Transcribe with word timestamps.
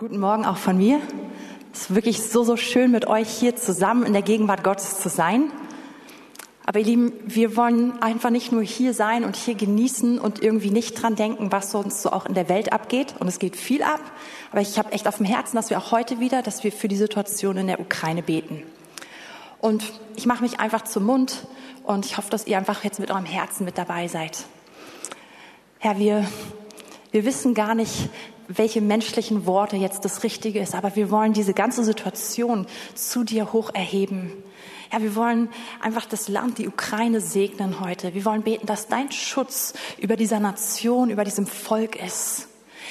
Guten 0.00 0.18
Morgen 0.18 0.46
auch 0.46 0.56
von 0.56 0.78
mir. 0.78 0.98
Es 1.74 1.80
ist 1.82 1.94
wirklich 1.94 2.22
so, 2.22 2.42
so 2.42 2.56
schön, 2.56 2.90
mit 2.90 3.06
euch 3.06 3.28
hier 3.28 3.54
zusammen 3.56 4.06
in 4.06 4.14
der 4.14 4.22
Gegenwart 4.22 4.64
Gottes 4.64 4.98
zu 4.98 5.10
sein. 5.10 5.52
Aber 6.64 6.78
ihr 6.78 6.86
Lieben, 6.86 7.12
wir 7.26 7.54
wollen 7.54 8.00
einfach 8.00 8.30
nicht 8.30 8.50
nur 8.50 8.62
hier 8.62 8.94
sein 8.94 9.24
und 9.24 9.36
hier 9.36 9.54
genießen 9.54 10.18
und 10.18 10.42
irgendwie 10.42 10.70
nicht 10.70 10.94
dran 10.94 11.16
denken, 11.16 11.52
was 11.52 11.70
sonst 11.70 12.00
so 12.00 12.12
auch 12.12 12.24
in 12.24 12.32
der 12.32 12.48
Welt 12.48 12.72
abgeht. 12.72 13.16
Und 13.18 13.28
es 13.28 13.38
geht 13.38 13.56
viel 13.56 13.82
ab. 13.82 14.00
Aber 14.50 14.62
ich 14.62 14.78
habe 14.78 14.90
echt 14.92 15.06
auf 15.06 15.18
dem 15.18 15.26
Herzen, 15.26 15.56
dass 15.56 15.68
wir 15.68 15.76
auch 15.76 15.92
heute 15.92 16.18
wieder, 16.18 16.40
dass 16.40 16.64
wir 16.64 16.72
für 16.72 16.88
die 16.88 16.96
Situation 16.96 17.58
in 17.58 17.66
der 17.66 17.78
Ukraine 17.78 18.22
beten. 18.22 18.62
Und 19.60 19.84
ich 20.16 20.24
mache 20.24 20.42
mich 20.42 20.60
einfach 20.60 20.84
zum 20.84 21.04
Mund 21.04 21.46
und 21.84 22.06
ich 22.06 22.16
hoffe, 22.16 22.30
dass 22.30 22.46
ihr 22.46 22.56
einfach 22.56 22.84
jetzt 22.84 23.00
mit 23.00 23.10
eurem 23.10 23.26
Herzen 23.26 23.66
mit 23.66 23.76
dabei 23.76 24.08
seid. 24.08 24.46
Herr, 25.78 25.98
wir, 25.98 26.26
wir 27.10 27.26
wissen 27.26 27.52
gar 27.52 27.74
nicht, 27.74 28.08
welche 28.56 28.80
menschlichen 28.80 29.46
Worte 29.46 29.76
jetzt 29.76 30.04
das 30.04 30.22
Richtige 30.22 30.60
ist, 30.60 30.74
aber 30.74 30.96
wir 30.96 31.10
wollen 31.10 31.32
diese 31.32 31.54
ganze 31.54 31.84
Situation 31.84 32.66
zu 32.94 33.24
dir 33.24 33.52
hoch 33.52 33.70
erheben. 33.72 34.32
Ja, 34.92 35.00
wir 35.00 35.14
wollen 35.14 35.48
einfach 35.80 36.04
das 36.04 36.26
Land, 36.26 36.58
die 36.58 36.66
Ukraine 36.66 37.20
segnen 37.20 37.80
heute. 37.80 38.12
Wir 38.12 38.24
wollen 38.24 38.42
beten, 38.42 38.66
dass 38.66 38.88
dein 38.88 39.12
Schutz 39.12 39.72
über 39.98 40.16
dieser 40.16 40.40
Nation, 40.40 41.10
über 41.10 41.24
diesem 41.24 41.46
Volk 41.46 41.94
ist. 41.94 42.48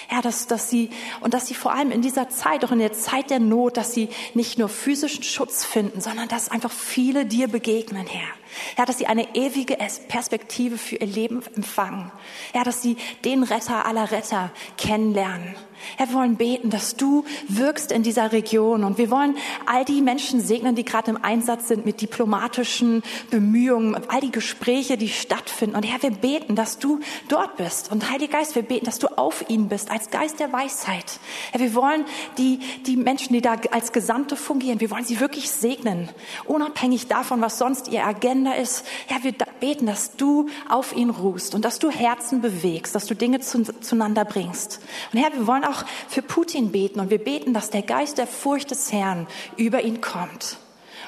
Ja, 0.09 0.21
dass, 0.21 0.47
dass 0.47 0.69
sie, 0.69 0.89
und 1.19 1.33
dass 1.33 1.47
sie 1.47 1.53
vor 1.53 1.73
allem 1.73 1.91
in 1.91 2.01
dieser 2.01 2.29
Zeit, 2.29 2.63
auch 2.63 2.71
in 2.71 2.79
der 2.79 2.93
Zeit 2.93 3.29
der 3.29 3.39
Not, 3.39 3.75
dass 3.75 3.93
sie 3.93 4.09
nicht 4.33 4.57
nur 4.57 4.69
physischen 4.69 5.23
Schutz 5.23 5.65
finden, 5.65 5.99
sondern 5.99 6.29
dass 6.29 6.49
einfach 6.49 6.71
viele 6.71 7.25
dir 7.25 7.47
begegnen, 7.47 8.07
Herr. 8.07 8.29
Ja, 8.77 8.85
dass 8.85 8.97
sie 8.97 9.07
eine 9.07 9.35
ewige 9.35 9.77
Perspektive 10.07 10.77
für 10.77 10.95
ihr 10.95 11.07
Leben 11.07 11.41
empfangen. 11.55 12.11
Ja, 12.53 12.63
dass 12.63 12.81
sie 12.81 12.97
den 13.25 13.43
Retter 13.43 13.85
aller 13.85 14.11
Retter 14.11 14.51
kennenlernen. 14.77 15.55
Ja, 15.97 16.09
wir 16.09 16.15
wollen 16.15 16.35
beten, 16.35 16.69
dass 16.69 16.95
du 16.95 17.23
wirkst 17.47 17.91
in 17.91 18.03
dieser 18.03 18.31
Region 18.31 18.83
und 18.83 18.97
wir 18.97 19.09
wollen 19.09 19.37
all 19.65 19.85
die 19.85 20.01
Menschen 20.01 20.41
segnen, 20.41 20.75
die 20.75 20.83
gerade 20.83 21.11
im 21.11 21.23
Einsatz 21.23 21.67
sind 21.67 21.85
mit 21.85 22.01
diplomatischen 22.01 23.01
Bemühungen, 23.29 23.97
all 24.09 24.21
die 24.21 24.31
Gespräche, 24.31 24.97
die 24.97 25.09
stattfinden. 25.09 25.75
Und 25.75 25.83
Herr, 25.83 26.01
wir 26.03 26.11
beten, 26.11 26.55
dass 26.55 26.79
du 26.79 26.99
dort 27.27 27.57
bist. 27.57 27.91
Und 27.91 28.09
Heiliger 28.11 28.39
Geist, 28.39 28.55
wir 28.55 28.61
beten, 28.61 28.85
dass 28.85 28.99
du 28.99 29.07
auf 29.07 29.49
ihnen 29.49 29.69
bist, 29.69 29.89
als 29.89 30.11
Geist 30.11 30.39
der 30.39 30.53
Weisheit. 30.53 31.19
Ja, 31.53 31.59
wir 31.59 31.73
wollen 31.73 32.05
die, 32.37 32.59
die 32.85 32.95
Menschen, 32.95 33.33
die 33.33 33.41
da 33.41 33.55
als 33.71 33.91
Gesandte 33.91 34.35
fungieren, 34.35 34.79
wir 34.79 34.91
wollen 34.91 35.05
sie 35.05 35.19
wirklich 35.19 35.49
segnen, 35.49 36.09
unabhängig 36.45 37.07
davon, 37.07 37.41
was 37.41 37.57
sonst 37.57 37.87
ihr 37.87 38.05
Agenda 38.05 38.38
Agenda 38.39 38.53
ist, 38.53 38.85
ja, 39.09 39.17
wir 39.21 39.33
beten, 39.59 39.85
dass 39.85 40.15
du 40.15 40.47
auf 40.69 40.95
ihn 40.95 41.09
ruhst 41.09 41.55
und 41.55 41.65
dass 41.65 41.79
du 41.79 41.89
Herzen 41.89 42.41
bewegst, 42.41 42.95
dass 42.95 43.05
du 43.05 43.13
Dinge 43.13 43.41
zu, 43.41 43.63
zueinander 43.81 44.23
bringst. 44.23 44.79
Und 45.11 45.19
Herr, 45.19 45.33
wir 45.33 45.45
wollen 45.45 45.65
auch 45.65 45.83
für 46.07 46.21
Putin 46.21 46.71
beten 46.71 47.01
und 47.01 47.09
wir 47.09 47.17
beten, 47.17 47.53
dass 47.53 47.69
der 47.69 47.81
Geist 47.81 48.17
der 48.17 48.27
Furcht 48.27 48.71
des 48.71 48.93
Herrn 48.93 49.27
über 49.57 49.81
ihn 49.81 49.99
kommt. 49.99 50.57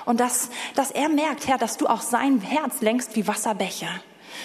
Und 0.05 0.19
dass, 0.19 0.49
dass 0.75 0.91
er 0.91 1.07
merkt, 1.07 1.47
Herr, 1.47 1.57
dass 1.57 1.77
du 1.77 1.87
auch 1.87 2.01
sein 2.01 2.41
Herz 2.41 2.81
längst 2.81 3.15
wie 3.15 3.27
Wasserbecher. 3.27 4.01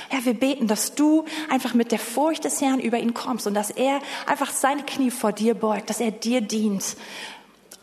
Herr, 0.08 0.24
wir 0.24 0.34
beten, 0.34 0.68
dass 0.68 0.94
du 0.94 1.24
einfach 1.50 1.74
mit 1.74 1.90
der 1.90 1.98
Furcht 1.98 2.44
des 2.44 2.60
Herrn 2.60 2.78
über 2.78 2.98
ihn 2.98 3.14
kommst 3.14 3.46
und 3.46 3.54
dass 3.54 3.70
er 3.70 4.00
einfach 4.26 4.50
seine 4.50 4.84
Knie 4.84 5.10
vor 5.10 5.32
dir 5.32 5.54
beugt, 5.54 5.90
dass 5.90 6.00
er 6.00 6.10
dir 6.10 6.40
dient 6.40 6.96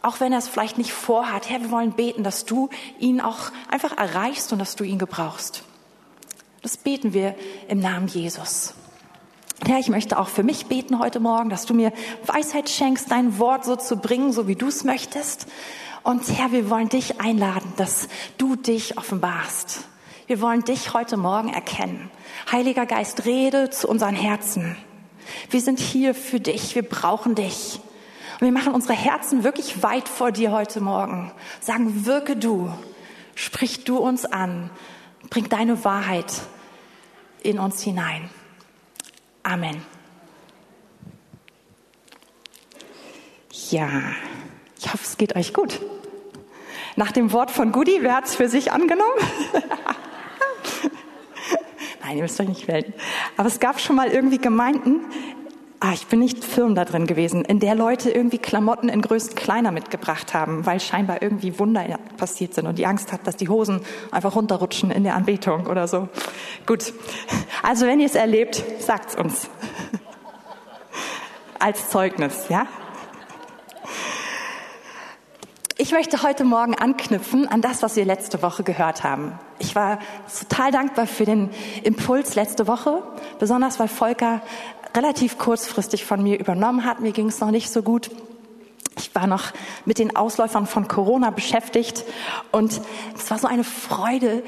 auch 0.04 0.20
wenn 0.20 0.34
er 0.34 0.40
es 0.40 0.48
vielleicht 0.48 0.78
nicht 0.78 0.92
vorhat. 0.92 1.50
Herr, 1.50 1.62
wir 1.62 1.72
wollen 1.72 1.94
beten, 1.94 2.24
dass 2.24 2.46
du 2.46 2.70
ihn 3.00 3.22
auch 3.22 3.52
einfach 3.72 3.98
erreichst 3.98 4.54
und 4.54 4.60
dass 4.60 4.76
du 4.76 4.84
ihn 4.84 5.00
gebrauchst. 5.00 5.64
Das 6.62 6.78
beten 6.78 7.14
wir 7.14 7.36
im 7.70 7.80
Namen 7.80 8.08
Jesus. 8.08 8.76
Herr, 9.66 9.80
ich 9.80 9.88
möchte 9.88 10.20
auch 10.20 10.28
für 10.28 10.44
mich 10.44 10.66
beten 10.66 11.00
heute 11.00 11.22
Morgen, 11.22 11.50
dass 11.50 11.66
du 11.66 11.74
mir 11.74 11.94
Weisheit 12.26 12.70
schenkst, 12.70 13.10
dein 13.10 13.40
Wort 13.40 13.64
so 13.64 13.78
zu 13.78 13.96
bringen, 13.96 14.34
so 14.34 14.46
wie 14.48 14.56
du 14.56 14.68
es 14.68 14.84
möchtest. 14.84 15.48
Und 16.04 16.28
Herr, 16.38 16.52
wir 16.52 16.70
wollen 16.70 16.90
dich 16.90 17.22
einladen, 17.22 17.72
dass 17.78 18.10
du 18.38 18.58
dich 18.58 18.98
offenbarst. 18.98 19.86
Wir 20.28 20.42
wollen 20.42 20.66
dich 20.66 20.94
heute 20.94 21.16
Morgen 21.16 21.48
erkennen. 21.48 22.12
Heiliger 22.52 22.86
Geist, 22.86 23.24
rede 23.26 23.70
zu 23.70 23.88
unseren 23.88 24.16
Herzen. 24.16 24.76
Wir 25.50 25.62
sind 25.62 25.80
hier 25.80 26.14
für 26.14 26.42
dich. 26.42 26.76
Wir 26.76 26.84
brauchen 26.84 27.36
dich. 27.36 27.80
Und 28.44 28.48
wir 28.48 28.60
machen 28.60 28.74
unsere 28.74 28.94
Herzen 28.94 29.46
wirklich 29.46 29.84
weit 29.84 30.10
vor 30.10 30.34
dir 30.34 30.52
heute 30.52 30.82
Morgen. 30.82 31.32
Sagen, 31.62 32.06
wirke 32.06 32.36
du, 32.36 32.70
sprich 33.36 33.86
du 33.86 33.96
uns 34.00 34.26
an, 34.26 34.70
bring 35.30 35.48
deine 35.48 35.86
Wahrheit 35.86 36.42
in 37.42 37.58
uns 37.58 37.82
hinein. 37.82 38.30
Amen. 39.44 39.82
Ja, 43.70 43.88
ich 44.78 44.92
hoffe, 44.92 45.06
es 45.06 45.16
geht 45.16 45.38
euch 45.38 45.54
gut. 45.54 45.80
Nach 46.98 47.14
dem 47.14 47.32
Wort 47.32 47.50
von 47.50 47.72
Gudi, 47.72 48.00
wer 48.02 48.18
hat 48.18 48.26
es 48.26 48.36
für 48.36 48.50
sich 48.50 48.74
angenommen? 48.74 49.22
Nein, 52.04 52.18
ihr 52.18 52.24
müsst 52.24 52.42
euch 52.42 52.50
nicht 52.50 52.68
melden. 52.68 52.94
Aber 53.38 53.48
es 53.48 53.62
gab 53.62 53.80
schon 53.80 53.96
mal 53.96 54.10
irgendwie 54.10 54.38
Gemeinden, 54.38 55.00
ah, 55.84 55.92
ich 55.94 56.08
bin 56.08 56.20
nicht 56.20 56.46
firm 56.46 56.76
da 56.76 56.86
drin 56.86 57.08
gewesen, 57.08 57.44
in 57.44 57.60
der 57.60 57.76
Leute 57.76 58.10
irgendwie 58.10 58.38
Klamotten 58.38 58.88
in 58.88 59.02
Größen 59.02 59.36
kleiner 59.36 59.72
mitgebracht 59.72 60.34
haben, 60.34 60.66
weil 60.66 60.80
scheinbar 60.80 61.22
irgendwie 61.22 61.60
Wunder 61.60 61.84
passiert 62.16 62.54
sind 62.54 62.68
und 62.68 62.80
die 62.80 62.86
Angst 62.86 63.12
hat, 63.12 63.28
dass 63.28 63.36
die 63.36 63.50
Hosen 63.50 63.82
einfach 64.10 64.34
runterrutschen 64.34 64.92
in 64.92 65.04
der 65.04 65.16
Anbetung 65.16 65.68
oder 65.68 65.90
so. 65.90 66.08
Gut. 66.66 66.94
Also 67.64 67.86
wenn 67.86 68.00
ihr 68.00 68.06
es 68.06 68.16
erlebt, 68.16 68.64
sagt's 68.80 69.16
uns. 69.16 69.50
Als 71.60 71.90
Zeugnis, 71.90 72.48
ja? 72.48 72.66
Ich 75.78 75.92
möchte 75.92 76.24
heute 76.24 76.46
Morgen 76.46 76.76
anknüpfen 76.76 77.46
an 77.48 77.62
das, 77.62 77.84
was 77.84 77.98
wir 77.98 78.06
letzte 78.06 78.42
Woche 78.42 78.64
gehört 78.64 79.04
haben. 79.04 79.38
Ich 79.60 79.76
war 79.76 80.00
total 80.40 80.72
dankbar 80.72 81.08
für 81.08 81.26
den 81.26 81.50
Impuls 81.84 82.36
letzte 82.36 82.68
Woche, 82.68 83.04
besonders 83.38 83.80
weil 83.80 83.90
Volker 83.90 84.42
relativ 84.96 85.38
kurzfristig 85.38 86.06
von 86.06 86.22
mir 86.22 86.40
übernommen 86.40 86.86
hat. 86.86 87.00
Mir 87.00 87.12
ging 87.12 87.28
es 87.28 87.40
noch 87.40 87.52
nicht 87.52 87.72
so 87.72 87.82
gut. 87.82 88.10
Ich 88.98 89.14
war 89.16 89.28
noch 89.28 89.52
mit 89.86 89.98
den 89.98 90.16
Ausläufern 90.16 90.68
von 90.68 90.88
Corona 90.88 91.32
beschäftigt 91.32 92.04
und 92.52 92.80
es 93.16 93.32
war 93.32 93.40
so 93.40 93.48
eine 93.48 93.64
Freude 93.64 94.44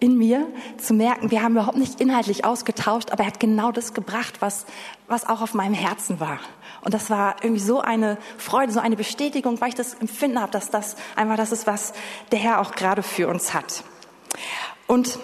in 0.00 0.18
mir 0.18 0.46
zu 0.78 0.92
merken, 0.94 1.30
wir 1.30 1.42
haben 1.42 1.52
überhaupt 1.52 1.76
nicht 1.76 2.00
inhaltlich 2.00 2.44
ausgetauscht, 2.44 3.10
aber 3.10 3.22
er 3.22 3.28
hat 3.28 3.40
genau 3.40 3.72
das 3.72 3.94
gebracht, 3.94 4.40
was, 4.40 4.66
was 5.08 5.26
auch 5.26 5.40
auf 5.40 5.54
meinem 5.54 5.74
Herzen 5.74 6.20
war. 6.20 6.38
Und 6.82 6.92
das 6.92 7.10
war 7.10 7.36
irgendwie 7.42 7.62
so 7.62 7.80
eine 7.80 8.18
Freude, 8.36 8.72
so 8.72 8.80
eine 8.80 8.96
Bestätigung, 8.96 9.60
weil 9.60 9.70
ich 9.70 9.74
das 9.74 9.94
empfinden 9.94 10.40
habe, 10.40 10.52
dass 10.52 10.70
das 10.70 10.96
einfach 11.16 11.36
das 11.36 11.52
ist, 11.52 11.66
was 11.66 11.94
der 12.32 12.38
Herr 12.38 12.60
auch 12.60 12.72
gerade 12.72 13.02
für 13.02 13.28
uns 13.28 13.54
hat. 13.54 13.84
Und 14.86 15.18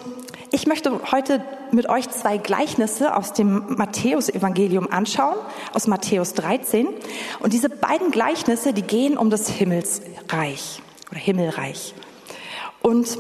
ich 0.53 0.67
möchte 0.67 1.13
heute 1.13 1.45
mit 1.71 1.89
euch 1.89 2.09
zwei 2.11 2.39
Gleichnisse 2.39 3.15
aus 3.15 3.33
dem 3.33 3.77
Matthäusevangelium 3.77 4.91
anschauen, 4.91 5.37
aus 5.75 5.87
Matthäus 5.87 6.35
13. 6.35 6.89
Und 7.41 7.53
diese 7.53 7.69
beiden 7.69 8.11
Gleichnisse, 8.11 8.73
die 8.73 8.83
gehen 8.83 9.17
um 9.17 9.31
das 9.31 9.49
Himmelsreich 9.49 10.83
oder 11.11 11.21
Himmelreich. 11.21 11.95
Und 12.83 13.19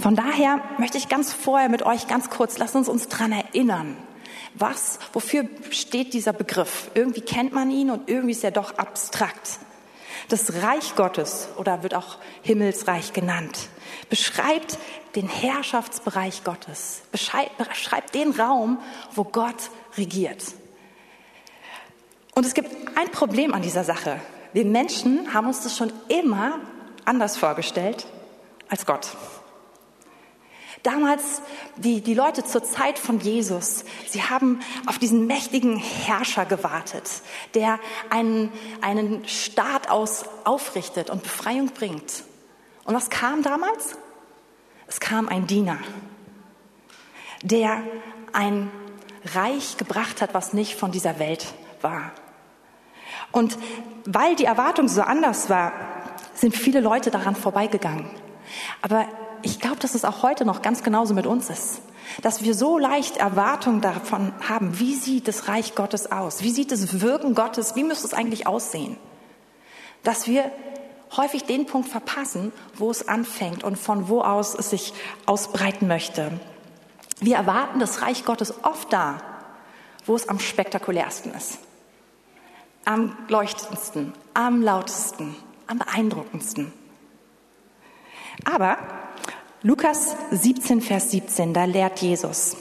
von 0.00 0.16
daher 0.16 0.60
möchte 0.78 0.98
ich 0.98 1.08
ganz 1.08 1.32
vorher 1.32 1.68
mit 1.68 1.82
euch 1.82 2.08
ganz 2.08 2.28
kurz, 2.28 2.58
lasst 2.58 2.76
uns 2.76 2.88
uns 2.88 3.08
dran 3.08 3.32
erinnern. 3.32 3.96
Was, 4.54 4.98
wofür 5.12 5.46
steht 5.70 6.12
dieser 6.12 6.32
Begriff? 6.32 6.90
Irgendwie 6.94 7.22
kennt 7.22 7.52
man 7.52 7.70
ihn 7.70 7.90
und 7.90 8.10
irgendwie 8.10 8.32
ist 8.32 8.44
er 8.44 8.50
doch 8.50 8.76
abstrakt. 8.76 9.58
Das 10.28 10.62
Reich 10.62 10.94
Gottes 10.94 11.48
oder 11.56 11.82
wird 11.82 11.94
auch 11.94 12.18
Himmelsreich 12.42 13.12
genannt, 13.12 13.68
beschreibt 14.08 14.78
den 15.14 15.28
Herrschaftsbereich 15.28 16.44
Gottes, 16.44 17.02
beschreibt 17.10 18.14
den 18.14 18.30
Raum, 18.32 18.78
wo 19.14 19.24
Gott 19.24 19.70
regiert. 19.96 20.42
Und 22.34 22.46
es 22.46 22.54
gibt 22.54 22.70
ein 22.96 23.10
Problem 23.10 23.52
an 23.52 23.62
dieser 23.62 23.84
Sache. 23.84 24.20
Wir 24.52 24.64
Menschen 24.64 25.34
haben 25.34 25.46
uns 25.46 25.62
das 25.62 25.76
schon 25.76 25.92
immer 26.08 26.60
anders 27.04 27.36
vorgestellt 27.36 28.06
als 28.68 28.86
Gott. 28.86 29.08
Damals, 30.82 31.42
die, 31.76 32.00
die 32.00 32.14
Leute 32.14 32.44
zur 32.44 32.64
Zeit 32.64 32.98
von 32.98 33.20
Jesus, 33.20 33.84
sie 34.08 34.22
haben 34.22 34.60
auf 34.86 34.98
diesen 34.98 35.26
mächtigen 35.28 35.76
Herrscher 35.76 36.44
gewartet, 36.44 37.08
der 37.54 37.78
einen, 38.10 38.52
einen 38.80 39.26
Staat 39.28 39.90
aus 39.90 40.24
aufrichtet 40.42 41.08
und 41.08 41.22
Befreiung 41.22 41.68
bringt. 41.68 42.24
Und 42.84 42.94
was 42.94 43.10
kam 43.10 43.42
damals? 43.42 43.96
Es 44.88 44.98
kam 44.98 45.28
ein 45.28 45.46
Diener, 45.46 45.78
der 47.42 47.80
ein 48.32 48.68
Reich 49.34 49.76
gebracht 49.76 50.20
hat, 50.20 50.34
was 50.34 50.52
nicht 50.52 50.74
von 50.74 50.90
dieser 50.90 51.20
Welt 51.20 51.46
war. 51.80 52.10
Und 53.30 53.56
weil 54.04 54.34
die 54.34 54.44
Erwartung 54.44 54.88
so 54.88 55.02
anders 55.02 55.48
war, 55.48 55.72
sind 56.34 56.56
viele 56.56 56.80
Leute 56.80 57.12
daran 57.12 57.36
vorbeigegangen. 57.36 58.10
Aber 58.82 59.06
ich 59.42 59.60
glaube, 59.60 59.76
dass 59.76 59.94
es 59.94 60.04
auch 60.04 60.22
heute 60.22 60.44
noch 60.44 60.62
ganz 60.62 60.82
genauso 60.82 61.14
mit 61.14 61.26
uns 61.26 61.50
ist. 61.50 61.82
dass 62.20 62.42
wir 62.42 62.54
so 62.54 62.78
leicht 62.78 63.16
Erwartungen 63.16 63.80
davon 63.80 64.32
haben, 64.46 64.78
wie 64.78 64.94
sieht 64.94 65.28
das 65.28 65.48
Reich 65.48 65.74
Gottes 65.74 66.12
aus? 66.12 66.42
Wie 66.42 66.50
sieht 66.50 66.70
das 66.70 67.00
Wirken 67.00 67.34
Gottes? 67.34 67.74
Wie 67.74 67.84
müsste 67.84 68.06
es 68.06 68.14
eigentlich 68.14 68.46
aussehen? 68.46 68.96
Dass 70.02 70.26
wir 70.26 70.50
häufig 71.16 71.44
den 71.44 71.66
Punkt 71.66 71.88
verpassen, 71.88 72.52
wo 72.74 72.90
es 72.90 73.08
anfängt 73.08 73.64
und 73.64 73.76
von 73.76 74.08
wo 74.08 74.20
aus 74.20 74.54
es 74.54 74.70
sich 74.70 74.92
ausbreiten 75.26 75.86
möchte. 75.86 76.32
Wir 77.20 77.36
erwarten 77.36 77.78
das 77.78 78.02
Reich 78.02 78.24
Gottes 78.24 78.64
oft 78.64 78.92
da, 78.92 79.18
wo 80.06 80.16
es 80.16 80.28
am 80.28 80.40
spektakulärsten 80.40 81.32
ist, 81.34 81.58
am 82.84 83.16
leuchtendsten, 83.28 84.12
am 84.34 84.62
lautesten, 84.62 85.36
am 85.66 85.78
beeindruckendsten. 85.78 86.72
Aber 88.44 88.78
Lukas 89.64 90.16
17, 90.32 90.80
Vers 90.80 91.12
17, 91.12 91.54
da 91.54 91.66
lehrt 91.66 92.00
Jesus. 92.00 92.56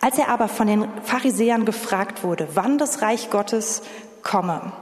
Als 0.00 0.16
er 0.16 0.28
aber 0.28 0.46
von 0.46 0.68
den 0.68 0.86
Pharisäern 1.02 1.64
gefragt 1.64 2.22
wurde, 2.22 2.46
wann 2.54 2.78
das 2.78 3.02
Reich 3.02 3.30
Gottes 3.30 3.82
komme, 4.22 4.72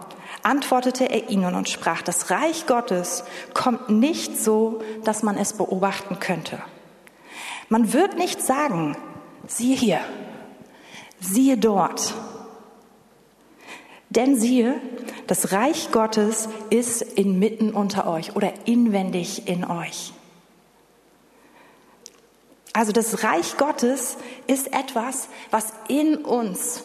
antwortete 0.43 1.07
er 1.07 1.31
ihnen 1.31 1.55
und 1.55 1.71
sprach, 1.71 2.03
das 2.03 2.31
Reich 2.31 2.67
Gottes 2.67 3.25
kommt 3.55 3.89
nicht 3.89 4.37
so, 4.37 4.83
dass 5.05 5.23
man 5.23 5.39
es 5.39 5.55
beobachten 5.55 6.21
könnte. 6.21 6.59
Man 7.71 7.95
wird 7.95 8.19
nicht 8.19 8.43
sagen, 8.43 8.95
siehe 9.47 9.77
hier, 9.77 10.01
siehe 11.19 11.57
dort. 11.57 12.13
Denn 14.11 14.39
siehe, 14.39 14.79
das 15.29 15.51
Reich 15.53 15.93
Gottes 15.93 16.51
ist 16.69 17.01
inmitten 17.01 17.71
unter 17.71 18.07
euch 18.07 18.37
oder 18.37 18.53
inwendig 18.67 19.49
in 19.49 19.65
euch. 19.65 20.14
Also 22.75 22.91
das 22.93 23.23
Reich 23.23 23.57
Gottes 23.57 24.17
ist 24.49 24.75
etwas, 24.75 25.29
was 25.51 25.73
in 25.89 26.17
uns 26.17 26.83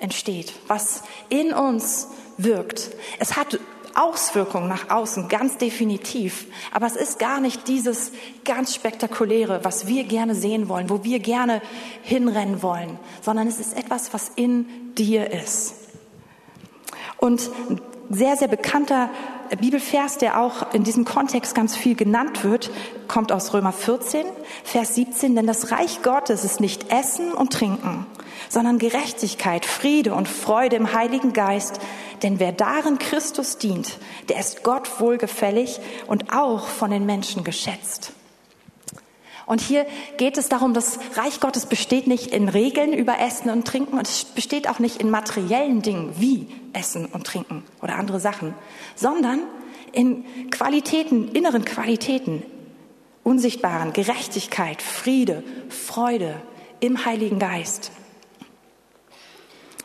entsteht, 0.00 0.52
was 0.66 1.04
in 1.28 1.54
uns 1.54 2.08
wirkt. 2.38 2.90
Es 3.20 3.36
hat 3.36 3.60
Auswirkungen 3.94 4.68
nach 4.68 4.90
außen, 4.90 5.28
ganz 5.28 5.58
definitiv. 5.58 6.46
Aber 6.72 6.86
es 6.86 6.96
ist 6.96 7.20
gar 7.20 7.40
nicht 7.40 7.68
dieses 7.68 8.10
ganz 8.44 8.74
spektakuläre, 8.74 9.60
was 9.62 9.86
wir 9.86 10.04
gerne 10.04 10.34
sehen 10.34 10.68
wollen, 10.68 10.90
wo 10.90 11.04
wir 11.04 11.20
gerne 11.20 11.62
hinrennen 12.02 12.60
wollen, 12.62 12.98
sondern 13.20 13.46
es 13.46 13.60
ist 13.60 13.76
etwas, 13.76 14.12
was 14.12 14.32
in 14.34 14.94
dir 14.96 15.30
ist. 15.30 15.74
Und 17.18 17.48
sehr, 18.14 18.36
sehr 18.36 18.48
bekannter 18.48 19.10
Bibelvers, 19.60 20.18
der 20.18 20.40
auch 20.40 20.72
in 20.72 20.84
diesem 20.84 21.04
Kontext 21.04 21.54
ganz 21.54 21.76
viel 21.76 21.94
genannt 21.94 22.44
wird, 22.44 22.70
kommt 23.08 23.32
aus 23.32 23.52
Römer 23.52 23.72
14, 23.72 24.24
Vers 24.64 24.94
17, 24.94 25.36
denn 25.36 25.46
das 25.46 25.70
Reich 25.70 26.02
Gottes 26.02 26.44
ist 26.44 26.60
nicht 26.60 26.90
Essen 26.90 27.32
und 27.32 27.52
Trinken, 27.52 28.06
sondern 28.48 28.78
Gerechtigkeit, 28.78 29.66
Friede 29.66 30.14
und 30.14 30.28
Freude 30.28 30.76
im 30.76 30.94
Heiligen 30.94 31.32
Geist, 31.32 31.80
denn 32.22 32.38
wer 32.38 32.52
darin 32.52 32.98
Christus 32.98 33.58
dient, 33.58 33.98
der 34.28 34.38
ist 34.38 34.62
Gott 34.62 35.00
wohlgefällig 35.00 35.80
und 36.06 36.32
auch 36.32 36.66
von 36.66 36.90
den 36.90 37.04
Menschen 37.04 37.44
geschätzt. 37.44 38.12
Und 39.46 39.60
hier 39.60 39.86
geht 40.16 40.38
es 40.38 40.48
darum, 40.48 40.74
das 40.74 40.98
Reich 41.14 41.40
Gottes 41.40 41.66
besteht 41.66 42.06
nicht 42.06 42.28
in 42.28 42.48
Regeln 42.48 42.92
über 42.92 43.18
Essen 43.18 43.50
und 43.50 43.66
Trinken 43.66 43.98
und 43.98 44.06
es 44.06 44.24
besteht 44.24 44.68
auch 44.68 44.78
nicht 44.78 45.00
in 45.00 45.10
materiellen 45.10 45.82
Dingen 45.82 46.14
wie 46.18 46.48
Essen 46.72 47.06
und 47.06 47.26
Trinken 47.26 47.64
oder 47.82 47.96
andere 47.96 48.20
Sachen, 48.20 48.54
sondern 48.94 49.40
in 49.92 50.24
Qualitäten, 50.50 51.28
inneren 51.28 51.64
Qualitäten, 51.64 52.42
unsichtbaren 53.24 53.92
Gerechtigkeit, 53.92 54.80
Friede, 54.80 55.42
Freude 55.68 56.40
im 56.80 57.04
Heiligen 57.04 57.38
Geist. 57.38 57.92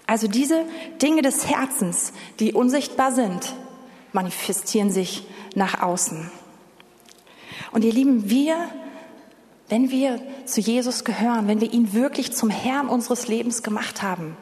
Also 0.06 0.28
diese 0.28 0.64
Dinge 1.02 1.22
des 1.22 1.48
Herzens, 1.50 2.14
die 2.40 2.54
unsichtbar 2.54 3.12
sind, 3.12 3.54
manifestieren 4.14 4.90
sich 4.90 5.28
nach 5.54 5.82
außen. 5.82 6.32
Und 7.72 7.84
ihr 7.84 7.92
Lieben, 7.92 8.30
wir 8.30 8.56
wenn 9.70 9.92
wir 9.92 10.22
zu 10.46 10.62
Jesus 10.62 11.04
gehören, 11.04 11.48
wenn 11.48 11.62
wir 11.62 11.72
ihn 11.72 11.94
wirklich 11.94 12.34
zum 12.34 12.50
Herrn 12.50 12.88
unseres 12.88 13.28
Lebens 13.28 13.64
gemacht 13.64 14.02
haben, 14.02 14.38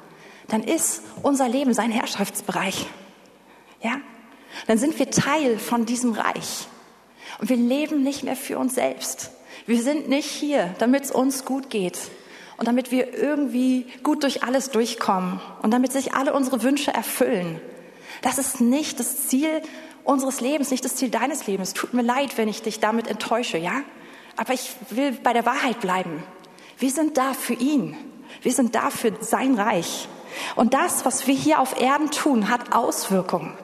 dann 0.48 0.64
ist 0.64 1.02
unser 1.24 1.50
Leben 1.50 1.74
sein 1.74 1.92
Herrschaftsbereich. 1.92 2.86
Ja? 3.82 3.98
Dann 4.68 4.78
sind 4.78 4.98
wir 5.00 5.10
Teil 5.10 5.58
von 5.58 5.86
diesem 5.86 6.14
Reich. 6.14 6.68
Und 7.40 7.50
wir 7.50 7.58
leben 7.58 8.04
nicht 8.04 8.24
mehr 8.24 8.36
für 8.36 8.60
uns 8.60 8.76
selbst. 8.76 9.32
Wir 9.66 9.82
sind 9.82 10.10
nicht 10.10 10.30
hier, 10.30 10.76
damit 10.78 11.06
es 11.06 11.12
uns 11.12 11.44
gut 11.44 11.70
geht 11.70 11.98
und 12.58 12.68
damit 12.68 12.92
wir 12.92 13.18
irgendwie 13.18 13.88
gut 14.04 14.24
durch 14.24 14.44
alles 14.44 14.70
durchkommen 14.70 15.42
und 15.62 15.72
damit 15.72 15.92
sich 15.92 16.14
alle 16.14 16.34
unsere 16.34 16.62
Wünsche 16.62 16.94
erfüllen. 16.94 17.60
Das 18.22 18.38
ist 18.38 18.62
nicht 18.62 19.00
das 19.00 19.28
Ziel 19.28 19.62
unseres 20.04 20.40
Lebens, 20.40 20.72
nicht 20.72 20.86
das 20.86 20.96
Ziel 20.96 21.10
deines 21.10 21.48
Lebens. 21.48 21.74
Tut 21.74 21.94
mir 21.94 22.04
leid, 22.04 22.38
wenn 22.38 22.48
ich 22.48 22.62
dich 22.62 22.80
damit 22.80 23.08
enttäusche, 23.08 23.58
ja? 23.58 23.82
Aber 24.36 24.54
ich 24.54 24.76
will 24.90 25.14
bei 25.14 25.34
der 25.34 25.46
Wahrheit 25.46 25.80
bleiben. 25.82 26.24
Wir 26.78 26.92
sind 26.92 27.18
da 27.18 27.34
für 27.34 27.54
ihn. 27.54 27.98
Wir 28.42 28.52
sind 28.52 28.76
da 28.76 28.90
für 28.90 29.14
sein 29.22 29.56
Reich. 29.56 30.08
Und 30.56 30.74
das, 30.74 31.06
was 31.06 31.28
wir 31.28 31.36
hier 31.36 31.60
auf 31.60 31.80
Erden 31.80 32.12
tun, 32.12 32.50
hat 32.50 32.74
Auswirkungen. 32.74 33.58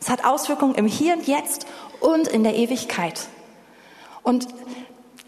Es 0.00 0.10
hat 0.10 0.24
Auswirkungen 0.24 0.74
im 0.74 0.86
Hier 0.86 1.14
und 1.14 1.26
Jetzt 1.26 1.66
und 2.00 2.28
in 2.28 2.42
der 2.42 2.56
Ewigkeit. 2.56 3.28
Und 4.22 4.48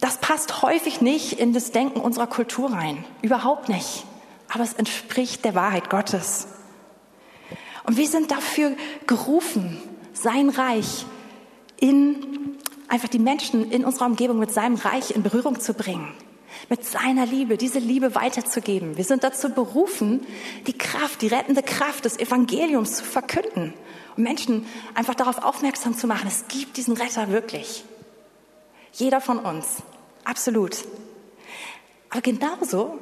das 0.00 0.18
passt 0.18 0.62
häufig 0.62 1.00
nicht 1.00 1.34
in 1.34 1.52
das 1.52 1.70
Denken 1.70 2.00
unserer 2.00 2.26
Kultur 2.26 2.72
rein. 2.72 3.04
Überhaupt 3.22 3.68
nicht. 3.68 4.04
Aber 4.52 4.64
es 4.64 4.74
entspricht 4.74 5.44
der 5.44 5.54
Wahrheit 5.54 5.90
Gottes. 5.90 6.48
Und 7.84 7.96
wir 7.96 8.08
sind 8.08 8.30
dafür 8.30 8.72
gerufen, 9.06 9.80
sein 10.12 10.48
Reich 10.48 11.06
in 11.78 12.55
einfach 12.88 13.08
die 13.08 13.18
Menschen 13.18 13.70
in 13.70 13.84
unserer 13.84 14.06
Umgebung 14.06 14.38
mit 14.38 14.52
seinem 14.52 14.76
Reich 14.76 15.10
in 15.10 15.22
Berührung 15.22 15.60
zu 15.60 15.74
bringen, 15.74 16.12
mit 16.68 16.84
seiner 16.84 17.26
Liebe, 17.26 17.56
diese 17.56 17.78
Liebe 17.78 18.14
weiterzugeben. 18.14 18.96
Wir 18.96 19.04
sind 19.04 19.24
dazu 19.24 19.50
berufen, 19.50 20.26
die 20.66 20.76
Kraft, 20.76 21.22
die 21.22 21.28
rettende 21.28 21.62
Kraft 21.62 22.04
des 22.04 22.18
Evangeliums 22.18 22.96
zu 22.96 23.04
verkünden 23.04 23.74
und 24.16 24.22
Menschen 24.22 24.66
einfach 24.94 25.14
darauf 25.14 25.42
aufmerksam 25.44 25.96
zu 25.96 26.06
machen, 26.06 26.28
es 26.28 26.46
gibt 26.48 26.76
diesen 26.76 26.96
Retter 26.96 27.30
wirklich. 27.30 27.84
Jeder 28.92 29.20
von 29.20 29.38
uns, 29.38 29.82
absolut. 30.24 30.84
Aber 32.10 32.22
genauso 32.22 32.98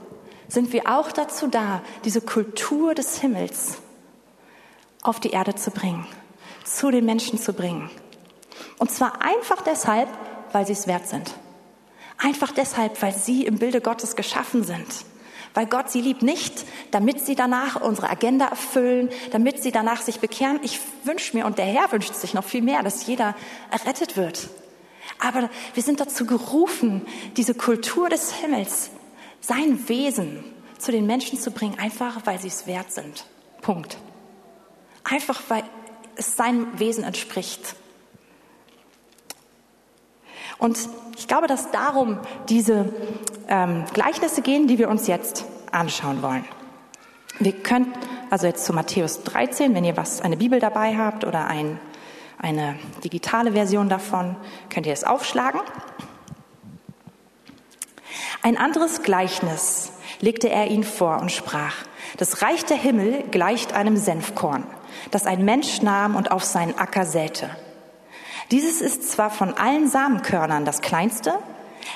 sind 0.48 0.72
wir 0.72 0.88
auch 0.88 1.12
dazu 1.12 1.46
da, 1.46 1.82
diese 2.04 2.20
Kultur 2.20 2.94
des 2.94 3.20
Himmels 3.20 3.78
auf 5.02 5.20
die 5.20 5.30
Erde 5.30 5.54
zu 5.54 5.70
bringen, 5.70 6.06
zu 6.64 6.90
den 6.90 7.04
Menschen 7.04 7.38
zu 7.38 7.52
bringen. 7.52 7.90
Und 8.78 8.90
zwar 8.90 9.22
einfach 9.22 9.62
deshalb, 9.62 10.08
weil 10.52 10.66
sie 10.66 10.72
es 10.72 10.86
wert 10.86 11.08
sind. 11.08 11.34
Einfach 12.18 12.52
deshalb, 12.52 13.00
weil 13.02 13.14
sie 13.14 13.44
im 13.44 13.58
Bilde 13.58 13.80
Gottes 13.80 14.16
geschaffen 14.16 14.64
sind. 14.64 14.86
Weil 15.52 15.66
Gott 15.66 15.90
sie 15.90 16.00
liebt 16.00 16.22
nicht, 16.22 16.64
damit 16.90 17.24
sie 17.24 17.36
danach 17.36 17.80
unsere 17.80 18.10
Agenda 18.10 18.46
erfüllen, 18.46 19.08
damit 19.30 19.62
sie 19.62 19.70
danach 19.70 20.02
sich 20.02 20.20
bekehren. 20.20 20.58
Ich 20.62 20.80
wünsche 21.04 21.36
mir 21.36 21.46
und 21.46 21.58
der 21.58 21.66
Herr 21.66 21.92
wünscht 21.92 22.14
sich 22.14 22.34
noch 22.34 22.44
viel 22.44 22.62
mehr, 22.62 22.82
dass 22.82 23.06
jeder 23.06 23.36
errettet 23.70 24.16
wird. 24.16 24.48
Aber 25.20 25.48
wir 25.74 25.82
sind 25.82 26.00
dazu 26.00 26.26
gerufen, 26.26 27.06
diese 27.36 27.54
Kultur 27.54 28.08
des 28.08 28.32
Himmels, 28.32 28.90
sein 29.40 29.88
Wesen 29.88 30.44
zu 30.78 30.90
den 30.90 31.06
Menschen 31.06 31.38
zu 31.38 31.50
bringen, 31.50 31.78
einfach 31.78 32.22
weil 32.24 32.40
sie 32.40 32.48
es 32.48 32.66
wert 32.66 32.92
sind. 32.92 33.26
Punkt. 33.60 33.96
Einfach 35.04 35.40
weil 35.48 35.64
es 36.16 36.36
seinem 36.36 36.78
Wesen 36.78 37.04
entspricht. 37.04 37.76
Und 40.58 40.78
ich 41.16 41.28
glaube, 41.28 41.46
dass 41.46 41.70
darum 41.70 42.18
diese 42.48 42.92
ähm, 43.48 43.84
Gleichnisse 43.92 44.42
gehen, 44.42 44.66
die 44.66 44.78
wir 44.78 44.88
uns 44.88 45.06
jetzt 45.06 45.44
anschauen 45.70 46.22
wollen. 46.22 46.44
Wir 47.38 47.52
können 47.52 47.92
also 48.30 48.46
jetzt 48.46 48.64
zu 48.64 48.72
Matthäus 48.72 49.22
13, 49.22 49.74
wenn 49.74 49.84
ihr 49.84 49.96
was, 49.96 50.20
eine 50.20 50.36
Bibel 50.36 50.60
dabei 50.60 50.96
habt 50.96 51.24
oder 51.24 51.46
ein, 51.46 51.78
eine 52.38 52.76
digitale 53.02 53.52
Version 53.52 53.88
davon, 53.88 54.36
könnt 54.70 54.86
ihr 54.86 54.92
es 54.92 55.04
aufschlagen. 55.04 55.60
Ein 58.42 58.56
anderes 58.56 59.02
Gleichnis 59.02 59.92
legte 60.20 60.48
er 60.48 60.68
ihnen 60.68 60.84
vor 60.84 61.20
und 61.20 61.32
sprach, 61.32 61.74
das 62.18 62.42
Reich 62.42 62.64
der 62.64 62.76
Himmel 62.76 63.24
gleicht 63.30 63.72
einem 63.72 63.96
Senfkorn, 63.96 64.64
das 65.10 65.26
ein 65.26 65.44
Mensch 65.44 65.82
nahm 65.82 66.14
und 66.14 66.30
auf 66.30 66.44
seinen 66.44 66.78
Acker 66.78 67.06
säte. 67.06 67.50
Dieses 68.50 68.80
ist 68.80 69.10
zwar 69.10 69.30
von 69.30 69.54
allen 69.54 69.88
Samenkörnern 69.88 70.64
das 70.64 70.80
kleinste, 70.80 71.34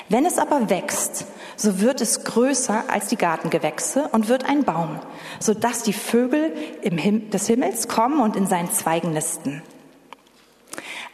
wenn 0.07 0.25
es 0.25 0.37
aber 0.37 0.69
wächst, 0.69 1.25
so 1.55 1.81
wird 1.81 2.01
es 2.01 2.23
größer 2.23 2.85
als 2.89 3.07
die 3.07 3.17
Gartengewächse 3.17 4.09
und 4.11 4.27
wird 4.27 4.45
ein 4.45 4.63
Baum, 4.63 4.99
so 5.39 5.53
dass 5.53 5.83
die 5.83 5.93
Vögel 5.93 6.53
Him 6.81 7.29
des 7.29 7.47
Himmels 7.47 7.87
kommen 7.87 8.19
und 8.19 8.35
in 8.35 8.47
seinen 8.47 8.71
Zweigen 8.71 9.11
nisten. 9.11 9.61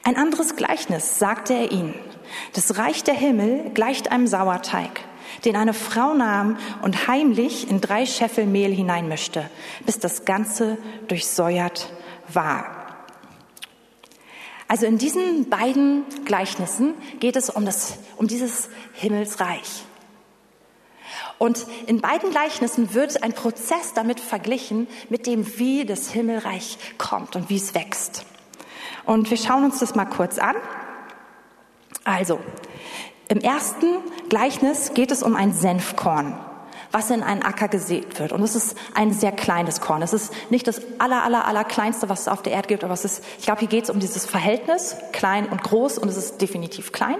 Ein 0.04 0.18
anderes 0.18 0.56
Gleichnis 0.56 1.20
sagte 1.20 1.54
er 1.54 1.72
ihnen. 1.72 1.96
Das 2.54 2.78
Reich 2.78 3.04
der 3.04 3.16
Himmel 3.16 3.72
gleicht 3.74 4.12
einem 4.12 4.28
Sauerteig, 4.28 5.02
den 5.46 5.56
eine 5.56 5.74
Frau 5.74 6.14
nahm 6.14 6.58
und 6.84 7.08
heimlich 7.08 7.70
in 7.70 7.82
drei 7.82 8.06
Scheffel 8.06 8.46
Mehl 8.46 8.74
hineinmischte, 8.74 9.50
bis 9.86 10.00
das 10.00 10.26
Ganze 10.26 10.78
durchsäuert 11.08 11.92
war. 12.28 12.85
Also 14.68 14.86
in 14.86 14.98
diesen 14.98 15.50
beiden 15.50 16.04
Gleichnissen 16.26 16.96
geht 17.20 17.36
es 17.36 17.50
um, 17.50 17.66
das, 17.66 17.98
um 18.18 18.28
dieses 18.28 18.70
Himmelsreich. 18.94 19.86
Und 21.38 21.66
in 21.86 22.02
beiden 22.02 22.32
Gleichnissen 22.32 22.94
wird 22.94 23.22
ein 23.22 23.34
Prozess 23.34 23.94
damit 23.94 24.20
verglichen 24.20 24.88
mit 25.10 25.28
dem, 25.28 25.60
wie 25.60 25.86
das 25.86 26.10
Himmelreich 26.10 26.78
kommt 26.98 27.36
und 27.36 27.50
wie 27.50 27.58
es 27.58 27.76
wächst. 27.76 28.26
Und 29.06 29.30
wir 29.30 29.38
schauen 29.38 29.66
uns 29.66 29.80
das 29.80 29.96
mal 29.96 30.06
kurz 30.06 30.40
an. 30.40 30.56
Also, 32.04 32.40
im 33.28 33.40
ersten 33.40 33.88
Gleichnis 34.30 34.94
geht 34.94 35.12
es 35.12 35.24
um 35.24 35.36
ein 35.36 35.54
Senfkorn, 35.54 36.40
was 36.96 37.12
in 37.12 37.24
einen 37.24 37.44
Acker 37.44 37.68
gesät 37.68 38.20
wird. 38.20 38.32
Und 38.32 38.42
es 38.42 38.56
ist 38.56 38.78
ein 38.94 39.12
sehr 39.12 39.34
kleines 39.34 39.82
Korn. 39.82 40.02
Es 40.02 40.14
ist 40.14 40.32
nicht 40.50 40.66
das 40.66 40.80
aller, 40.98 41.24
aller, 41.24 41.46
aller 41.46 41.66
kleinste, 41.66 42.08
was 42.08 42.22
es 42.22 42.28
auf 42.30 42.42
der 42.42 42.54
Erde 42.54 42.70
gibt, 42.70 42.86
aber 42.86 42.94
es 42.94 43.04
ist, 43.04 43.22
ich 43.38 43.44
glaube, 43.44 43.60
hier 43.60 43.68
geht 43.68 43.84
es 43.84 43.90
um 43.90 44.00
dieses 44.00 44.26
Verhältnis, 44.26 44.96
klein 45.12 45.50
und 45.50 45.62
groß, 45.62 45.98
und 45.98 46.08
es 46.08 46.16
ist 46.16 46.42
definitiv 46.42 46.94
klein. 46.94 47.18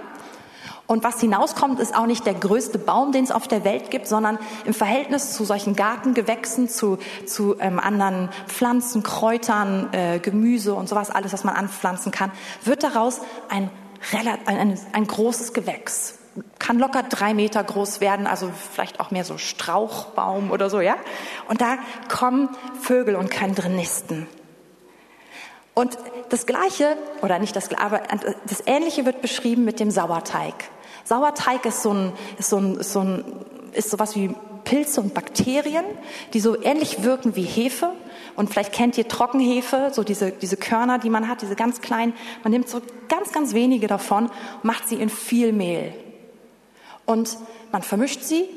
Und 0.86 1.04
was 1.04 1.20
hinauskommt, 1.20 1.78
ist 1.78 1.94
auch 1.94 2.06
nicht 2.06 2.24
der 2.24 2.32
größte 2.32 2.78
Baum, 2.78 3.12
den 3.12 3.24
es 3.24 3.30
auf 3.30 3.48
der 3.48 3.64
Welt 3.64 3.90
gibt, 3.90 4.08
sondern 4.08 4.38
im 4.64 4.72
Verhältnis 4.72 5.34
zu 5.34 5.44
solchen 5.44 5.76
Gartengewächsen, 5.76 6.70
zu, 6.70 6.96
zu 7.26 7.56
ähm, 7.60 7.78
anderen 7.78 8.30
Pflanzen, 8.46 9.02
Kräutern, 9.02 9.92
äh, 9.92 10.20
Gemüse 10.20 10.72
und 10.72 10.88
sowas, 10.88 11.10
alles, 11.10 11.34
was 11.34 11.44
man 11.44 11.54
anpflanzen 11.54 12.12
kann, 12.12 12.32
wird 12.64 12.82
daraus 12.82 13.20
ein 13.50 13.68
ein, 14.12 14.58
ein, 14.58 14.78
ein 14.92 15.06
großes 15.06 15.52
Gewächs. 15.52 16.14
Kann 16.58 16.78
locker 16.78 17.02
drei 17.02 17.34
Meter 17.34 17.62
groß 17.62 18.00
werden, 18.00 18.26
also 18.26 18.50
vielleicht 18.72 19.00
auch 19.00 19.10
mehr 19.10 19.24
so 19.24 19.38
Strauchbaum 19.38 20.50
oder 20.50 20.70
so, 20.70 20.80
ja? 20.80 20.96
Und 21.48 21.60
da 21.60 21.78
kommen 22.08 22.48
Vögel 22.80 23.16
und 23.16 23.30
können 23.30 23.54
drin 23.54 23.76
nisten. 23.76 24.26
Und 25.74 25.98
das 26.30 26.46
Gleiche, 26.46 26.96
oder 27.22 27.38
nicht 27.38 27.54
das, 27.54 27.72
aber 27.74 28.02
das 28.48 28.62
Ähnliche 28.66 29.04
wird 29.04 29.20
beschrieben 29.20 29.64
mit 29.64 29.78
dem 29.78 29.90
Sauerteig. 29.90 30.54
Sauerteig 31.04 31.66
ist 31.66 31.82
so 31.82 31.92
ein, 31.92 32.12
ist 32.38 32.48
so 32.48 32.56
ein, 32.56 32.76
ist 32.76 32.92
so 32.92 33.00
ein, 33.00 33.24
ist 33.74 33.90
sowas 33.90 34.16
wie 34.16 34.34
Pilze 34.64 35.00
und 35.00 35.14
Bakterien, 35.14 35.84
die 36.32 36.40
so 36.40 36.60
ähnlich 36.60 37.02
wirken 37.02 37.36
wie 37.36 37.44
Hefe. 37.44 37.92
Und 38.36 38.50
vielleicht 38.50 38.72
kennt 38.72 38.98
ihr 38.98 39.06
Trockenhefe, 39.06 39.90
so 39.92 40.02
diese, 40.02 40.32
diese 40.32 40.56
Körner, 40.56 40.98
die 40.98 41.10
man 41.10 41.28
hat, 41.28 41.42
diese 41.42 41.56
ganz 41.56 41.80
kleinen. 41.80 42.14
Man 42.42 42.52
nimmt 42.52 42.68
so 42.68 42.80
ganz, 43.08 43.32
ganz 43.32 43.54
wenige 43.54 43.86
davon, 43.86 44.30
macht 44.62 44.88
sie 44.88 44.96
in 44.96 45.08
viel 45.08 45.52
Mehl. 45.52 45.94
Und 47.06 47.38
man 47.72 47.82
vermischt 47.82 48.22
sie, 48.22 48.48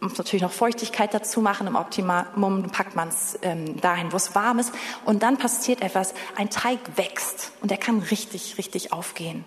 muss 0.00 0.16
natürlich 0.16 0.42
noch 0.42 0.52
Feuchtigkeit 0.52 1.12
dazu 1.12 1.40
machen. 1.40 1.66
Im 1.66 1.76
Optimum 1.76 2.70
packt 2.72 2.96
man 2.96 3.08
es 3.08 3.38
ähm, 3.42 3.80
dahin, 3.80 4.12
wo 4.12 4.16
es 4.16 4.34
warm 4.34 4.58
ist. 4.58 4.72
Und 5.04 5.22
dann 5.22 5.36
passiert 5.36 5.82
etwas. 5.82 6.14
Ein 6.36 6.50
Teig 6.50 6.78
wächst 6.96 7.52
und 7.60 7.70
er 7.70 7.78
kann 7.78 8.00
richtig, 8.00 8.56
richtig 8.58 8.92
aufgehen. 8.92 9.44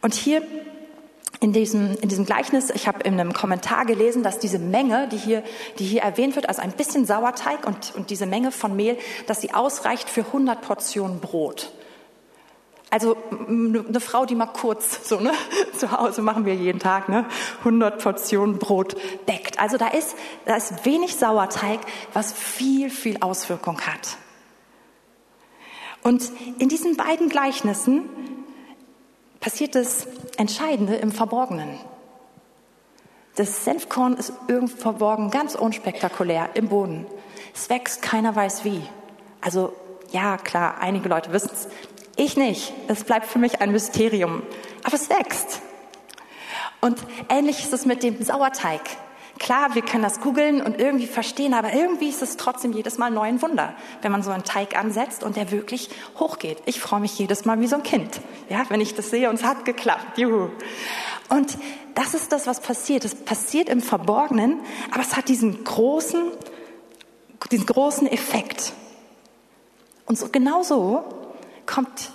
Und 0.00 0.14
hier 0.14 0.42
in 1.40 1.52
diesem, 1.52 1.96
in 2.00 2.08
diesem 2.08 2.26
Gleichnis, 2.26 2.70
ich 2.70 2.88
habe 2.88 3.02
in 3.02 3.14
einem 3.14 3.32
Kommentar 3.32 3.84
gelesen, 3.86 4.22
dass 4.22 4.38
diese 4.38 4.58
Menge, 4.58 5.08
die 5.08 5.16
hier, 5.16 5.44
die 5.78 5.84
hier 5.84 6.02
erwähnt 6.02 6.34
wird, 6.34 6.48
also 6.48 6.60
ein 6.62 6.72
bisschen 6.72 7.06
Sauerteig 7.06 7.66
und, 7.66 7.94
und 7.94 8.10
diese 8.10 8.26
Menge 8.26 8.50
von 8.50 8.74
Mehl, 8.74 8.98
dass 9.26 9.40
sie 9.40 9.54
ausreicht 9.54 10.08
für 10.08 10.22
100 10.22 10.60
Portionen 10.60 11.20
Brot. 11.20 11.70
Also 12.90 13.16
eine 13.48 14.00
Frau, 14.00 14.24
die 14.24 14.34
mal 14.34 14.46
kurz 14.46 15.06
so 15.06 15.20
ne, 15.20 15.32
zu 15.76 15.92
Hause 15.92 16.22
machen 16.22 16.46
wir 16.46 16.54
jeden 16.54 16.78
Tag, 16.78 17.08
ne, 17.08 17.26
100 17.60 18.02
Portionen 18.02 18.58
Brot 18.58 18.96
deckt. 19.28 19.58
Also 19.58 19.76
da 19.76 19.88
ist, 19.88 20.16
da 20.46 20.56
ist 20.56 20.86
wenig 20.86 21.16
Sauerteig, 21.16 21.80
was 22.14 22.32
viel, 22.32 22.88
viel 22.88 23.18
Auswirkung 23.20 23.80
hat. 23.82 24.16
Und 26.02 26.30
in 26.58 26.68
diesen 26.68 26.96
beiden 26.96 27.28
Gleichnissen 27.28 28.08
passiert 29.40 29.74
das 29.74 30.06
Entscheidende 30.36 30.96
im 30.96 31.12
Verborgenen. 31.12 31.78
Das 33.36 33.64
Senfkorn 33.64 34.14
ist 34.14 34.32
irgendwo 34.48 34.76
verborgen, 34.76 35.30
ganz 35.30 35.54
unspektakulär 35.54 36.50
im 36.54 36.68
Boden. 36.68 37.06
Es 37.54 37.68
wächst, 37.70 38.02
keiner 38.02 38.34
weiß 38.34 38.64
wie. 38.64 38.82
Also 39.40 39.72
ja, 40.10 40.38
klar, 40.38 40.78
einige 40.80 41.08
Leute 41.08 41.32
wissen 41.32 41.50
es. 41.52 41.68
Ich 42.18 42.36
nicht. 42.36 42.72
Es 42.88 43.04
bleibt 43.04 43.26
für 43.26 43.38
mich 43.38 43.60
ein 43.60 43.70
Mysterium. 43.70 44.42
Aber 44.82 44.94
es 44.94 45.08
wächst. 45.08 45.62
Und 46.80 46.98
ähnlich 47.28 47.60
ist 47.60 47.72
es 47.72 47.86
mit 47.86 48.02
dem 48.02 48.20
Sauerteig. 48.20 48.80
Klar, 49.38 49.76
wir 49.76 49.82
können 49.82 50.02
das 50.02 50.20
googeln 50.20 50.60
und 50.60 50.80
irgendwie 50.80 51.06
verstehen, 51.06 51.54
aber 51.54 51.72
irgendwie 51.72 52.08
ist 52.08 52.20
es 52.20 52.36
trotzdem 52.36 52.72
jedes 52.72 52.98
Mal 52.98 53.12
neu 53.12 53.22
ein 53.22 53.40
Wunder, 53.40 53.72
wenn 54.02 54.10
man 54.10 54.24
so 54.24 54.32
einen 54.32 54.42
Teig 54.42 54.76
ansetzt 54.76 55.22
und 55.22 55.36
der 55.36 55.52
wirklich 55.52 55.90
hochgeht. 56.18 56.58
Ich 56.66 56.80
freue 56.80 56.98
mich 56.98 57.16
jedes 57.16 57.44
Mal 57.44 57.60
wie 57.60 57.68
so 57.68 57.76
ein 57.76 57.84
Kind, 57.84 58.20
ja, 58.48 58.64
wenn 58.68 58.80
ich 58.80 58.96
das 58.96 59.10
sehe 59.10 59.30
und 59.30 59.36
es 59.36 59.44
hat 59.44 59.64
geklappt. 59.64 60.18
Juhu. 60.18 60.48
Und 61.28 61.56
das 61.94 62.14
ist 62.14 62.32
das, 62.32 62.48
was 62.48 62.58
passiert. 62.58 63.04
Es 63.04 63.14
passiert 63.14 63.68
im 63.68 63.80
Verborgenen, 63.80 64.58
aber 64.90 65.02
es 65.02 65.16
hat 65.16 65.28
diesen 65.28 65.62
großen, 65.62 66.32
diesen 67.52 67.66
großen 67.66 68.08
Effekt. 68.08 68.72
Und 70.06 70.18
so, 70.18 70.30
genau 70.32 70.64
so 70.64 71.17
kommt 71.68 72.10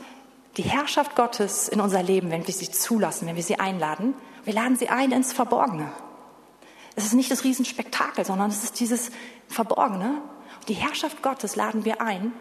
die 0.58 0.64
Herrschaft 0.64 1.16
Gottes 1.16 1.70
in 1.70 1.80
unser 1.80 2.04
Leben, 2.04 2.30
wenn 2.32 2.46
wir 2.46 2.54
sie 2.54 2.70
zulassen, 2.70 3.28
wenn 3.28 3.38
wir 3.38 3.44
sie 3.44 3.60
einladen. 3.60 4.14
Wir 4.44 4.54
laden 4.54 4.76
sie 4.76 4.90
ein 4.90 5.12
ins 5.12 5.32
Verborgene. 5.32 5.90
Es 6.96 7.06
ist 7.06 7.14
nicht 7.14 7.32
das 7.32 7.44
Riesenspektakel, 7.44 8.26
sondern 8.26 8.50
es 8.50 8.64
ist 8.64 8.80
dieses 8.80 9.12
Verborgene. 9.48 10.22
Die 10.68 10.74
Herrschaft 10.74 11.24
Gottes 11.24 11.56
laden 11.56 11.86
wir 11.86 12.02
ein. 12.02 12.34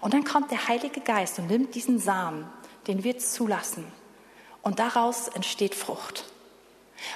Und 0.00 0.14
dann 0.14 0.24
kommt 0.24 0.50
der 0.50 0.68
Heilige 0.68 1.00
Geist 1.00 1.38
und 1.38 1.48
nimmt 1.48 1.74
diesen 1.74 1.98
Samen, 1.98 2.48
den 2.86 3.04
wir 3.04 3.18
zulassen. 3.18 3.84
Und 4.62 4.78
daraus 4.78 5.28
entsteht 5.28 5.74
Frucht. 5.74 6.24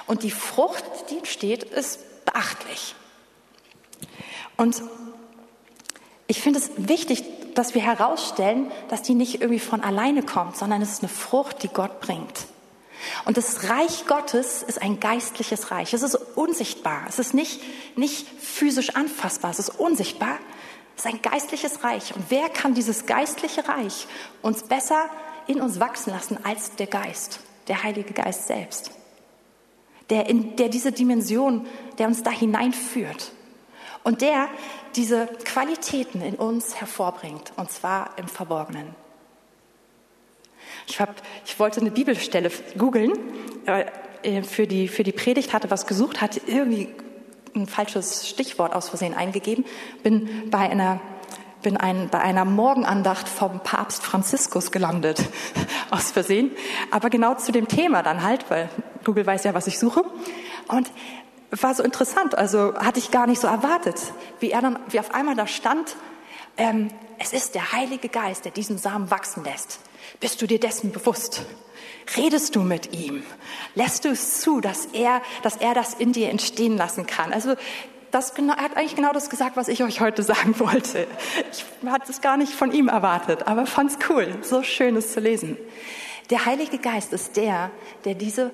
Und 0.07 0.23
die 0.23 0.31
Frucht, 0.31 0.83
die 1.09 1.17
entsteht, 1.17 1.63
ist 1.63 2.25
beachtlich. 2.25 2.95
Und 4.57 4.81
ich 6.31 6.41
finde 6.41 6.59
es 6.59 6.71
wichtig, 6.77 7.25
dass 7.55 7.75
wir 7.75 7.81
herausstellen, 7.81 8.71
dass 8.87 9.01
die 9.01 9.15
nicht 9.15 9.41
irgendwie 9.41 9.59
von 9.59 9.81
alleine 9.81 10.23
kommt, 10.23 10.55
sondern 10.55 10.81
es 10.81 10.93
ist 10.93 11.03
eine 11.03 11.09
Frucht, 11.09 11.61
die 11.61 11.67
Gott 11.67 11.99
bringt. 11.99 12.47
Und 13.25 13.35
das 13.35 13.69
Reich 13.69 14.05
Gottes 14.07 14.63
ist 14.63 14.81
ein 14.81 15.01
geistliches 15.01 15.71
Reich. 15.71 15.93
Es 15.93 16.03
ist 16.03 16.15
unsichtbar. 16.15 17.03
Es 17.09 17.19
ist 17.19 17.33
nicht, 17.33 17.59
nicht 17.97 18.25
physisch 18.39 18.95
anfassbar. 18.95 19.51
Es 19.51 19.59
ist 19.59 19.77
unsichtbar. 19.77 20.37
Es 20.95 21.03
ist 21.03 21.11
ein 21.11 21.21
geistliches 21.21 21.83
Reich. 21.83 22.15
Und 22.15 22.23
wer 22.29 22.47
kann 22.47 22.75
dieses 22.75 23.05
geistliche 23.05 23.67
Reich 23.67 24.07
uns 24.41 24.63
besser 24.63 25.09
in 25.47 25.59
uns 25.59 25.81
wachsen 25.81 26.11
lassen 26.11 26.37
als 26.45 26.77
der 26.77 26.87
Geist, 26.87 27.41
der 27.67 27.83
Heilige 27.83 28.13
Geist 28.13 28.47
selbst? 28.47 28.91
Der, 30.09 30.29
in, 30.29 30.55
der 30.55 30.69
diese 30.69 30.93
Dimension, 30.93 31.67
der 31.97 32.07
uns 32.07 32.23
da 32.23 32.31
hineinführt. 32.31 33.33
Und 34.03 34.21
der 34.21 34.47
diese 34.95 35.27
Qualitäten 35.45 36.21
in 36.21 36.35
uns 36.35 36.79
hervorbringt. 36.79 37.53
Und 37.55 37.71
zwar 37.71 38.11
im 38.17 38.27
Verborgenen. 38.27 38.95
Ich, 40.87 40.99
hab, 40.99 41.21
ich 41.45 41.59
wollte 41.59 41.81
eine 41.81 41.91
Bibelstelle 41.91 42.51
googeln 42.77 43.13
äh, 43.65 44.43
für, 44.43 44.67
die, 44.67 44.87
für 44.87 45.03
die 45.03 45.11
Predigt, 45.11 45.53
hatte 45.53 45.69
was 45.69 45.87
gesucht, 45.87 46.21
hatte 46.21 46.41
irgendwie 46.45 46.89
ein 47.55 47.67
falsches 47.67 48.29
Stichwort 48.29 48.73
aus 48.73 48.89
Versehen 48.89 49.13
eingegeben, 49.13 49.65
bin 50.03 50.49
bei 50.49 50.69
einer 50.69 50.99
bin 51.61 51.77
ein, 51.77 52.09
bei 52.09 52.19
einer 52.19 52.43
Morgenandacht 52.43 53.29
vom 53.29 53.59
Papst 53.59 54.03
Franziskus 54.03 54.71
gelandet, 54.71 55.23
aus 55.91 56.11
Versehen. 56.11 56.51
Aber 56.89 57.11
genau 57.11 57.35
zu 57.35 57.51
dem 57.51 57.67
Thema 57.67 58.01
dann 58.01 58.23
halt, 58.23 58.49
weil 58.49 58.67
Google 59.03 59.27
weiß 59.27 59.43
ja, 59.43 59.53
was 59.53 59.67
ich 59.67 59.77
suche. 59.77 60.03
Und 60.67 60.91
war 61.51 61.75
so 61.75 61.83
interessant, 61.83 62.37
also 62.37 62.73
hatte 62.75 62.99
ich 62.99 63.11
gar 63.11 63.27
nicht 63.27 63.41
so 63.41 63.47
erwartet, 63.47 63.95
wie 64.39 64.51
er 64.51 64.61
dann, 64.61 64.79
wie 64.89 64.99
auf 64.99 65.13
einmal 65.13 65.35
da 65.35 65.47
stand, 65.47 65.95
ähm, 66.57 66.89
es 67.19 67.33
ist 67.33 67.55
der 67.55 67.71
Heilige 67.71 68.09
Geist, 68.09 68.45
der 68.45 68.51
diesen 68.51 68.77
Samen 68.77 69.11
wachsen 69.11 69.43
lässt. 69.43 69.79
Bist 70.19 70.41
du 70.41 70.47
dir 70.47 70.59
dessen 70.59 70.91
bewusst? 70.91 71.45
Redest 72.17 72.55
du 72.55 72.61
mit 72.61 72.93
ihm? 72.93 73.23
Lässt 73.75 74.05
du 74.05 74.09
es 74.09 74.41
zu, 74.41 74.59
dass 74.59 74.87
er, 74.87 75.21
dass 75.43 75.57
er 75.57 75.73
das 75.73 75.93
in 75.93 76.13
dir 76.13 76.29
entstehen 76.29 76.77
lassen 76.77 77.05
kann? 77.05 77.31
Also 77.31 77.55
das 78.11 78.33
genau, 78.33 78.53
er 78.53 78.63
hat 78.63 78.77
eigentlich 78.77 78.95
genau 78.95 79.13
das 79.13 79.29
gesagt, 79.29 79.55
was 79.55 79.67
ich 79.67 79.83
euch 79.83 80.01
heute 80.01 80.23
sagen 80.23 80.59
wollte. 80.59 81.07
Ich 81.51 81.65
hatte 81.89 82.11
es 82.11 82.21
gar 82.21 82.37
nicht 82.37 82.53
von 82.53 82.71
ihm 82.71 82.87
erwartet, 82.87 83.47
aber 83.47 83.65
fand 83.65 83.91
es 83.91 84.09
cool, 84.09 84.35
so 84.41 84.63
schön 84.63 84.95
es 84.95 85.13
zu 85.13 85.19
lesen. 85.19 85.57
Der 86.29 86.45
Heilige 86.45 86.77
Geist 86.77 87.11
ist 87.11 87.35
der, 87.35 87.71
der 88.05 88.15
diese 88.15 88.51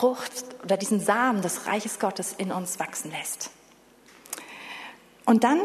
Frucht 0.00 0.32
oder 0.64 0.78
diesen 0.78 0.98
Samen 0.98 1.42
des 1.42 1.66
Reiches 1.66 1.98
Gottes 1.98 2.34
in 2.38 2.52
uns 2.52 2.80
wachsen 2.80 3.10
lässt. 3.10 3.50
Und 5.26 5.44
dann 5.44 5.60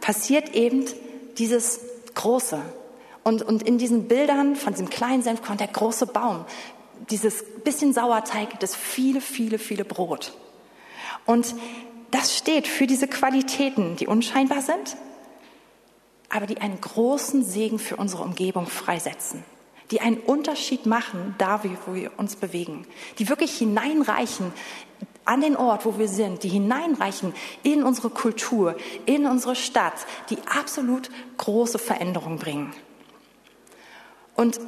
passiert 0.00 0.56
eben 0.56 0.84
dieses 1.38 1.80
Große, 2.14 2.60
und, 3.22 3.42
und 3.42 3.62
in 3.62 3.78
diesen 3.78 4.08
Bildern 4.08 4.56
von 4.56 4.72
diesem 4.72 4.90
kleinen 4.90 5.22
Senfkorn, 5.22 5.58
der 5.58 5.68
große 5.68 6.06
Baum, 6.06 6.44
dieses 7.10 7.44
bisschen 7.64 7.92
Sauerteig, 7.92 8.58
das 8.58 8.74
viele, 8.74 9.20
viele, 9.20 9.58
viele 9.58 9.84
Brot. 9.84 10.32
Und 11.24 11.54
das 12.10 12.36
steht 12.36 12.66
für 12.66 12.88
diese 12.88 13.06
Qualitäten, 13.06 13.96
die 13.96 14.08
unscheinbar 14.08 14.62
sind, 14.62 14.96
aber 16.28 16.46
die 16.46 16.60
einen 16.60 16.80
großen 16.80 17.44
Segen 17.44 17.78
für 17.78 17.96
unsere 17.96 18.24
Umgebung 18.24 18.66
freisetzen, 18.66 19.44
die 19.90 20.00
einen 20.00 20.18
Unterschied 20.18 20.86
machen, 20.86 21.34
da 21.38 21.62
wo 21.86 21.94
wir 21.94 22.12
uns 22.16 22.36
bewegen, 22.36 22.86
die 23.18 23.28
wirklich 23.28 23.56
hineinreichen 23.56 24.52
an 25.24 25.40
den 25.40 25.56
Ort, 25.56 25.84
wo 25.84 25.98
wir 25.98 26.08
sind, 26.08 26.44
die 26.44 26.48
hineinreichen 26.48 27.34
in 27.62 27.82
unsere 27.82 28.10
Kultur, 28.10 28.76
in 29.06 29.26
unsere 29.26 29.56
Stadt, 29.56 30.06
die 30.30 30.38
absolut 30.46 31.10
große 31.36 31.78
Veränderungen 31.78 32.38
bringen. 32.38 32.72
Und 34.36 34.60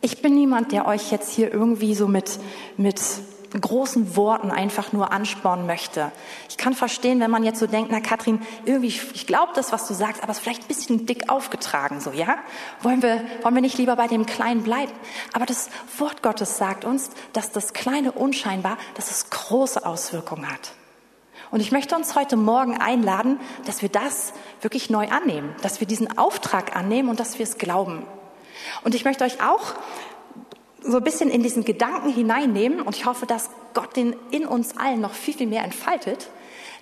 ich 0.00 0.22
bin 0.22 0.34
niemand, 0.34 0.72
der 0.72 0.86
euch 0.86 1.10
jetzt 1.10 1.30
hier 1.32 1.52
irgendwie 1.52 1.94
so 1.94 2.06
mit, 2.06 2.38
mit 2.76 3.00
großen 3.58 4.16
Worten 4.16 4.50
einfach 4.50 4.92
nur 4.92 5.12
anspornen 5.12 5.66
möchte. 5.66 6.12
Ich 6.48 6.56
kann 6.56 6.74
verstehen, 6.74 7.20
wenn 7.20 7.30
man 7.30 7.42
jetzt 7.42 7.58
so 7.58 7.66
denkt, 7.66 7.90
na 7.90 8.00
Katrin, 8.00 8.40
irgendwie, 8.64 8.88
ich 8.88 9.26
glaube 9.26 9.52
das, 9.54 9.72
was 9.72 9.88
du 9.88 9.94
sagst, 9.94 10.22
aber 10.22 10.30
es 10.30 10.38
ist 10.38 10.44
vielleicht 10.44 10.62
ein 10.62 10.68
bisschen 10.68 11.06
dick 11.06 11.30
aufgetragen, 11.30 12.00
so, 12.00 12.12
ja? 12.12 12.38
Wollen 12.82 13.02
wir, 13.02 13.24
wollen 13.42 13.54
wir 13.54 13.62
nicht 13.62 13.78
lieber 13.78 13.96
bei 13.96 14.06
dem 14.06 14.26
Kleinen 14.26 14.62
bleiben? 14.62 14.92
Aber 15.32 15.46
das 15.46 15.70
Wort 15.98 16.22
Gottes 16.22 16.58
sagt 16.58 16.84
uns, 16.84 17.10
dass 17.32 17.50
das 17.50 17.72
Kleine 17.72 18.12
unscheinbar, 18.12 18.76
dass 18.94 19.10
es 19.10 19.30
große 19.30 19.84
Auswirkungen 19.84 20.50
hat. 20.50 20.72
Und 21.50 21.60
ich 21.60 21.72
möchte 21.72 21.96
uns 21.96 22.14
heute 22.14 22.36
Morgen 22.36 22.78
einladen, 22.78 23.40
dass 23.66 23.82
wir 23.82 23.88
das 23.88 24.32
wirklich 24.60 24.88
neu 24.88 25.08
annehmen, 25.08 25.54
dass 25.62 25.80
wir 25.80 25.86
diesen 25.86 26.16
Auftrag 26.16 26.76
annehmen 26.76 27.08
und 27.08 27.18
dass 27.18 27.38
wir 27.38 27.44
es 27.44 27.58
glauben. 27.58 28.06
Und 28.84 28.94
ich 28.94 29.04
möchte 29.04 29.24
euch 29.24 29.42
auch 29.42 29.74
so 30.82 30.96
ein 30.96 31.04
bisschen 31.04 31.30
in 31.30 31.42
diesen 31.42 31.64
Gedanken 31.64 32.12
hineinnehmen 32.12 32.80
und 32.80 32.96
ich 32.96 33.06
hoffe, 33.06 33.26
dass 33.26 33.50
Gott 33.74 33.96
den 33.96 34.16
in 34.30 34.46
uns 34.46 34.76
allen 34.76 35.00
noch 35.00 35.12
viel, 35.12 35.34
viel 35.34 35.46
mehr 35.46 35.64
entfaltet, 35.64 36.30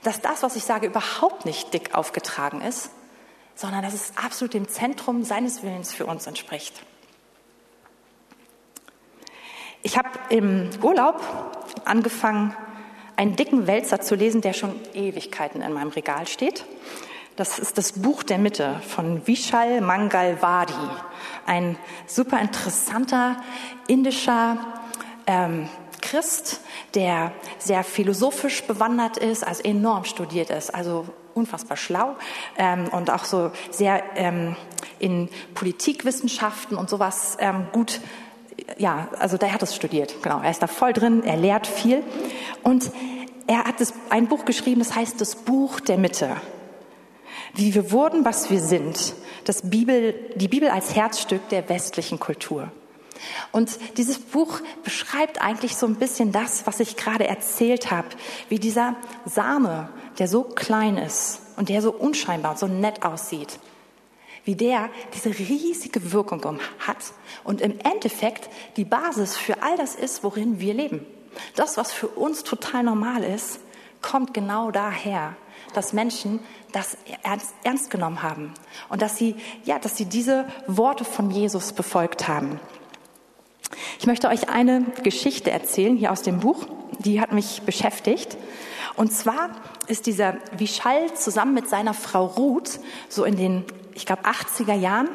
dass 0.02 0.20
das, 0.20 0.42
was 0.42 0.56
ich 0.56 0.64
sage, 0.64 0.86
überhaupt 0.86 1.44
nicht 1.44 1.74
dick 1.74 1.94
aufgetragen 1.94 2.60
ist, 2.60 2.90
sondern 3.54 3.82
dass 3.82 3.94
es 3.94 4.12
absolut 4.16 4.54
dem 4.54 4.68
Zentrum 4.68 5.24
seines 5.24 5.62
Willens 5.62 5.92
für 5.92 6.06
uns 6.06 6.26
entspricht. 6.26 6.80
Ich 9.82 9.96
habe 9.96 10.10
im 10.28 10.70
Urlaub 10.82 11.20
angefangen, 11.84 12.56
einen 13.16 13.34
dicken 13.34 13.66
Wälzer 13.66 14.00
zu 14.00 14.14
lesen, 14.14 14.40
der 14.42 14.52
schon 14.52 14.74
Ewigkeiten 14.94 15.60
in 15.60 15.72
meinem 15.72 15.88
Regal 15.88 16.28
steht. 16.28 16.64
Das 17.38 17.60
ist 17.60 17.78
das 17.78 17.92
Buch 17.92 18.24
der 18.24 18.36
Mitte 18.36 18.82
von 18.88 19.24
Vishal 19.28 19.80
Mangalwadi, 19.80 20.72
ein 21.46 21.78
super 22.04 22.40
interessanter 22.40 23.36
indischer 23.86 24.56
ähm, 25.28 25.68
Christ, 26.02 26.60
der 26.96 27.30
sehr 27.60 27.84
philosophisch 27.84 28.64
bewandert 28.64 29.18
ist, 29.18 29.46
also 29.46 29.62
enorm 29.62 30.04
studiert 30.04 30.50
ist, 30.50 30.74
also 30.74 31.06
unfassbar 31.32 31.76
schlau 31.76 32.16
ähm, 32.56 32.88
und 32.88 33.08
auch 33.08 33.24
so 33.24 33.52
sehr 33.70 34.02
ähm, 34.16 34.56
in 34.98 35.28
Politikwissenschaften 35.54 36.76
und 36.76 36.90
sowas 36.90 37.36
ähm, 37.38 37.68
gut 37.70 38.00
ja, 38.78 39.06
also 39.20 39.36
der 39.36 39.54
hat 39.54 39.62
es 39.62 39.76
studiert, 39.76 40.20
genau. 40.22 40.40
Er 40.40 40.50
ist 40.50 40.60
da 40.60 40.66
voll 40.66 40.92
drin, 40.92 41.22
er 41.24 41.36
lehrt 41.36 41.66
viel. 41.66 42.02
Und 42.64 42.90
er 43.46 43.64
hat 43.64 43.80
das, 43.80 43.94
ein 44.10 44.26
Buch 44.26 44.44
geschrieben, 44.44 44.80
das 44.80 44.94
heißt 44.94 45.20
das 45.20 45.36
Buch 45.36 45.78
der 45.78 45.96
Mitte 45.96 46.36
wie 47.58 47.74
wir 47.74 47.90
wurden, 47.90 48.24
was 48.24 48.50
wir 48.50 48.60
sind. 48.60 49.14
Das 49.44 49.62
Bibel, 49.62 50.14
die 50.36 50.48
Bibel 50.48 50.68
als 50.68 50.94
Herzstück 50.94 51.48
der 51.48 51.68
westlichen 51.68 52.20
Kultur. 52.20 52.70
Und 53.50 53.78
dieses 53.96 54.18
Buch 54.18 54.60
beschreibt 54.84 55.42
eigentlich 55.42 55.76
so 55.76 55.86
ein 55.86 55.96
bisschen 55.96 56.30
das, 56.30 56.66
was 56.68 56.78
ich 56.78 56.96
gerade 56.96 57.26
erzählt 57.26 57.90
habe, 57.90 58.08
wie 58.48 58.60
dieser 58.60 58.94
Same, 59.24 59.88
der 60.18 60.28
so 60.28 60.44
klein 60.44 60.96
ist 60.96 61.40
und 61.56 61.68
der 61.68 61.82
so 61.82 61.92
unscheinbar 61.92 62.52
und 62.52 62.58
so 62.58 62.68
nett 62.68 63.04
aussieht, 63.04 63.58
wie 64.44 64.54
der 64.54 64.88
diese 65.14 65.30
riesige 65.30 66.12
Wirkung 66.12 66.60
hat 66.78 66.98
und 67.42 67.60
im 67.60 67.78
Endeffekt 67.80 68.48
die 68.76 68.84
Basis 68.84 69.36
für 69.36 69.62
all 69.62 69.76
das 69.76 69.96
ist, 69.96 70.22
worin 70.22 70.60
wir 70.60 70.74
leben. 70.74 71.04
Das, 71.56 71.76
was 71.76 71.92
für 71.92 72.08
uns 72.08 72.44
total 72.44 72.84
normal 72.84 73.24
ist, 73.24 73.58
kommt 74.00 74.32
genau 74.32 74.70
daher, 74.70 75.36
dass 75.74 75.92
Menschen 75.92 76.40
das 76.72 76.96
ernst, 77.22 77.54
ernst 77.64 77.90
genommen 77.90 78.22
haben 78.22 78.52
und 78.88 79.02
dass 79.02 79.16
sie, 79.16 79.36
ja, 79.64 79.78
dass 79.78 79.96
sie 79.96 80.04
diese 80.04 80.46
Worte 80.66 81.04
von 81.04 81.30
Jesus 81.30 81.72
befolgt 81.72 82.28
haben. 82.28 82.60
Ich 83.98 84.06
möchte 84.06 84.28
euch 84.28 84.48
eine 84.48 84.82
Geschichte 85.02 85.50
erzählen 85.50 85.96
hier 85.96 86.12
aus 86.12 86.22
dem 86.22 86.40
Buch, 86.40 86.66
die 86.98 87.20
hat 87.20 87.32
mich 87.32 87.62
beschäftigt. 87.62 88.36
Und 88.96 89.12
zwar 89.12 89.50
ist 89.86 90.06
dieser 90.06 90.36
Vishal 90.56 91.14
zusammen 91.14 91.54
mit 91.54 91.68
seiner 91.68 91.94
Frau 91.94 92.26
Ruth 92.26 92.80
so 93.08 93.24
in 93.24 93.36
den 93.36 93.64
ich 93.98 94.06
glaube, 94.06 94.22
80er 94.22 94.74
Jahren 94.74 95.08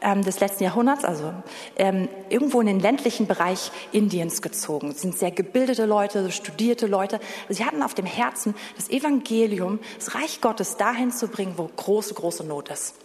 ähm, 0.00 0.22
des 0.22 0.40
letzten 0.40 0.64
Jahrhunderts, 0.64 1.04
also 1.04 1.32
ähm, 1.76 2.08
irgendwo 2.28 2.60
in 2.60 2.66
den 2.66 2.80
ländlichen 2.80 3.28
Bereich 3.28 3.70
Indiens 3.92 4.42
gezogen. 4.42 4.88
Das 4.88 5.02
sind 5.02 5.16
sehr 5.16 5.30
gebildete 5.30 5.86
Leute, 5.86 6.30
studierte 6.32 6.88
Leute. 6.88 7.20
Sie 7.48 7.64
hatten 7.64 7.82
auf 7.82 7.94
dem 7.94 8.06
Herzen, 8.06 8.54
das 8.76 8.90
Evangelium, 8.90 9.78
das 9.96 10.16
Reich 10.16 10.40
Gottes 10.40 10.76
dahin 10.76 11.12
zu 11.12 11.28
bringen, 11.28 11.54
wo 11.56 11.70
große, 11.76 12.14
große 12.14 12.44
Not 12.44 12.70
ist. 12.70 12.96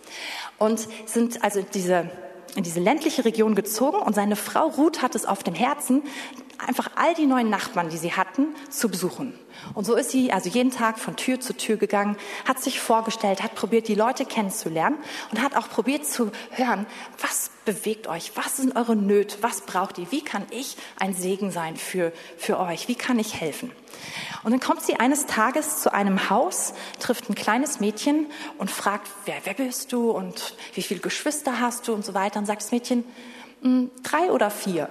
Und 0.58 0.88
sind 1.06 1.44
also 1.44 1.64
diese 1.74 2.10
in 2.56 2.64
diese 2.64 2.80
ländliche 2.80 3.26
Region 3.26 3.54
gezogen 3.54 4.00
und 4.00 4.16
seine 4.16 4.36
Frau 4.36 4.70
Ruth 4.70 5.04
hat 5.04 5.14
es 5.14 5.26
auf 5.26 5.44
dem 5.44 5.54
Herzen, 5.54 6.02
einfach 6.66 6.92
all 6.96 7.14
die 7.14 7.26
neuen 7.26 7.50
Nachbarn, 7.50 7.90
die 7.90 7.98
sie 7.98 8.14
hatten, 8.14 8.56
zu 8.70 8.90
besuchen. 8.90 9.34
Und 9.74 9.86
so 9.86 9.96
ist 9.96 10.12
sie 10.12 10.32
also 10.32 10.50
jeden 10.50 10.72
Tag 10.72 11.00
von 11.00 11.16
Tür 11.16 11.40
zu 11.40 11.56
Tür 11.56 11.78
gegangen, 11.78 12.18
hat 12.46 12.60
sich 12.60 12.80
vorgestellt, 12.80 13.44
hat 13.44 13.56
probiert, 13.56 13.88
die 13.88 13.96
Leute 13.96 14.26
kennenzulernen 14.26 14.98
und 15.32 15.42
hat 15.42 15.56
auch 15.56 15.70
probiert 15.70 16.06
zu 16.06 16.32
hören, 16.52 16.86
was 17.20 17.52
bewegt 17.66 18.08
euch, 18.08 18.32
was 18.36 18.58
sind 18.58 18.76
eure 18.76 18.96
Nöte, 18.96 19.38
was 19.42 19.62
braucht 19.62 19.98
ihr, 19.98 20.12
wie 20.12 20.24
kann 20.24 20.46
ich 20.52 20.78
ein 21.00 21.14
Segen 21.14 21.52
sein 21.52 21.76
für, 21.76 22.12
für 22.38 22.60
euch, 22.60 22.88
wie 22.88 22.96
kann 22.96 23.20
ich 23.20 23.40
helfen. 23.40 23.72
Und 24.44 24.52
dann 24.52 24.60
kommt 24.60 24.82
sie 24.82 25.00
eines 25.00 25.26
Tages 25.26 25.82
zu 25.82 25.94
einem 25.94 26.30
Haus, 26.30 26.74
trifft 27.00 27.30
ein 27.30 27.36
kleines 27.36 27.80
Mädchen 27.80 28.28
und 28.58 28.72
fragt, 28.72 29.08
wer, 29.26 29.36
wer 29.44 29.54
bist 29.54 29.92
du 29.92 30.12
und 30.12 30.56
wie 30.74 30.82
viele 30.82 31.02
Geschwister 31.02 31.60
hast 31.60 31.88
du 31.88 31.94
und 31.94 32.06
so 32.06 32.14
weiter 32.14 32.40
und 32.40 32.46
sagt 32.46 32.62
das 32.64 32.72
Mädchen, 32.72 33.04
drei 33.62 34.32
oder 34.32 34.50
vier. 34.50 34.90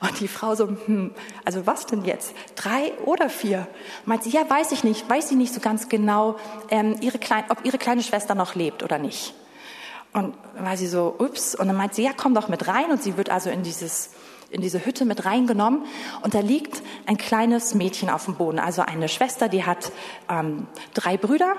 Und 0.00 0.18
die 0.20 0.28
Frau 0.28 0.54
so, 0.54 0.68
hm, 0.68 1.12
also 1.44 1.66
was 1.66 1.86
denn 1.86 2.04
jetzt? 2.04 2.34
Drei 2.54 2.92
oder 3.04 3.28
vier? 3.28 3.66
Meint 4.04 4.24
sie, 4.24 4.30
ja, 4.30 4.48
weiß 4.48 4.72
ich 4.72 4.84
nicht, 4.84 5.08
weiß 5.08 5.28
sie 5.28 5.36
nicht 5.36 5.52
so 5.52 5.60
ganz 5.60 5.88
genau, 5.88 6.36
ähm, 6.70 6.96
ihre 7.00 7.18
Klein, 7.18 7.44
ob 7.48 7.64
ihre 7.64 7.78
kleine 7.78 8.02
Schwester 8.02 8.34
noch 8.34 8.54
lebt 8.54 8.82
oder 8.82 8.98
nicht. 8.98 9.34
Und 10.12 10.34
war 10.58 10.76
sie 10.76 10.86
so, 10.86 11.14
ups, 11.18 11.54
und 11.54 11.68
dann 11.68 11.76
meint 11.76 11.94
sie, 11.94 12.02
ja, 12.02 12.10
komm 12.16 12.34
doch 12.34 12.48
mit 12.48 12.66
rein. 12.66 12.90
Und 12.90 13.02
sie 13.02 13.16
wird 13.16 13.30
also 13.30 13.50
in 13.50 13.62
dieses, 13.62 14.10
in 14.50 14.60
diese 14.60 14.84
Hütte 14.84 15.04
mit 15.04 15.24
reingenommen. 15.24 15.84
Und 16.22 16.34
da 16.34 16.40
liegt 16.40 16.82
ein 17.06 17.16
kleines 17.16 17.74
Mädchen 17.74 18.10
auf 18.10 18.24
dem 18.24 18.34
Boden, 18.34 18.58
also 18.58 18.82
eine 18.82 19.08
Schwester, 19.08 19.48
die 19.48 19.64
hat 19.64 19.92
ähm, 20.28 20.66
drei 20.94 21.16
Brüder 21.16 21.54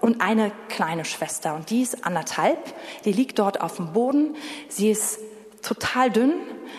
und 0.00 0.20
eine 0.20 0.52
kleine 0.68 1.04
Schwester. 1.04 1.54
Und 1.54 1.70
die 1.70 1.82
ist 1.82 2.04
anderthalb, 2.04 2.58
die 3.04 3.12
liegt 3.12 3.38
dort 3.38 3.60
auf 3.60 3.76
dem 3.76 3.92
Boden. 3.92 4.36
Sie 4.68 4.90
ist 4.90 5.18
total 5.62 6.10
dünn. 6.10 6.32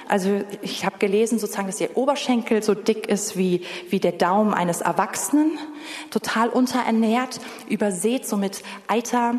Also 0.08 0.42
ich 0.62 0.86
habe 0.86 0.98
gelesen 0.98 1.40
sozusagen, 1.40 1.68
dass 1.68 1.82
ihr 1.82 1.96
Oberschenkel 1.98 2.64
so 2.64 2.74
dick 2.74 3.08
ist 3.08 3.38
wie, 3.38 3.66
wie 3.90 4.00
der 4.00 4.12
Daumen 4.12 4.54
eines 4.54 4.82
Erwachsenen, 4.82 5.58
total 6.10 6.50
unterernährt, 6.50 7.40
übersät 7.68 8.28
so 8.28 8.38
mit 8.38 8.64
Eiter, 8.88 9.36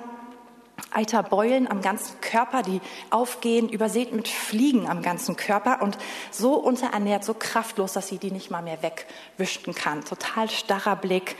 Eiterbeulen 0.93 1.71
am 1.71 1.83
ganzen 1.83 2.21
Körper, 2.21 2.63
die 2.63 2.81
aufgehen, 3.11 3.69
übersät 3.69 4.13
mit 4.13 4.29
Fliegen 4.29 4.89
am 4.89 5.03
ganzen 5.03 5.37
Körper 5.37 5.83
und 5.83 5.99
so 6.31 6.55
unterernährt, 6.55 7.25
so 7.25 7.35
kraftlos, 7.35 7.93
dass 7.93 8.09
sie 8.09 8.19
die 8.19 8.31
nicht 8.31 8.51
mal 8.51 8.63
mehr 8.63 8.79
wegwischen 8.83 9.75
kann. 9.75 10.05
Total 10.05 10.49
starrer 10.49 10.97
Blick, 10.97 11.37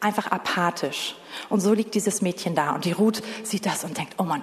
einfach 0.00 0.28
apathisch. 0.30 1.16
Und 1.48 1.60
so 1.60 1.74
liegt 1.74 1.94
dieses 1.94 2.22
Mädchen 2.22 2.54
da 2.54 2.74
und 2.74 2.84
die 2.84 2.92
Ruth 2.92 3.22
sieht 3.42 3.66
das 3.66 3.84
und 3.84 3.98
denkt, 3.98 4.14
oh 4.18 4.24
Mann, 4.24 4.42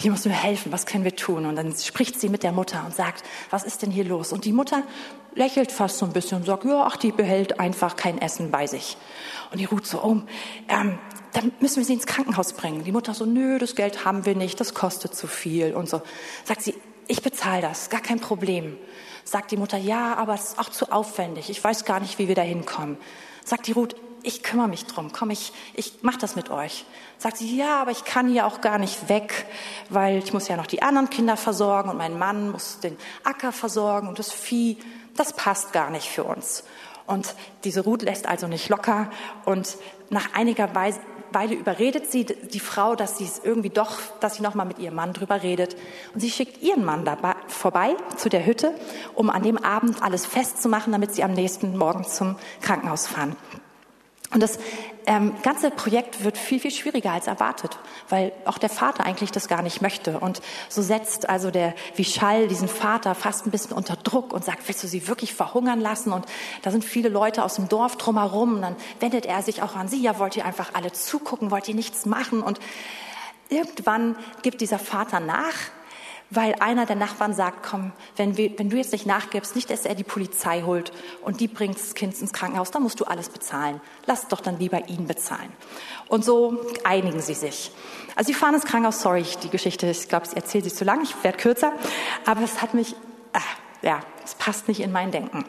hier 0.00 0.10
musst 0.10 0.24
du 0.24 0.30
mir 0.30 0.34
helfen, 0.34 0.72
was 0.72 0.86
können 0.86 1.04
wir 1.04 1.14
tun? 1.14 1.44
Und 1.44 1.56
dann 1.56 1.74
spricht 1.76 2.18
sie 2.18 2.30
mit 2.30 2.42
der 2.42 2.52
Mutter 2.52 2.82
und 2.86 2.94
sagt, 2.94 3.22
was 3.50 3.64
ist 3.64 3.82
denn 3.82 3.90
hier 3.90 4.04
los? 4.04 4.32
Und 4.32 4.46
die 4.46 4.52
Mutter 4.52 4.82
lächelt 5.34 5.70
fast 5.70 5.98
so 5.98 6.06
ein 6.06 6.12
bisschen 6.12 6.38
und 6.38 6.46
sagt, 6.46 6.64
ja, 6.64 6.84
ach, 6.86 6.96
die 6.96 7.12
behält 7.12 7.60
einfach 7.60 7.96
kein 7.96 8.18
Essen 8.18 8.50
bei 8.50 8.66
sich. 8.66 8.96
Und 9.50 9.60
die 9.60 9.66
ruht 9.66 9.86
so 9.86 10.00
um, 10.00 10.26
ähm, 10.68 10.98
dann 11.34 11.52
müssen 11.60 11.76
wir 11.76 11.84
sie 11.84 11.92
ins 11.92 12.06
Krankenhaus 12.06 12.54
bringen. 12.54 12.82
Die 12.84 12.92
Mutter 12.92 13.12
so, 13.12 13.26
nö, 13.26 13.58
das 13.58 13.74
Geld 13.74 14.06
haben 14.06 14.24
wir 14.24 14.34
nicht, 14.34 14.58
das 14.58 14.72
kostet 14.72 15.14
zu 15.14 15.26
viel 15.26 15.74
und 15.74 15.88
so. 15.88 16.00
Sagt 16.44 16.62
sie, 16.62 16.74
ich 17.06 17.20
bezahle 17.20 17.60
das, 17.60 17.90
gar 17.90 18.00
kein 18.00 18.20
Problem. 18.20 18.78
Sagt 19.24 19.50
die 19.50 19.58
Mutter, 19.58 19.76
ja, 19.76 20.14
aber 20.16 20.32
es 20.34 20.44
ist 20.44 20.58
auch 20.58 20.70
zu 20.70 20.90
aufwendig, 20.90 21.50
ich 21.50 21.62
weiß 21.62 21.84
gar 21.84 22.00
nicht, 22.00 22.18
wie 22.18 22.26
wir 22.26 22.34
da 22.34 22.42
hinkommen. 22.42 22.96
Sagt 23.44 23.66
die 23.66 23.72
Ruth, 23.72 23.96
ich 24.22 24.42
kümmere 24.42 24.68
mich 24.68 24.86
drum, 24.86 25.12
komm, 25.12 25.30
ich, 25.30 25.52
ich 25.74 25.94
mach 26.02 26.16
das 26.16 26.36
mit 26.36 26.50
euch. 26.50 26.84
Sagt 27.18 27.36
sie, 27.36 27.56
ja, 27.56 27.80
aber 27.80 27.90
ich 27.90 28.04
kann 28.04 28.28
hier 28.28 28.46
auch 28.46 28.60
gar 28.60 28.78
nicht 28.78 29.08
weg, 29.08 29.46
weil 29.88 30.18
ich 30.18 30.32
muss 30.32 30.48
ja 30.48 30.56
noch 30.56 30.66
die 30.66 30.82
anderen 30.82 31.10
Kinder 31.10 31.36
versorgen 31.36 31.90
und 31.90 31.98
mein 31.98 32.18
Mann 32.18 32.50
muss 32.50 32.80
den 32.80 32.96
Acker 33.24 33.52
versorgen 33.52 34.08
und 34.08 34.18
das 34.18 34.32
Vieh, 34.32 34.78
das 35.16 35.32
passt 35.32 35.72
gar 35.72 35.90
nicht 35.90 36.08
für 36.08 36.24
uns. 36.24 36.64
Und 37.06 37.34
diese 37.64 37.82
Ruth 37.82 38.02
lässt 38.02 38.26
also 38.26 38.46
nicht 38.46 38.68
locker 38.68 39.10
und 39.44 39.76
nach 40.10 40.34
einiger 40.34 40.74
Weise, 40.74 41.00
Weile 41.32 41.54
überredet 41.54 42.10
sie 42.10 42.24
die 42.24 42.60
Frau, 42.60 42.96
dass 42.96 43.18
sie 43.18 43.24
es 43.24 43.40
irgendwie 43.42 43.70
doch, 43.70 43.98
dass 44.20 44.36
sie 44.36 44.42
noch 44.42 44.54
mal 44.54 44.64
mit 44.64 44.78
ihrem 44.78 44.94
Mann 44.94 45.12
drüber 45.12 45.42
redet. 45.42 45.76
Und 46.14 46.20
sie 46.20 46.30
schickt 46.30 46.62
ihren 46.62 46.84
Mann 46.84 47.04
dabei 47.04 47.34
vorbei 47.46 47.94
zu 48.16 48.28
der 48.28 48.44
Hütte, 48.44 48.74
um 49.14 49.30
an 49.30 49.42
dem 49.42 49.58
Abend 49.58 50.02
alles 50.02 50.26
festzumachen, 50.26 50.92
damit 50.92 51.14
sie 51.14 51.22
am 51.22 51.32
nächsten 51.32 51.76
Morgen 51.76 52.04
zum 52.04 52.36
Krankenhaus 52.60 53.06
fahren. 53.06 53.36
Und 54.32 54.40
das 54.40 54.60
ähm, 55.06 55.34
ganze 55.42 55.72
Projekt 55.72 56.22
wird 56.22 56.38
viel, 56.38 56.60
viel 56.60 56.70
schwieriger 56.70 57.10
als 57.10 57.26
erwartet, 57.26 57.76
weil 58.08 58.32
auch 58.44 58.58
der 58.58 58.68
Vater 58.68 59.04
eigentlich 59.04 59.32
das 59.32 59.48
gar 59.48 59.60
nicht 59.60 59.82
möchte. 59.82 60.20
Und 60.20 60.40
so 60.68 60.82
setzt 60.82 61.28
also 61.28 61.50
der 61.50 61.74
Vischal 61.96 62.46
diesen 62.46 62.68
Vater 62.68 63.16
fast 63.16 63.44
ein 63.44 63.50
bisschen 63.50 63.72
unter 63.72 63.96
Druck 63.96 64.32
und 64.32 64.44
sagt, 64.44 64.68
willst 64.68 64.84
du 64.84 64.86
sie 64.86 65.08
wirklich 65.08 65.34
verhungern 65.34 65.80
lassen? 65.80 66.12
Und 66.12 66.26
da 66.62 66.70
sind 66.70 66.84
viele 66.84 67.08
Leute 67.08 67.42
aus 67.42 67.56
dem 67.56 67.68
Dorf 67.68 67.96
drumherum. 67.96 68.54
Und 68.54 68.62
dann 68.62 68.76
wendet 69.00 69.26
er 69.26 69.42
sich 69.42 69.62
auch 69.62 69.74
an 69.74 69.88
sie, 69.88 70.00
ja, 70.00 70.20
wollt 70.20 70.36
ihr 70.36 70.44
einfach 70.44 70.74
alle 70.74 70.92
zugucken, 70.92 71.50
wollt 71.50 71.68
ihr 71.68 71.74
nichts 71.74 72.06
machen? 72.06 72.40
Und 72.40 72.60
irgendwann 73.48 74.14
gibt 74.42 74.60
dieser 74.60 74.78
Vater 74.78 75.18
nach 75.18 75.54
weil 76.30 76.54
einer 76.60 76.86
der 76.86 76.96
Nachbarn 76.96 77.34
sagt, 77.34 77.64
komm, 77.68 77.92
wenn, 78.16 78.36
wir, 78.36 78.56
wenn 78.58 78.70
du 78.70 78.76
jetzt 78.76 78.92
nicht 78.92 79.06
nachgibst, 79.06 79.56
nicht, 79.56 79.68
dass 79.68 79.84
er 79.84 79.94
die 79.94 80.04
Polizei 80.04 80.62
holt 80.62 80.92
und 81.22 81.40
die 81.40 81.48
bringt 81.48 81.76
das 81.76 81.94
Kind 81.94 82.20
ins 82.20 82.32
Krankenhaus, 82.32 82.70
dann 82.70 82.82
musst 82.82 83.00
du 83.00 83.04
alles 83.04 83.28
bezahlen. 83.28 83.80
Lass 84.06 84.28
doch 84.28 84.40
dann 84.40 84.58
lieber 84.58 84.88
ihn 84.88 85.06
bezahlen. 85.06 85.52
Und 86.08 86.24
so 86.24 86.60
einigen 86.84 87.20
sie 87.20 87.34
sich. 87.34 87.72
Also 88.14 88.28
sie 88.28 88.34
fahren 88.34 88.54
ins 88.54 88.64
Krankenhaus, 88.64 89.02
sorry, 89.02 89.24
die 89.42 89.50
Geschichte, 89.50 89.88
ich 89.88 90.08
glaube, 90.08 90.26
ich 90.28 90.36
erzähle 90.36 90.64
sie 90.64 90.72
zu 90.72 90.84
lang, 90.84 91.02
ich 91.02 91.14
werde 91.22 91.38
kürzer, 91.38 91.72
aber 92.26 92.42
es 92.42 92.62
hat 92.62 92.74
mich, 92.74 92.94
ah, 93.32 93.40
ja, 93.82 94.00
es 94.30 94.36
passt 94.36 94.68
nicht 94.68 94.80
in 94.80 94.92
mein 94.92 95.10
Denken. 95.10 95.44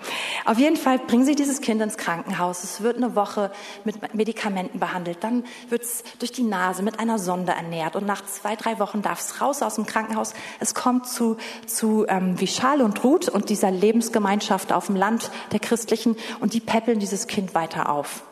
Auf 0.45 0.57
jeden 0.57 0.75
Fall 0.75 0.97
bringen 0.97 1.23
Sie 1.23 1.35
dieses 1.35 1.61
Kind 1.61 1.81
ins 1.81 1.97
Krankenhaus. 1.97 2.63
Es 2.63 2.81
wird 2.81 2.97
eine 2.97 3.15
Woche 3.15 3.51
mit 3.83 4.15
Medikamenten 4.15 4.79
behandelt. 4.79 5.23
Dann 5.23 5.43
wird 5.69 5.83
es 5.83 6.03
durch 6.17 6.31
die 6.31 6.43
Nase 6.43 6.81
mit 6.81 6.99
einer 6.99 7.19
Sonde 7.19 7.51
ernährt. 7.51 7.95
Und 7.95 8.07
nach 8.07 8.25
zwei, 8.25 8.55
drei 8.55 8.79
Wochen 8.79 9.03
darf 9.03 9.19
es 9.19 9.39
raus 9.39 9.61
aus 9.61 9.75
dem 9.75 9.85
Krankenhaus. 9.85 10.33
Es 10.59 10.73
kommt 10.73 11.07
zu, 11.07 11.37
zu 11.67 12.05
ähm, 12.07 12.39
Vishal 12.41 12.81
und 12.81 13.03
Ruth 13.03 13.29
und 13.29 13.49
dieser 13.49 13.69
Lebensgemeinschaft 13.69 14.73
auf 14.73 14.87
dem 14.87 14.95
Land 14.95 15.29
der 15.51 15.59
Christlichen. 15.59 16.15
Und 16.39 16.53
die 16.53 16.59
peppeln 16.59 16.99
dieses 16.99 17.27
Kind 17.27 17.53
weiter 17.53 17.89
auf. 17.89 18.23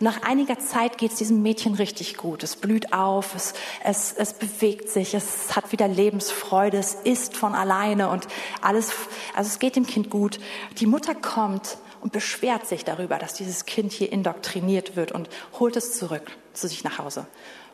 Und 0.00 0.04
nach 0.04 0.22
einiger 0.22 0.58
Zeit 0.58 0.96
geht 0.96 1.12
es 1.12 1.18
diesem 1.18 1.42
Mädchen 1.42 1.74
richtig 1.74 2.16
gut. 2.16 2.44
Es 2.44 2.54
blüht 2.54 2.92
auf, 2.92 3.34
es, 3.34 3.54
es, 3.82 4.12
es 4.12 4.32
bewegt 4.32 4.88
sich, 4.90 5.14
es 5.14 5.56
hat 5.56 5.72
wieder 5.72 5.88
Lebensfreude, 5.88 6.78
es 6.78 6.94
isst 6.94 7.36
von 7.36 7.54
alleine 7.54 8.08
und 8.08 8.28
alles, 8.60 8.92
also 9.34 9.48
es 9.48 9.58
geht 9.58 9.74
dem 9.74 9.86
Kind 9.86 10.08
gut. 10.08 10.38
Die 10.78 10.86
Mutter 10.86 11.14
kommt 11.16 11.78
und 12.00 12.12
beschwert 12.12 12.66
sich 12.66 12.84
darüber, 12.84 13.18
dass 13.18 13.34
dieses 13.34 13.66
Kind 13.66 13.92
hier 13.92 14.12
indoktriniert 14.12 14.94
wird 14.94 15.10
und 15.10 15.28
holt 15.58 15.76
es 15.76 15.98
zurück 15.98 16.30
zu 16.52 16.68
sich 16.68 16.84
nach 16.84 16.98
Hause. 16.98 17.26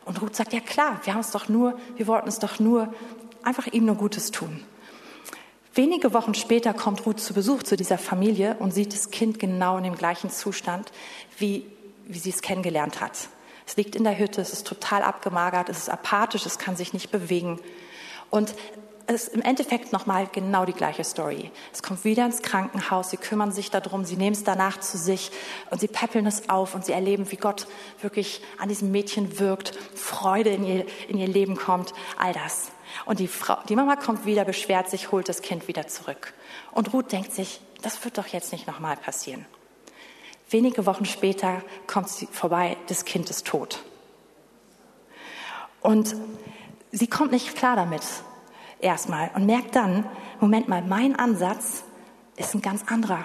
Und 0.05 0.21
Ruth 0.21 0.35
sagt, 0.35 0.53
ja 0.53 0.61
klar, 0.61 0.99
wir 1.03 1.13
haben 1.13 1.21
es 1.21 1.31
doch 1.31 1.47
nur, 1.47 1.77
wir 1.95 2.07
wollten 2.07 2.27
es 2.27 2.39
doch 2.39 2.59
nur, 2.59 2.93
einfach 3.43 3.67
ihm 3.67 3.85
nur 3.85 3.95
Gutes 3.95 4.31
tun. 4.31 4.63
Wenige 5.75 6.13
Wochen 6.13 6.33
später 6.33 6.73
kommt 6.73 7.05
Ruth 7.05 7.19
zu 7.19 7.33
Besuch 7.33 7.61
zu 7.61 7.75
dieser 7.75 7.97
Familie 7.97 8.55
und 8.59 8.73
sieht 8.73 8.93
das 8.93 9.11
Kind 9.11 9.39
genau 9.39 9.77
in 9.77 9.83
dem 9.83 9.95
gleichen 9.95 10.29
Zustand 10.29 10.91
wie 11.37 11.65
wie 12.07 12.19
sie 12.19 12.29
es 12.29 12.41
kennengelernt 12.41 13.01
hat. 13.01 13.29
Es 13.67 13.77
liegt 13.77 13.95
in 13.95 14.03
der 14.03 14.17
Hütte, 14.17 14.41
es 14.41 14.53
ist 14.53 14.67
total 14.67 15.01
abgemagert, 15.01 15.69
es 15.69 15.79
ist 15.79 15.89
apathisch, 15.89 16.45
es 16.45 16.59
kann 16.59 16.75
sich 16.75 16.93
nicht 16.93 17.11
bewegen. 17.11 17.59
Und 18.29 18.53
es 19.07 19.25
ist 19.25 19.35
im 19.35 19.41
Endeffekt 19.41 19.93
nochmal 19.93 20.27
genau 20.31 20.65
die 20.65 20.73
gleiche 20.73 21.03
Story. 21.03 21.51
Es 21.71 21.83
kommt 21.83 22.03
wieder 22.03 22.25
ins 22.25 22.41
Krankenhaus, 22.41 23.11
sie 23.11 23.17
kümmern 23.17 23.51
sich 23.51 23.69
darum, 23.69 24.03
sie 24.03 24.17
nehmen 24.17 24.35
es 24.35 24.43
danach 24.43 24.79
zu 24.79 24.97
sich 24.97 25.31
und 25.69 25.79
sie 25.79 25.87
peppeln 25.87 26.25
es 26.25 26.49
auf 26.49 26.73
und 26.73 26.85
sie 26.85 26.91
erleben, 26.91 27.31
wie 27.31 27.35
Gott 27.35 27.67
wirklich 28.01 28.41
an 28.57 28.69
diesem 28.69 28.91
Mädchen 28.91 29.39
wirkt, 29.39 29.77
Freude 29.95 30.49
in 30.51 30.65
ihr, 30.65 30.85
in 31.07 31.17
ihr 31.17 31.27
Leben 31.27 31.55
kommt, 31.55 31.93
all 32.17 32.33
das. 32.33 32.71
Und 33.05 33.19
die, 33.19 33.27
Frau, 33.27 33.57
die 33.67 33.75
Mama 33.75 33.95
kommt 33.95 34.25
wieder, 34.25 34.45
beschwert 34.45 34.89
sich, 34.89 35.11
holt 35.11 35.29
das 35.29 35.41
Kind 35.41 35.67
wieder 35.67 35.87
zurück. 35.87 36.33
Und 36.71 36.93
Ruth 36.93 37.11
denkt 37.11 37.33
sich, 37.33 37.61
das 37.81 38.03
wird 38.03 38.17
doch 38.17 38.27
jetzt 38.27 38.51
nicht 38.51 38.67
nochmal 38.67 38.97
passieren. 38.97 39.45
Wenige 40.49 40.85
Wochen 40.85 41.05
später 41.05 41.61
kommt 41.87 42.09
sie 42.09 42.27
vorbei, 42.27 42.77
das 42.87 43.05
Kind 43.05 43.29
ist 43.29 43.47
tot. 43.47 43.83
Und 45.81 46.15
sie 46.91 47.07
kommt 47.07 47.31
nicht 47.31 47.55
klar 47.55 47.75
damit 47.75 48.03
erstmal 48.79 49.31
und 49.35 49.45
merkt 49.45 49.75
dann, 49.75 50.05
Moment 50.39 50.67
mal, 50.67 50.81
mein 50.81 51.15
Ansatz 51.15 51.83
ist 52.37 52.53
ein 52.53 52.61
ganz 52.61 52.83
anderer. 52.87 53.23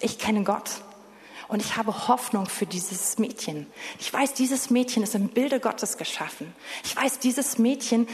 Ich 0.00 0.18
kenne 0.18 0.44
Gott 0.44 0.82
und 1.48 1.60
ich 1.60 1.76
habe 1.76 2.08
Hoffnung 2.08 2.46
für 2.46 2.66
dieses 2.66 3.18
Mädchen. 3.18 3.66
Ich 3.98 4.12
weiß, 4.12 4.34
dieses 4.34 4.70
Mädchen 4.70 5.02
ist 5.02 5.14
im 5.14 5.28
Bilde 5.28 5.60
Gottes 5.60 5.96
geschaffen. 5.96 6.54
Ich 6.84 6.94
weiß, 6.94 7.18
dieses 7.18 7.58
Mädchen, 7.58 8.06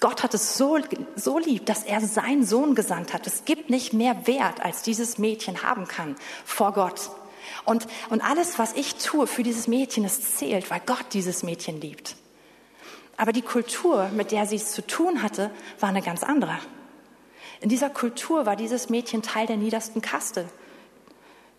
Gott 0.00 0.22
hat 0.22 0.34
es 0.34 0.56
so, 0.56 0.78
so 1.14 1.38
lieb, 1.38 1.66
dass 1.66 1.84
er 1.84 2.00
seinen 2.00 2.44
Sohn 2.44 2.74
gesandt 2.74 3.14
hat. 3.14 3.26
Es 3.26 3.44
gibt 3.44 3.70
nicht 3.70 3.92
mehr 3.92 4.26
Wert, 4.26 4.60
als 4.60 4.82
dieses 4.82 5.18
Mädchen 5.18 5.62
haben 5.62 5.86
kann 5.86 6.16
vor 6.44 6.72
Gott. 6.72 7.10
Und, 7.66 7.88
und 8.10 8.22
alles, 8.22 8.58
was 8.58 8.72
ich 8.74 8.94
tue 8.94 9.26
für 9.26 9.42
dieses 9.42 9.66
Mädchen, 9.66 10.04
es 10.04 10.36
zählt, 10.36 10.70
weil 10.70 10.80
Gott 10.86 11.06
dieses 11.12 11.42
Mädchen 11.42 11.80
liebt. 11.80 12.16
Aber 13.16 13.32
die 13.32 13.42
Kultur, 13.42 14.08
mit 14.14 14.30
der 14.30 14.46
sie 14.46 14.56
es 14.56 14.72
zu 14.72 14.86
tun 14.86 15.22
hatte, 15.22 15.50
war 15.80 15.88
eine 15.88 16.02
ganz 16.02 16.22
andere. 16.22 16.58
In 17.60 17.68
dieser 17.68 17.90
Kultur 17.90 18.46
war 18.46 18.54
dieses 18.54 18.88
Mädchen 18.88 19.22
Teil 19.22 19.46
der 19.46 19.56
niedersten 19.56 20.00
Kaste 20.00 20.48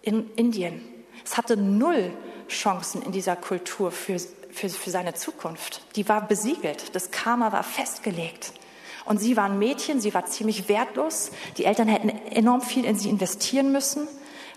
in 0.02 0.32
Indien. 0.36 0.82
Es 1.26 1.36
hatte 1.36 1.58
null 1.58 2.14
Chancen 2.48 3.02
in 3.02 3.12
dieser 3.12 3.36
Kultur 3.36 3.92
für, 3.92 4.18
für, 4.52 4.70
für 4.70 4.90
seine 4.90 5.14
Zukunft. 5.14 5.82
Die 5.98 6.08
war 6.08 6.26
besiegelt. 6.26 6.96
Das 6.96 7.12
Karma 7.12 7.52
war 7.52 7.64
festgelegt. 7.64 8.54
Und 9.04 9.18
sie 9.20 9.36
war 9.36 9.46
ein 9.46 9.60
Mädchen, 9.60 10.00
sie 10.00 10.14
war 10.14 10.26
ziemlich 10.26 10.70
wertlos. 10.70 11.32
Die 11.58 11.66
Eltern 11.66 11.90
hätten 11.90 12.10
enorm 12.10 12.62
viel 12.62 12.86
in 12.86 12.98
sie 12.98 13.10
investieren 13.10 13.74
müssen 13.74 14.08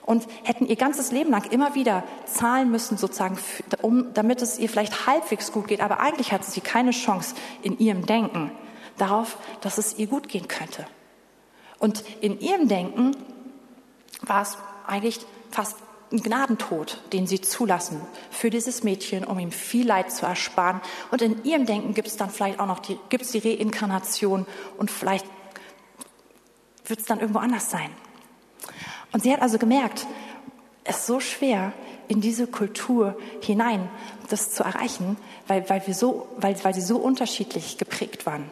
und 0.06 0.26
hätten 0.44 0.66
ihr 0.66 0.76
ganzes 0.76 1.12
Leben 1.12 1.30
lang 1.30 1.50
immer 1.50 1.74
wieder 1.74 2.04
zahlen 2.26 2.70
müssen, 2.70 2.96
sozusagen, 2.96 3.38
um, 3.82 4.12
damit 4.14 4.42
es 4.42 4.58
ihr 4.58 4.68
vielleicht 4.68 5.06
halbwegs 5.06 5.52
gut 5.52 5.68
geht. 5.68 5.80
Aber 5.80 6.00
eigentlich 6.00 6.32
hatte 6.32 6.50
sie 6.50 6.60
keine 6.60 6.90
Chance 6.90 7.34
in 7.62 7.78
ihrem 7.78 8.06
Denken 8.06 8.50
darauf, 8.96 9.38
dass 9.60 9.78
es 9.78 9.98
ihr 9.98 10.06
gut 10.06 10.28
gehen 10.28 10.48
könnte. 10.48 10.86
Und 11.78 12.04
in 12.20 12.40
ihrem 12.40 12.68
Denken 12.68 13.16
war 14.22 14.42
es 14.42 14.58
eigentlich 14.86 15.20
fast 15.50 15.76
ein 16.12 16.22
Gnadentod, 16.22 17.00
den 17.12 17.26
sie 17.26 17.40
zulassen 17.40 18.00
für 18.30 18.50
dieses 18.50 18.82
Mädchen, 18.82 19.24
um 19.24 19.38
ihm 19.38 19.52
viel 19.52 19.86
Leid 19.86 20.10
zu 20.10 20.26
ersparen. 20.26 20.80
Und 21.10 21.22
in 21.22 21.44
ihrem 21.44 21.66
Denken 21.66 21.94
gibt 21.94 22.08
es 22.08 22.16
dann 22.16 22.30
vielleicht 22.30 22.58
auch 22.58 22.66
noch 22.66 22.80
die, 22.80 22.98
gibt's 23.08 23.30
die 23.30 23.38
Reinkarnation 23.38 24.46
und 24.76 24.90
vielleicht 24.90 25.26
wird 26.84 27.00
es 27.00 27.06
dann 27.06 27.20
irgendwo 27.20 27.38
anders 27.38 27.70
sein. 27.70 27.90
Und 29.12 29.22
sie 29.22 29.32
hat 29.32 29.42
also 29.42 29.58
gemerkt, 29.58 30.06
es 30.84 30.98
ist 30.98 31.06
so 31.06 31.20
schwer, 31.20 31.72
in 32.08 32.20
diese 32.20 32.46
Kultur 32.46 33.16
hinein 33.40 33.88
das 34.28 34.52
zu 34.52 34.64
erreichen, 34.64 35.16
weil, 35.46 35.68
weil, 35.68 35.86
wir 35.86 35.94
so, 35.94 36.26
weil, 36.38 36.56
weil 36.64 36.74
sie 36.74 36.80
so 36.80 36.96
unterschiedlich 36.96 37.78
geprägt 37.78 38.26
waren. 38.26 38.50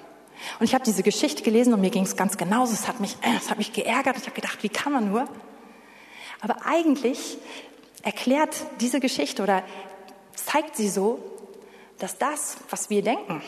Und 0.60 0.64
ich 0.64 0.74
habe 0.74 0.84
diese 0.84 1.02
Geschichte 1.02 1.42
gelesen 1.42 1.74
und 1.74 1.80
mir 1.80 1.90
ging 1.90 2.04
es 2.04 2.16
ganz 2.16 2.36
genauso. 2.36 2.72
Es 2.72 2.86
hat 2.86 3.00
mich, 3.00 3.16
äh, 3.22 3.36
es 3.36 3.50
hat 3.50 3.58
mich 3.58 3.72
geärgert. 3.72 4.16
Ich 4.16 4.24
habe 4.24 4.34
gedacht, 4.34 4.62
wie 4.62 4.68
kann 4.68 4.92
man 4.92 5.10
nur? 5.10 5.28
Aber 6.40 6.64
eigentlich 6.64 7.38
erklärt 8.02 8.54
diese 8.80 9.00
Geschichte 9.00 9.42
oder 9.42 9.64
zeigt 10.34 10.76
sie 10.76 10.88
so, 10.88 11.18
dass 11.98 12.18
das, 12.18 12.58
was 12.70 12.90
wir 12.90 13.02
denken, 13.02 13.42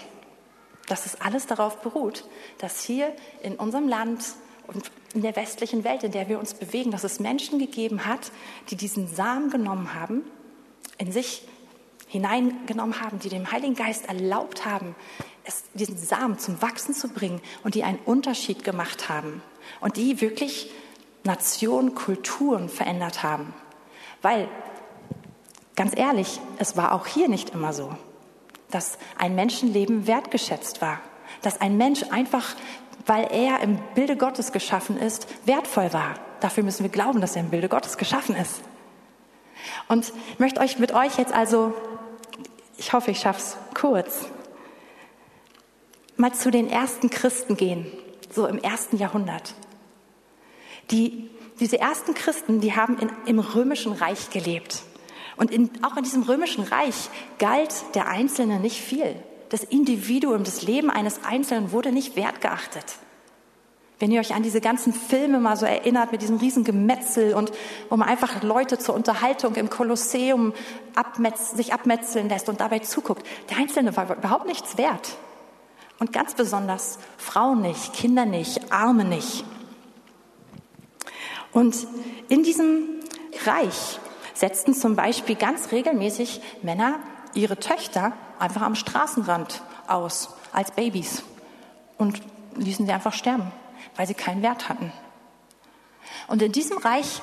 dass 0.88 1.06
es 1.06 1.20
alles 1.20 1.46
darauf 1.46 1.80
beruht, 1.82 2.24
dass 2.58 2.82
hier 2.82 3.14
in 3.42 3.54
unserem 3.54 3.88
Land 3.88 4.24
und 4.72 4.90
in 5.14 5.22
der 5.22 5.34
westlichen 5.36 5.84
Welt, 5.84 6.04
in 6.04 6.12
der 6.12 6.28
wir 6.28 6.38
uns 6.38 6.54
bewegen, 6.54 6.90
dass 6.90 7.04
es 7.04 7.20
Menschen 7.20 7.58
gegeben 7.58 8.06
hat, 8.06 8.30
die 8.70 8.76
diesen 8.76 9.08
Samen 9.08 9.50
genommen 9.50 9.94
haben, 9.94 10.22
in 10.98 11.12
sich 11.12 11.42
hineingenommen 12.06 13.00
haben, 13.00 13.18
die 13.18 13.28
dem 13.28 13.50
Heiligen 13.50 13.74
Geist 13.74 14.06
erlaubt 14.06 14.66
haben, 14.66 14.94
es, 15.44 15.64
diesen 15.74 15.96
Samen 15.96 16.38
zum 16.38 16.60
Wachsen 16.62 16.94
zu 16.94 17.08
bringen 17.08 17.40
und 17.62 17.74
die 17.74 17.84
einen 17.84 17.98
Unterschied 18.04 18.64
gemacht 18.64 19.08
haben 19.08 19.42
und 19.80 19.96
die 19.96 20.20
wirklich 20.20 20.70
Nationen, 21.24 21.94
Kulturen 21.94 22.68
verändert 22.68 23.22
haben. 23.22 23.52
Weil, 24.22 24.48
ganz 25.76 25.96
ehrlich, 25.96 26.40
es 26.58 26.76
war 26.76 26.92
auch 26.92 27.06
hier 27.06 27.28
nicht 27.28 27.50
immer 27.50 27.72
so, 27.72 27.94
dass 28.70 28.98
ein 29.18 29.34
Menschenleben 29.34 30.06
wertgeschätzt 30.06 30.80
war, 30.80 31.00
dass 31.42 31.60
ein 31.60 31.76
Mensch 31.76 32.04
einfach 32.10 32.54
weil 33.10 33.26
er 33.32 33.58
im 33.58 33.76
Bilde 33.96 34.16
Gottes 34.16 34.52
geschaffen 34.52 34.96
ist, 34.96 35.26
wertvoll 35.44 35.92
war. 35.92 36.14
Dafür 36.38 36.62
müssen 36.62 36.84
wir 36.84 36.90
glauben, 36.90 37.20
dass 37.20 37.34
er 37.34 37.42
im 37.42 37.50
Bilde 37.50 37.68
Gottes 37.68 37.96
geschaffen 37.96 38.36
ist. 38.36 38.60
Und 39.88 40.12
ich 40.30 40.38
möchte 40.38 40.60
euch 40.60 40.78
mit 40.78 40.94
euch 40.94 41.18
jetzt 41.18 41.32
also, 41.34 41.74
ich 42.78 42.92
hoffe, 42.92 43.10
ich 43.10 43.18
schaffe 43.18 43.40
es 43.40 43.56
kurz, 43.74 44.26
mal 46.16 46.32
zu 46.32 46.52
den 46.52 46.70
ersten 46.70 47.10
Christen 47.10 47.56
gehen, 47.56 47.84
so 48.30 48.46
im 48.46 48.58
ersten 48.58 48.96
Jahrhundert. 48.96 49.54
Die, 50.92 51.30
diese 51.58 51.80
ersten 51.80 52.14
Christen, 52.14 52.60
die 52.60 52.76
haben 52.76 52.96
in, 52.96 53.10
im 53.26 53.40
römischen 53.40 53.92
Reich 53.92 54.30
gelebt. 54.30 54.84
Und 55.36 55.50
in, 55.50 55.68
auch 55.82 55.96
in 55.96 56.04
diesem 56.04 56.22
römischen 56.22 56.62
Reich 56.62 57.10
galt 57.40 57.74
der 57.96 58.06
Einzelne 58.06 58.60
nicht 58.60 58.80
viel. 58.80 59.16
Das 59.50 59.64
Individuum, 59.64 60.44
das 60.44 60.62
Leben 60.62 60.90
eines 60.90 61.24
Einzelnen 61.24 61.72
wurde 61.72 61.92
nicht 61.92 62.16
wertgeachtet. 62.16 62.84
Wenn 63.98 64.12
ihr 64.12 64.20
euch 64.20 64.34
an 64.34 64.42
diese 64.42 64.62
ganzen 64.62 64.94
Filme 64.94 65.40
mal 65.40 65.56
so 65.56 65.66
erinnert 65.66 66.12
mit 66.12 66.22
diesem 66.22 66.38
riesen 66.38 66.64
Gemetzel 66.64 67.34
und 67.34 67.52
wo 67.90 67.96
man 67.96 68.08
einfach 68.08 68.42
Leute 68.42 68.78
zur 68.78 68.94
Unterhaltung 68.94 69.56
im 69.56 69.68
Kolosseum 69.68 70.54
abmetz, 70.94 71.50
sich 71.50 71.74
abmetzeln 71.74 72.30
lässt 72.30 72.48
und 72.48 72.60
dabei 72.60 72.78
zuguckt, 72.78 73.26
der 73.50 73.58
Einzelne 73.58 73.94
war 73.96 74.16
überhaupt 74.16 74.46
nichts 74.46 74.78
wert. 74.78 75.18
Und 75.98 76.14
ganz 76.14 76.34
besonders 76.34 76.98
Frauen 77.18 77.60
nicht, 77.60 77.92
Kinder 77.92 78.24
nicht, 78.24 78.72
Arme 78.72 79.04
nicht. 79.04 79.44
Und 81.52 81.86
in 82.28 82.42
diesem 82.42 83.00
Reich 83.44 83.98
setzten 84.32 84.72
zum 84.72 84.96
Beispiel 84.96 85.34
ganz 85.34 85.72
regelmäßig 85.72 86.40
Männer 86.62 87.00
ihre 87.34 87.58
Töchter 87.58 88.14
einfach 88.40 88.62
am 88.62 88.74
Straßenrand 88.74 89.62
aus 89.86 90.30
als 90.52 90.72
Babys 90.72 91.22
und 91.98 92.20
ließen 92.56 92.86
sie 92.86 92.92
einfach 92.92 93.12
sterben, 93.12 93.52
weil 93.96 94.06
sie 94.06 94.14
keinen 94.14 94.42
Wert 94.42 94.68
hatten. 94.68 94.92
Und 96.26 96.42
in 96.42 96.52
diesem 96.52 96.78
Reich 96.78 97.20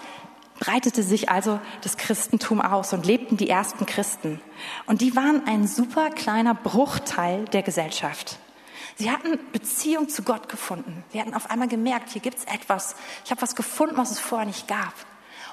breitete 0.59 1.03
sich 1.03 1.29
also 1.29 1.59
das 1.81 1.97
Christentum 1.97 2.61
aus 2.61 2.93
und 2.93 3.05
lebten 3.05 3.37
die 3.37 3.49
ersten 3.49 3.85
Christen. 3.85 4.41
Und 4.85 5.01
die 5.01 5.15
waren 5.15 5.45
ein 5.47 5.67
super 5.67 6.09
kleiner 6.09 6.53
Bruchteil 6.53 7.45
der 7.45 7.63
Gesellschaft. 7.63 8.39
Sie 8.95 9.11
hatten 9.11 9.39
Beziehung 9.51 10.09
zu 10.09 10.23
Gott 10.23 10.49
gefunden. 10.49 11.03
Sie 11.11 11.21
hatten 11.21 11.35
auf 11.35 11.51
einmal 11.51 11.67
gemerkt, 11.67 12.09
hier 12.09 12.21
gibt 12.21 12.39
es 12.39 12.45
etwas. 12.45 12.95
Ich 13.25 13.31
habe 13.31 13.41
was 13.41 13.55
gefunden, 13.55 13.97
was 13.97 14.11
es 14.11 14.19
vorher 14.19 14.47
nicht 14.47 14.67
gab. 14.67 14.93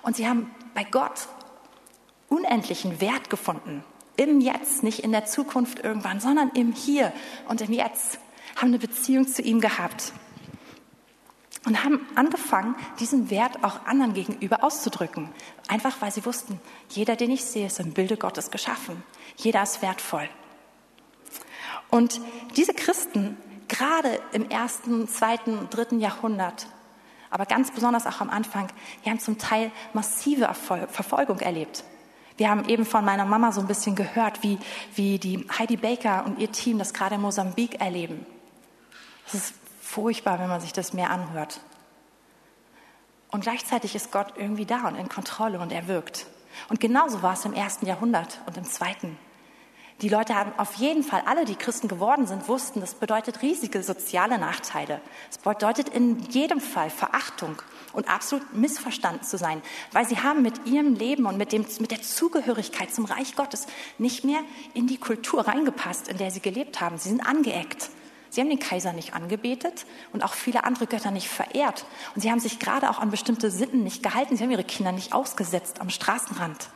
Und 0.03 0.17
sie 0.17 0.27
haben 0.27 0.51
bei 0.75 0.85
Gott 0.85 1.29
unendlichen 2.29 3.01
Wert 3.01 3.29
gefunden. 3.29 3.85
Im 4.17 4.41
Jetzt, 4.41 4.83
nicht 4.83 5.01
in 5.01 5.13
der 5.13 5.25
Zukunft 5.27 5.81
irgendwann, 5.81 6.21
sondern 6.21 6.51
im 6.51 6.73
Hier 6.73 7.13
und 7.49 7.61
im 7.61 7.73
Jetzt. 7.73 8.19
Haben 8.57 8.69
eine 8.69 8.79
Beziehung 8.79 9.27
zu 9.27 9.43
ihm 9.43 9.61
gehabt. 9.61 10.13
Und 11.67 11.83
haben 11.83 12.07
angefangen, 12.15 12.77
diesen 13.01 13.31
Wert 13.31 13.65
auch 13.65 13.87
anderen 13.87 14.13
gegenüber 14.13 14.63
auszudrücken. 14.63 15.31
Einfach 15.67 16.01
weil 16.01 16.13
sie 16.13 16.25
wussten, 16.27 16.61
jeder, 16.91 17.17
den 17.17 17.31
ich 17.31 17.45
sehe, 17.45 17.67
ist 17.67 17.81
im 17.81 17.93
Bilde 17.93 18.17
Gottes 18.17 18.51
geschaffen. 18.51 19.03
Jeder 19.37 19.63
ist 19.63 19.81
wertvoll. 19.83 20.29
Und 21.91 22.21
diese 22.57 22.75
Christen, 22.75 23.37
gerade 23.69 24.21
im 24.33 24.51
ersten, 24.51 25.09
zweiten, 25.09 25.69
dritten 25.71 26.01
Jahrhundert, 26.01 26.67
aber 27.31 27.47
ganz 27.47 27.73
besonders 27.73 28.07
auch 28.07 28.21
am 28.21 28.31
Anfang, 28.31 28.69
die 29.05 29.11
haben 29.11 29.19
zum 29.19 29.39
Teil 29.39 29.73
massive 29.93 30.45
Erfol 30.45 30.87
Verfolgung 30.87 31.41
erlebt. 31.41 31.83
Wir 32.37 32.51
haben 32.51 32.69
eben 32.69 32.85
von 32.85 33.05
meiner 33.05 33.25
Mama 33.25 33.53
so 33.53 33.61
ein 33.61 33.67
bisschen 33.67 33.95
gehört, 33.95 34.43
wie, 34.43 34.59
wie 34.95 35.19
die 35.19 35.47
Heidi 35.57 35.77
Baker 35.77 36.25
und 36.27 36.39
ihr 36.39 36.51
Team 36.51 36.79
das 36.79 36.93
gerade 36.93 37.15
in 37.15 37.21
Mosambik 37.21 37.81
erleben. 37.81 38.27
Es 39.27 39.35
ist 39.35 39.55
furchtbar, 39.81 40.41
wenn 40.41 40.49
man 40.49 40.61
sich 40.61 40.73
das 40.73 40.93
mehr 40.93 41.11
anhört. 41.11 41.61
Und 43.31 43.43
gleichzeitig 43.43 43.95
ist 43.95 44.11
Gott 44.11 44.35
irgendwie 44.37 44.67
da 44.67 44.89
und 44.89 44.97
in 44.97 45.09
Kontrolle 45.09 45.61
und 45.61 45.73
er 45.73 45.87
wirkt. 45.87 46.27
Und 46.69 46.81
genauso 46.81 47.23
war 47.23 47.35
es 47.35 47.45
im 47.45 47.53
ersten 47.53 47.87
Jahrhundert 47.87 48.41
und 48.47 48.57
im 48.57 48.65
zweiten. 48.65 49.19
Die 50.01 50.09
Leute 50.09 50.35
haben 50.35 50.53
auf 50.57 50.75
jeden 50.75 51.05
Fall, 51.05 51.23
alle, 51.27 51.45
die 51.45 51.55
Christen 51.55 51.87
geworden 51.87 52.27
sind, 52.27 52.49
wussten, 52.49 52.81
das 52.81 52.95
bedeutet 52.95 53.43
riesige 53.43 53.83
soziale 53.83 54.39
Nachteile. 54.39 55.01
Es 55.31 55.39
bedeutet 55.39 55.89
in 55.89 56.19
jedem 56.31 56.61
Fall 56.61 56.91
Verachtung 56.91 57.63
und 57.95 58.09
absolut 58.09 58.55
missverstanden 58.55 59.23
zu 59.25 59.39
sein, 59.39 59.63
weil 59.93 60.07
sie 60.07 60.19
haben 60.19 60.43
mit 60.43 60.67
ihrem 60.67 60.95
Leben 60.95 61.27
und 61.27 61.37
mit, 61.37 61.53
dem, 61.53 61.65
mit 61.79 61.91
der 61.91 62.03
Zugehörigkeit 62.03 62.93
zum 62.93 63.05
Reich 63.05 63.37
Gottes 63.37 63.67
nicht 63.99 64.25
mehr 64.25 64.41
in 64.75 64.87
die 64.87 64.99
Kultur 64.99 65.47
reingepasst, 65.47 66.09
in 66.09 66.19
der 66.19 66.31
sie 66.31 66.41
gelebt 66.41 66.81
haben. 66.81 66.99
Sie 66.99 67.09
sind 67.09 67.27
angeeckt. 67.27 67.91
Sie 68.31 68.41
haben 68.41 68.51
den 68.51 68.59
Kaiser 68.59 68.93
nicht 68.93 69.15
angebetet 69.15 69.87
und 70.13 70.25
auch 70.25 70.35
viele 70.35 70.65
andere 70.65 70.89
Götter 70.89 71.13
nicht 71.13 71.29
verehrt. 71.29 71.87
Und 72.17 72.23
sie 72.23 72.33
haben 72.33 72.41
sich 72.41 72.59
gerade 72.59 72.91
auch 72.91 72.99
an 72.99 73.13
bestimmte 73.13 73.49
Sitten 73.51 73.85
nicht 73.85 74.03
gehalten. 74.03 74.37
Sie 74.37 74.43
haben 74.43 74.51
ihre 74.51 74.65
Kinder 74.65 74.91
nicht 74.91 75.13
ausgesetzt 75.13 75.81
am 75.81 75.89
Straßenrand. 75.89 76.69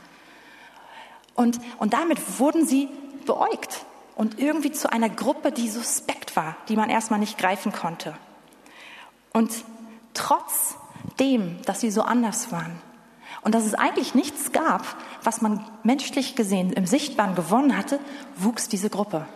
Und, 1.35 1.59
und 1.79 1.95
damit 1.95 2.39
wurden 2.39 2.65
sie 2.65 2.89
beäugt 3.27 3.85
und 4.15 4.39
irgendwie 4.39 4.73
zu 4.73 4.93
einer 4.93 5.09
Gruppe, 5.09 5.53
die 5.53 5.69
suspekt 5.69 6.37
war, 6.37 6.57
die 6.69 6.77
man 6.77 6.91
erstmal 6.91 7.21
nicht 7.21 7.39
greifen 7.39 7.73
konnte. 7.73 8.17
Und 9.33 9.53
trotzdem, 11.19 11.57
dass 11.65 11.81
sie 11.81 11.91
so 11.91 12.03
anders 12.03 12.53
waren 12.53 12.81
und 13.43 13.55
dass 13.55 13.65
es 13.65 13.75
eigentlich 13.75 14.15
nichts 14.15 14.53
gab, 14.53 14.85
was 15.23 15.41
man 15.41 15.65
menschlich 15.83 16.37
gesehen 16.37 16.73
im 16.73 16.87
Sichtbaren 16.87 17.35
gewonnen 17.35 17.77
hatte, 17.77 17.99
wuchs 18.37 18.69
diese 18.69 18.91
Gruppe. 18.91 19.27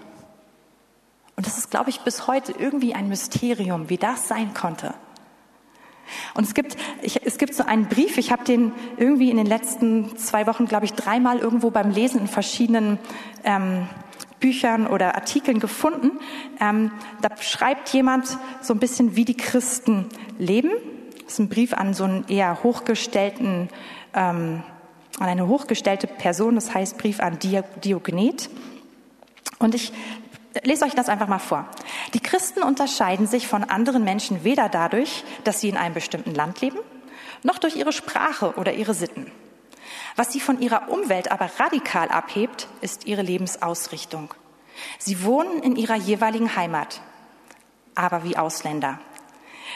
Und 1.37 1.47
das 1.47 1.59
ist, 1.59 1.71
glaube 1.71 1.91
ich, 1.91 2.01
bis 2.01 2.27
heute 2.27 2.53
irgendwie 2.53 2.95
ein 2.95 3.09
Mysterium, 3.09 3.89
wie 3.89 3.97
das 3.97 4.29
sein 4.29 4.55
konnte. 4.55 4.95
Und 6.35 6.45
es 6.45 6.55
gibt, 6.55 6.77
ich, 7.01 7.25
es 7.25 7.39
gibt 7.39 7.55
so 7.55 7.65
einen 7.65 7.89
Brief, 7.89 8.19
ich 8.19 8.31
habe 8.33 8.45
den 8.45 8.73
irgendwie 8.97 9.31
in 9.31 9.37
den 9.37 9.47
letzten 9.47 10.17
zwei 10.19 10.47
Wochen, 10.47 10.67
glaube 10.67 10.85
ich, 10.85 10.93
dreimal 10.93 11.39
irgendwo 11.39 11.71
beim 11.71 11.91
Lesen 11.91 12.21
in 12.21 12.27
verschiedenen 12.27 12.99
ähm, 13.45 13.89
Büchern 14.41 14.87
oder 14.87 15.15
Artikeln 15.15 15.59
gefunden. 15.59 16.19
Ähm, 16.61 16.91
da 17.23 17.31
schreibt 17.41 17.89
jemand 17.91 18.39
so 18.61 18.75
ein 18.75 18.81
bisschen, 18.81 19.17
wie 19.17 19.25
die 19.25 19.37
Christen 19.37 20.07
leben. 20.39 20.71
Ist 21.33 21.39
ein 21.39 21.49
Brief 21.49 21.73
an 21.73 21.95
so 21.95 22.05
einen 22.05 22.29
eher 22.29 22.63
hochgestellten, 22.63 23.71
ähm, 24.13 24.63
an 25.19 25.27
eine 25.27 25.47
hochgestellte 25.47 26.07
Person, 26.07 26.57
das 26.57 26.75
heißt 26.75 26.99
Brief 26.99 27.21
an 27.21 27.39
Diogenet. 27.39 28.51
Und 29.59 29.75
ich 29.75 29.95
lese 30.63 30.85
euch 30.85 30.95
das 30.95 31.09
einfach 31.09 31.29
mal 31.29 31.39
vor. 31.39 31.67
Die 32.13 32.21
Christen 32.21 32.63
unterscheiden 32.63 33.27
sich 33.27 33.49
von 33.49 33.65
anderen 33.65 34.05
Menschen 34.05 34.45
weder 34.45 34.69
dadurch, 34.69 35.25
dass 35.45 35.63
sie 35.63 35.71
in 35.71 35.79
einem 35.79 35.95
bestimmten 35.95 36.35
Land 36.35 36.61
leben, 36.61 36.81
noch 37.43 37.57
durch 37.57 37.77
ihre 37.77 37.93
Sprache 37.93 38.53
oder 38.57 38.75
ihre 38.75 38.93
Sitten. 38.93 39.33
Was 40.17 40.35
sie 40.35 40.41
von 40.41 40.61
ihrer 40.61 40.91
Umwelt 40.91 41.33
aber 41.33 41.49
radikal 41.59 42.11
abhebt, 42.11 42.69
ist 42.83 43.07
ihre 43.07 43.23
Lebensausrichtung. 43.23 44.35
Sie 44.99 45.25
wohnen 45.25 45.63
in 45.63 45.77
ihrer 45.77 45.97
jeweiligen 45.97 46.57
Heimat, 46.57 47.01
aber 47.95 48.23
wie 48.23 48.37
Ausländer. 48.37 49.01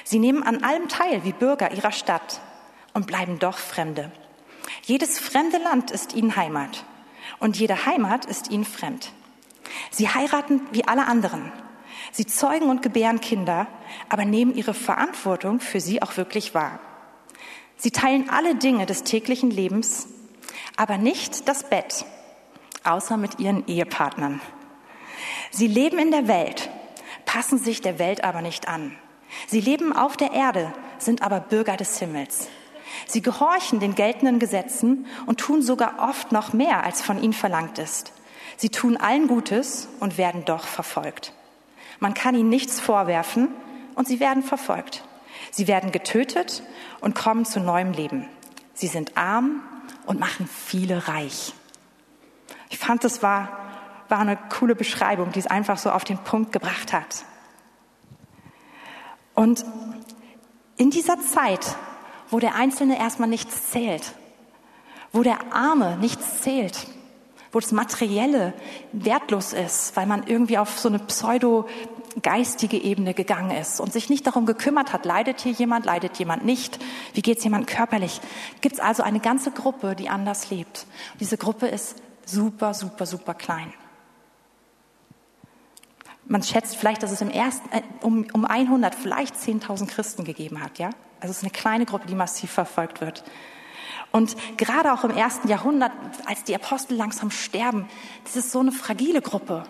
Sie 0.04 0.18
nehmen 0.18 0.42
an 0.42 0.62
allem 0.62 0.88
teil 0.88 1.24
wie 1.24 1.32
Bürger 1.32 1.72
ihrer 1.72 1.92
Stadt 1.92 2.40
und 2.94 3.06
bleiben 3.06 3.38
doch 3.38 3.58
Fremde. 3.58 4.10
Jedes 4.82 5.18
fremde 5.18 5.58
Land 5.58 5.90
ist 5.90 6.14
ihnen 6.14 6.36
Heimat 6.36 6.84
und 7.38 7.56
jede 7.58 7.86
Heimat 7.86 8.24
ist 8.24 8.50
ihnen 8.50 8.64
fremd. 8.64 9.12
Sie 9.90 10.08
heiraten 10.08 10.60
wie 10.72 10.86
alle 10.86 11.06
anderen. 11.06 11.52
Sie 12.12 12.26
zeugen 12.26 12.70
und 12.70 12.82
gebären 12.82 13.20
Kinder, 13.20 13.66
aber 14.08 14.24
nehmen 14.24 14.54
ihre 14.54 14.74
Verantwortung 14.74 15.60
für 15.60 15.80
sie 15.80 16.02
auch 16.02 16.16
wirklich 16.16 16.54
wahr. 16.54 16.78
Sie 17.76 17.90
teilen 17.90 18.30
alle 18.30 18.54
Dinge 18.54 18.86
des 18.86 19.02
täglichen 19.02 19.50
Lebens, 19.50 20.08
aber 20.76 20.98
nicht 20.98 21.48
das 21.48 21.68
Bett, 21.68 22.06
außer 22.84 23.16
mit 23.16 23.38
ihren 23.38 23.66
Ehepartnern. 23.66 24.40
Sie 25.50 25.66
leben 25.66 25.98
in 25.98 26.10
der 26.10 26.28
Welt, 26.28 26.70
passen 27.24 27.58
sich 27.58 27.80
der 27.80 27.98
Welt 27.98 28.24
aber 28.24 28.40
nicht 28.40 28.68
an. 28.68 28.96
Sie 29.46 29.60
leben 29.60 29.92
auf 29.92 30.16
der 30.16 30.32
Erde, 30.32 30.72
sind 30.98 31.22
aber 31.22 31.40
Bürger 31.40 31.76
des 31.76 31.98
Himmels. 31.98 32.48
Sie 33.06 33.22
gehorchen 33.22 33.80
den 33.80 33.94
geltenden 33.94 34.38
Gesetzen 34.38 35.06
und 35.26 35.38
tun 35.38 35.62
sogar 35.62 36.08
oft 36.08 36.32
noch 36.32 36.52
mehr, 36.52 36.84
als 36.84 37.02
von 37.02 37.22
ihnen 37.22 37.32
verlangt 37.32 37.78
ist. 37.78 38.12
Sie 38.56 38.70
tun 38.70 38.96
allen 38.96 39.28
Gutes 39.28 39.88
und 40.00 40.18
werden 40.18 40.44
doch 40.44 40.66
verfolgt. 40.66 41.32
Man 42.00 42.14
kann 42.14 42.34
ihnen 42.34 42.48
nichts 42.48 42.80
vorwerfen 42.80 43.48
und 43.94 44.08
sie 44.08 44.20
werden 44.20 44.42
verfolgt. 44.42 45.04
Sie 45.50 45.68
werden 45.68 45.92
getötet 45.92 46.62
und 47.00 47.14
kommen 47.14 47.44
zu 47.44 47.60
neuem 47.60 47.92
Leben. 47.92 48.28
Sie 48.74 48.86
sind 48.86 49.16
arm 49.16 49.62
und 50.06 50.20
machen 50.20 50.48
viele 50.48 51.08
reich. 51.08 51.54
Ich 52.70 52.78
fand, 52.78 53.04
das 53.04 53.22
war, 53.22 53.48
war 54.08 54.18
eine 54.18 54.38
coole 54.58 54.74
Beschreibung, 54.74 55.32
die 55.32 55.38
es 55.38 55.46
einfach 55.46 55.78
so 55.78 55.90
auf 55.90 56.04
den 56.04 56.18
Punkt 56.18 56.52
gebracht 56.52 56.92
hat. 56.92 57.24
Und 59.36 59.64
in 60.76 60.90
dieser 60.90 61.20
Zeit, 61.20 61.76
wo 62.30 62.40
der 62.40 62.56
Einzelne 62.56 62.98
erstmal 62.98 63.28
nichts 63.28 63.70
zählt, 63.70 64.14
wo 65.12 65.22
der 65.22 65.52
Arme 65.52 65.96
nichts 65.98 66.42
zählt, 66.42 66.88
wo 67.52 67.60
das 67.60 67.70
Materielle 67.70 68.54
wertlos 68.92 69.52
ist, 69.52 69.94
weil 69.94 70.06
man 70.06 70.26
irgendwie 70.26 70.58
auf 70.58 70.78
so 70.78 70.88
eine 70.88 70.98
pseudo-geistige 70.98 72.78
Ebene 72.78 73.14
gegangen 73.14 73.50
ist 73.50 73.78
und 73.78 73.92
sich 73.92 74.10
nicht 74.10 74.26
darum 74.26 74.46
gekümmert 74.46 74.92
hat, 74.92 75.04
leidet 75.04 75.40
hier 75.40 75.52
jemand, 75.52 75.84
leidet 75.84 76.18
jemand 76.18 76.44
nicht, 76.44 76.78
wie 77.12 77.22
geht 77.22 77.38
es 77.38 77.44
jemand 77.44 77.66
körperlich. 77.66 78.20
Gibt 78.62 78.76
es 78.76 78.80
also 78.80 79.02
eine 79.02 79.20
ganze 79.20 79.50
Gruppe, 79.50 79.94
die 79.94 80.08
anders 80.08 80.50
lebt. 80.50 80.86
Und 81.12 81.20
diese 81.20 81.36
Gruppe 81.36 81.66
ist 81.66 81.96
super, 82.24 82.74
super, 82.74 83.06
super 83.06 83.34
klein. 83.34 83.72
Man 86.28 86.42
schätzt 86.42 86.76
vielleicht, 86.76 87.02
dass 87.02 87.12
es 87.12 87.20
im 87.20 87.30
ersten, 87.30 87.70
äh, 87.72 87.82
um, 88.02 88.26
um 88.32 88.44
100 88.44 88.94
vielleicht 88.94 89.36
10.000 89.36 89.86
Christen 89.86 90.24
gegeben 90.24 90.62
hat, 90.62 90.78
ja? 90.78 90.90
Also 91.20 91.30
es 91.30 91.38
ist 91.38 91.44
eine 91.44 91.52
kleine 91.52 91.86
Gruppe, 91.86 92.06
die 92.06 92.14
massiv 92.14 92.50
verfolgt 92.50 93.00
wird. 93.00 93.24
Und 94.12 94.36
gerade 94.56 94.92
auch 94.92 95.04
im 95.04 95.10
ersten 95.10 95.48
Jahrhundert, 95.48 95.92
als 96.26 96.44
die 96.44 96.54
Apostel 96.54 96.96
langsam 96.96 97.30
sterben, 97.30 97.88
das 98.24 98.36
ist 98.36 98.50
so 98.50 98.60
eine 98.60 98.72
fragile 98.72 99.20
Gruppe. 99.20 99.64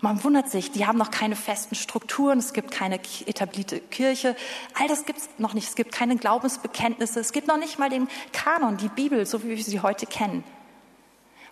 Man 0.00 0.22
wundert 0.24 0.50
sich, 0.50 0.70
die 0.72 0.86
haben 0.86 0.98
noch 0.98 1.10
keine 1.10 1.36
festen 1.36 1.74
Strukturen, 1.74 2.38
es 2.38 2.52
gibt 2.52 2.70
keine 2.70 2.96
etablierte 2.96 3.80
Kirche, 3.80 4.36
all 4.78 4.88
das 4.88 5.06
gibt 5.06 5.20
es 5.20 5.28
noch 5.38 5.54
nicht, 5.54 5.68
es 5.68 5.74
gibt 5.74 5.92
keine 5.92 6.16
Glaubensbekenntnisse, 6.16 7.20
es 7.20 7.32
gibt 7.32 7.48
noch 7.48 7.56
nicht 7.56 7.78
mal 7.78 7.88
den 7.88 8.08
Kanon, 8.32 8.76
die 8.76 8.88
Bibel, 8.88 9.24
so 9.24 9.42
wie 9.42 9.48
wir 9.48 9.64
sie 9.64 9.80
heute 9.80 10.06
kennen. 10.06 10.44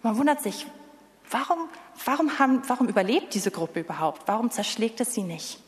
Man 0.02 0.18
wundert 0.18 0.42
sich, 0.42 0.66
warum, 1.30 1.68
warum, 2.04 2.38
haben, 2.38 2.62
warum 2.68 2.88
überlebt 2.88 3.34
diese 3.34 3.50
Gruppe 3.50 3.80
überhaupt? 3.80 4.22
Warum 4.26 4.50
zerschlägt 4.50 5.00
es 5.00 5.14
sie 5.14 5.22
nicht? 5.22 5.60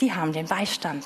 Die 0.00 0.12
haben 0.12 0.32
den 0.32 0.46
Beistand 0.46 1.04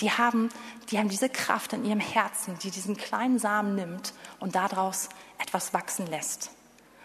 die 0.00 0.10
haben, 0.10 0.48
die 0.90 0.98
haben 0.98 1.08
diese 1.08 1.28
Kraft 1.28 1.72
in 1.72 1.84
ihrem 1.84 2.00
Herzen, 2.00 2.58
die 2.62 2.70
diesen 2.70 2.96
kleinen 2.96 3.38
Samen 3.38 3.74
nimmt 3.74 4.12
und 4.38 4.54
daraus 4.54 5.08
etwas 5.38 5.74
wachsen 5.74 6.06
lässt, 6.06 6.50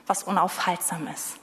was 0.05 0.23
unaufhaltsam 0.23 1.07
ist. 1.07 1.37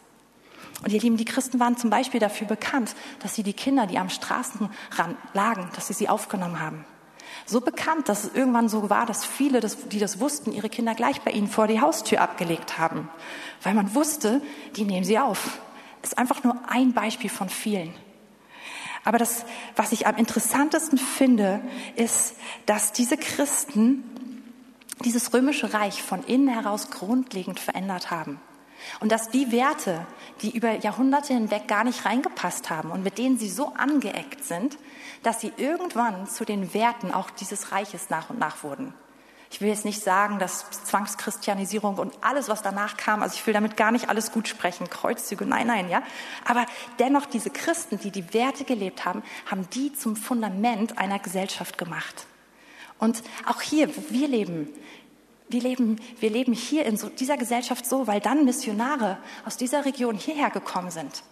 Und 0.82 0.92
ihr 0.92 1.00
Lieben, 1.00 1.16
die 1.16 1.24
Christen 1.24 1.60
waren 1.60 1.76
zum 1.76 1.90
Beispiel 1.90 2.20
dafür 2.20 2.46
bekannt, 2.46 2.94
dass 3.20 3.34
sie 3.34 3.42
die 3.42 3.52
Kinder, 3.52 3.86
die 3.86 3.98
am 3.98 4.08
Straßenrand 4.08 5.16
lagen, 5.34 5.68
dass 5.74 5.88
sie 5.88 5.94
sie 5.94 6.08
aufgenommen 6.08 6.60
haben. 6.60 6.84
So 7.50 7.60
bekannt, 7.60 8.08
dass 8.08 8.22
es 8.22 8.34
irgendwann 8.34 8.68
so 8.68 8.90
war, 8.90 9.06
dass 9.06 9.24
viele, 9.24 9.60
die 9.60 9.98
das 9.98 10.20
wussten, 10.20 10.52
ihre 10.52 10.68
Kinder 10.68 10.94
gleich 10.94 11.20
bei 11.22 11.32
ihnen 11.32 11.48
vor 11.48 11.66
die 11.66 11.80
Haustür 11.80 12.20
abgelegt 12.20 12.78
haben. 12.78 13.08
Weil 13.64 13.74
man 13.74 13.92
wusste, 13.92 14.40
die 14.76 14.84
nehmen 14.84 15.02
sie 15.02 15.18
auf. 15.18 15.58
Ist 16.00 16.16
einfach 16.16 16.44
nur 16.44 16.56
ein 16.68 16.92
Beispiel 16.92 17.28
von 17.28 17.48
vielen. 17.48 17.92
Aber 19.04 19.18
das, 19.18 19.44
was 19.74 19.90
ich 19.90 20.06
am 20.06 20.14
interessantesten 20.14 20.96
finde, 20.96 21.60
ist, 21.96 22.36
dass 22.66 22.92
diese 22.92 23.16
Christen 23.16 24.04
dieses 25.04 25.34
römische 25.34 25.74
Reich 25.74 26.04
von 26.04 26.22
innen 26.22 26.46
heraus 26.46 26.92
grundlegend 26.92 27.58
verändert 27.58 28.12
haben. 28.12 28.40
Und 29.00 29.10
dass 29.10 29.28
die 29.28 29.50
Werte, 29.50 30.06
die 30.42 30.56
über 30.56 30.76
Jahrhunderte 30.76 31.34
hinweg 31.34 31.66
gar 31.66 31.82
nicht 31.82 32.04
reingepasst 32.04 32.70
haben 32.70 32.92
und 32.92 33.02
mit 33.02 33.18
denen 33.18 33.40
sie 33.40 33.50
so 33.50 33.72
angeeckt 33.74 34.44
sind, 34.44 34.78
dass 35.22 35.40
sie 35.40 35.52
irgendwann 35.56 36.26
zu 36.26 36.44
den 36.44 36.72
Werten 36.74 37.12
auch 37.12 37.30
dieses 37.30 37.72
Reiches 37.72 38.10
nach 38.10 38.30
und 38.30 38.38
nach 38.38 38.62
wurden. 38.62 38.94
Ich 39.52 39.60
will 39.60 39.68
jetzt 39.68 39.84
nicht 39.84 40.02
sagen, 40.02 40.38
dass 40.38 40.70
Zwangschristianisierung 40.70 41.96
und 41.96 42.14
alles, 42.20 42.48
was 42.48 42.62
danach 42.62 42.96
kam, 42.96 43.20
also 43.20 43.34
ich 43.34 43.44
will 43.46 43.54
damit 43.54 43.76
gar 43.76 43.90
nicht 43.90 44.08
alles 44.08 44.30
gut 44.30 44.46
sprechen, 44.46 44.88
Kreuzzüge, 44.88 45.44
nein, 45.44 45.66
nein, 45.66 45.90
ja. 45.90 46.02
Aber 46.44 46.66
dennoch 47.00 47.26
diese 47.26 47.50
Christen, 47.50 47.98
die 47.98 48.12
die 48.12 48.32
Werte 48.32 48.64
gelebt 48.64 49.04
haben, 49.04 49.24
haben 49.50 49.68
die 49.70 49.92
zum 49.92 50.14
Fundament 50.14 50.98
einer 50.98 51.18
Gesellschaft 51.18 51.78
gemacht. 51.78 52.26
Und 53.00 53.22
auch 53.44 53.60
hier, 53.60 53.94
wo 53.96 54.02
wir 54.10 54.28
leben, 54.28 54.68
wir 55.48 55.62
leben, 55.62 55.96
wir 56.20 56.30
leben 56.30 56.52
hier 56.52 56.86
in 56.86 56.96
so, 56.96 57.08
dieser 57.08 57.36
Gesellschaft 57.36 57.84
so, 57.86 58.06
weil 58.06 58.20
dann 58.20 58.44
Missionare 58.44 59.18
aus 59.44 59.56
dieser 59.56 59.84
Region 59.84 60.14
hierher 60.14 60.50
gekommen 60.50 60.92
sind. 60.92 61.24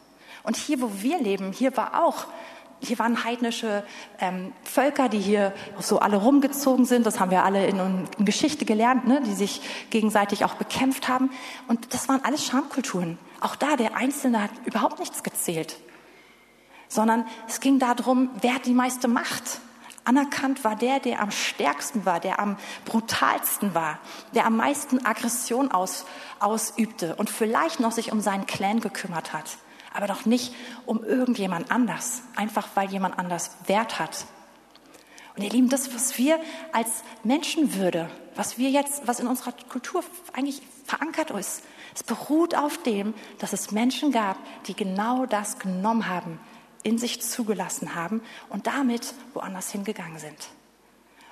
Und 0.42 0.56
hier, 0.56 0.80
wo 0.80 0.90
wir 1.02 1.20
leben, 1.20 1.52
hier 1.52 1.76
war 1.76 2.02
auch 2.02 2.26
hier 2.80 2.98
waren 2.98 3.24
heidnische 3.24 3.84
ähm, 4.20 4.52
Völker, 4.62 5.08
die 5.08 5.18
hier 5.18 5.52
so 5.80 5.98
alle 5.98 6.16
rumgezogen 6.16 6.84
sind. 6.84 7.06
Das 7.06 7.18
haben 7.18 7.30
wir 7.30 7.44
alle 7.44 7.66
in, 7.66 8.06
in 8.18 8.24
Geschichte 8.24 8.64
gelernt, 8.64 9.06
ne? 9.06 9.20
die 9.26 9.34
sich 9.34 9.60
gegenseitig 9.90 10.44
auch 10.44 10.54
bekämpft 10.54 11.08
haben. 11.08 11.30
Und 11.66 11.92
das 11.92 12.08
waren 12.08 12.24
alles 12.24 12.44
Schamkulturen. 12.44 13.18
Auch 13.40 13.56
da, 13.56 13.76
der 13.76 13.96
Einzelne 13.96 14.42
hat 14.42 14.50
überhaupt 14.64 15.00
nichts 15.00 15.22
gezählt. 15.22 15.76
Sondern 16.88 17.26
es 17.48 17.60
ging 17.60 17.78
darum, 17.78 18.30
wer 18.40 18.54
hat 18.54 18.66
die 18.66 18.74
meiste 18.74 19.08
Macht. 19.08 19.60
Anerkannt 20.04 20.64
war 20.64 20.74
der, 20.74 21.00
der 21.00 21.20
am 21.20 21.30
stärksten 21.30 22.06
war, 22.06 22.18
der 22.18 22.38
am 22.38 22.56
brutalsten 22.86 23.74
war, 23.74 23.98
der 24.34 24.46
am 24.46 24.56
meisten 24.56 25.04
Aggression 25.04 25.70
aus, 25.70 26.06
ausübte 26.38 27.16
und 27.16 27.28
vielleicht 27.28 27.78
noch 27.80 27.92
sich 27.92 28.10
um 28.10 28.20
seinen 28.20 28.46
Clan 28.46 28.80
gekümmert 28.80 29.34
hat 29.34 29.58
aber 29.92 30.06
doch 30.06 30.24
nicht 30.24 30.54
um 30.86 31.04
irgendjemand 31.04 31.70
anders, 31.70 32.22
einfach 32.36 32.68
weil 32.74 32.90
jemand 32.90 33.18
anders 33.18 33.52
Wert 33.66 33.98
hat. 33.98 34.26
Und 35.36 35.44
ihr 35.44 35.50
Lieben, 35.50 35.68
das, 35.68 35.94
was 35.94 36.18
wir 36.18 36.40
als 36.72 37.04
Menschenwürde, 37.22 38.10
was 38.34 38.58
wir 38.58 38.70
jetzt, 38.70 39.06
was 39.06 39.20
in 39.20 39.28
unserer 39.28 39.52
Kultur 39.68 40.02
eigentlich 40.32 40.62
verankert 40.84 41.30
ist, 41.30 41.62
es 41.94 42.02
beruht 42.02 42.56
auf 42.56 42.82
dem, 42.82 43.14
dass 43.38 43.52
es 43.52 43.70
Menschen 43.70 44.12
gab, 44.12 44.36
die 44.66 44.74
genau 44.74 45.26
das 45.26 45.58
genommen 45.58 46.08
haben, 46.08 46.40
in 46.82 46.98
sich 46.98 47.20
zugelassen 47.20 47.94
haben 47.94 48.20
und 48.48 48.66
damit 48.66 49.14
woanders 49.34 49.70
hingegangen 49.70 50.18
sind. 50.18 50.48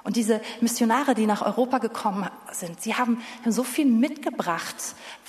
Und 0.06 0.14
diese 0.14 0.40
Missionare, 0.60 1.16
die 1.16 1.26
nach 1.26 1.42
Europa 1.42 1.78
gekommen 1.78 2.30
sind, 2.52 2.80
sie 2.80 2.94
haben 2.94 3.20
so 3.44 3.64
viel 3.64 3.86
mitgebracht, 3.86 4.76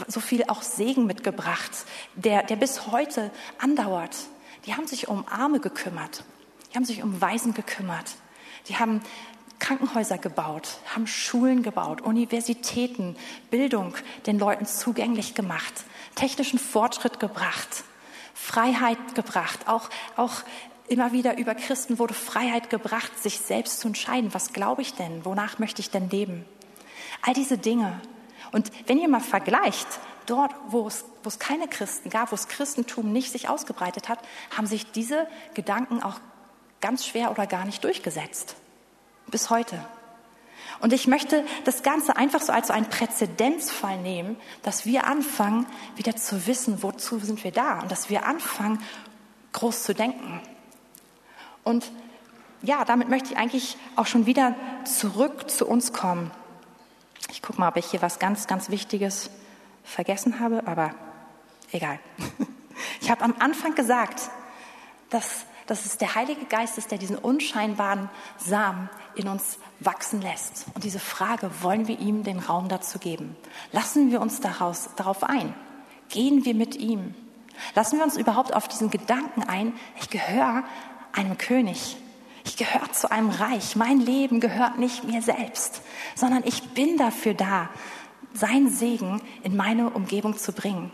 so 0.07 0.19
viel 0.19 0.43
auch 0.49 0.61
Segen 0.61 1.07
mitgebracht, 1.07 1.71
der, 2.13 2.43
der 2.43 2.57
bis 2.57 2.85
heute 2.85 3.31
andauert. 3.57 4.15
Die 4.67 4.75
haben 4.75 4.85
sich 4.85 5.07
um 5.07 5.27
Arme 5.27 5.59
gekümmert, 5.59 6.23
die 6.69 6.75
haben 6.75 6.85
sich 6.85 7.01
um 7.01 7.19
Waisen 7.19 7.55
gekümmert, 7.55 8.17
die 8.67 8.75
haben 8.75 9.01
Krankenhäuser 9.57 10.19
gebaut, 10.19 10.77
haben 10.93 11.07
Schulen 11.07 11.63
gebaut, 11.63 12.01
Universitäten, 12.01 13.15
Bildung 13.49 13.95
den 14.27 14.37
Leuten 14.37 14.67
zugänglich 14.67 15.33
gemacht, 15.33 15.73
technischen 16.13 16.59
Fortschritt 16.59 17.19
gebracht, 17.19 17.83
Freiheit 18.35 19.15
gebracht, 19.15 19.67
auch, 19.67 19.89
auch 20.17 20.43
Immer 20.87 21.11
wieder 21.11 21.37
über 21.37 21.53
Christen 21.53 21.99
wurde 21.99 22.13
Freiheit 22.13 22.69
gebracht, 22.69 23.11
sich 23.21 23.39
selbst 23.39 23.79
zu 23.81 23.89
entscheiden. 23.89 24.33
Was 24.33 24.53
glaube 24.53 24.81
ich 24.81 24.93
denn? 24.93 25.25
Wonach 25.25 25.59
möchte 25.59 25.81
ich 25.81 25.89
denn 25.89 26.09
leben? 26.09 26.45
All 27.21 27.33
diese 27.33 27.57
Dinge. 27.57 27.99
Und 28.53 28.71
wenn 28.87 28.97
ihr 28.97 29.09
mal 29.09 29.19
vergleicht, 29.19 29.87
dort, 30.27 30.53
wo 30.67 30.87
es, 30.87 31.05
wo 31.23 31.27
es 31.27 31.39
keine 31.39 31.67
Christen 31.67 32.09
gab, 32.09 32.31
wo 32.31 32.35
das 32.35 32.47
Christentum 32.47 33.11
nicht 33.11 33.31
sich 33.31 33.49
ausgebreitet 33.49 34.07
hat, 34.07 34.19
haben 34.55 34.67
sich 34.67 34.91
diese 34.91 35.27
Gedanken 35.53 36.01
auch 36.03 36.19
ganz 36.79 37.05
schwer 37.05 37.31
oder 37.31 37.47
gar 37.47 37.65
nicht 37.65 37.83
durchgesetzt. 37.83 38.55
Bis 39.27 39.49
heute. 39.49 39.83
Und 40.79 40.93
ich 40.93 41.07
möchte 41.07 41.43
das 41.65 41.83
Ganze 41.83 42.15
einfach 42.15 42.41
so 42.41 42.53
als 42.53 42.67
so 42.67 42.73
einen 42.73 42.89
Präzedenzfall 42.89 43.97
nehmen, 43.97 44.37
dass 44.63 44.85
wir 44.85 45.05
anfangen, 45.05 45.65
wieder 45.95 46.15
zu 46.15 46.45
wissen, 46.45 46.83
wozu 46.83 47.19
sind 47.19 47.43
wir 47.43 47.51
da 47.51 47.79
und 47.79 47.91
dass 47.91 48.09
wir 48.09 48.25
anfangen, 48.25 48.81
groß 49.53 49.83
zu 49.83 49.93
denken. 49.93 50.41
Und 51.67 51.91
ja, 52.61 52.85
damit 52.85 53.09
möchte 53.09 53.33
ich 53.33 53.37
eigentlich 53.37 53.77
auch 53.97 54.05
schon 54.05 54.25
wieder 54.25 54.55
zurück 54.85 55.49
zu 55.49 55.67
uns 55.67 55.91
kommen. 55.91 56.31
Ich 57.29 57.41
gucke 57.41 57.59
mal, 57.59 57.67
ob 57.67 57.75
ich 57.75 57.87
hier 57.87 58.01
was 58.01 58.19
ganz, 58.19 58.47
ganz 58.47 58.69
Wichtiges 58.69 59.29
vergessen 59.83 60.39
habe, 60.39 60.65
aber 60.65 60.95
egal. 61.71 61.99
Ich 63.01 63.09
habe 63.09 63.23
am 63.23 63.33
Anfang 63.39 63.73
gesagt, 63.73 64.29
dass, 65.09 65.45
dass 65.65 65.87
es 65.87 65.97
der 65.97 66.13
Heilige 66.13 66.45
Geist 66.45 66.77
ist, 66.77 66.91
der 66.91 66.99
diesen 66.99 67.17
unscheinbaren 67.17 68.07
Samen 68.37 68.87
in 69.15 69.27
uns 69.27 69.57
wachsen 69.79 70.21
lässt. 70.21 70.67
Und 70.75 70.83
diese 70.83 70.99
Frage, 70.99 71.49
wollen 71.61 71.87
wir 71.87 71.97
ihm 71.97 72.23
den 72.23 72.37
Raum 72.37 72.67
dazu 72.69 72.99
geben? 72.99 73.35
Lassen 73.71 74.11
wir 74.11 74.21
uns 74.21 74.41
daraus, 74.41 74.89
darauf 74.95 75.23
ein? 75.23 75.55
Gehen 76.09 76.45
wir 76.45 76.53
mit 76.53 76.75
ihm? 76.75 77.15
Lassen 77.73 77.97
wir 77.97 78.05
uns 78.05 78.15
überhaupt 78.15 78.53
auf 78.53 78.67
diesen 78.67 78.91
Gedanken 78.91 79.41
ein, 79.41 79.73
ich 79.99 80.11
gehöre 80.11 80.63
einem 81.13 81.37
König. 81.37 81.97
Ich 82.45 82.55
gehöre 82.55 82.91
zu 82.91 83.11
einem 83.11 83.29
Reich. 83.29 83.75
Mein 83.75 83.99
Leben 83.99 84.39
gehört 84.39 84.77
nicht 84.77 85.03
mir 85.03 85.21
selbst, 85.21 85.81
sondern 86.15 86.43
ich 86.45 86.69
bin 86.69 86.97
dafür 86.97 87.33
da, 87.33 87.69
sein 88.33 88.69
Segen 88.69 89.21
in 89.43 89.55
meine 89.55 89.89
Umgebung 89.89 90.37
zu 90.37 90.53
bringen. 90.53 90.91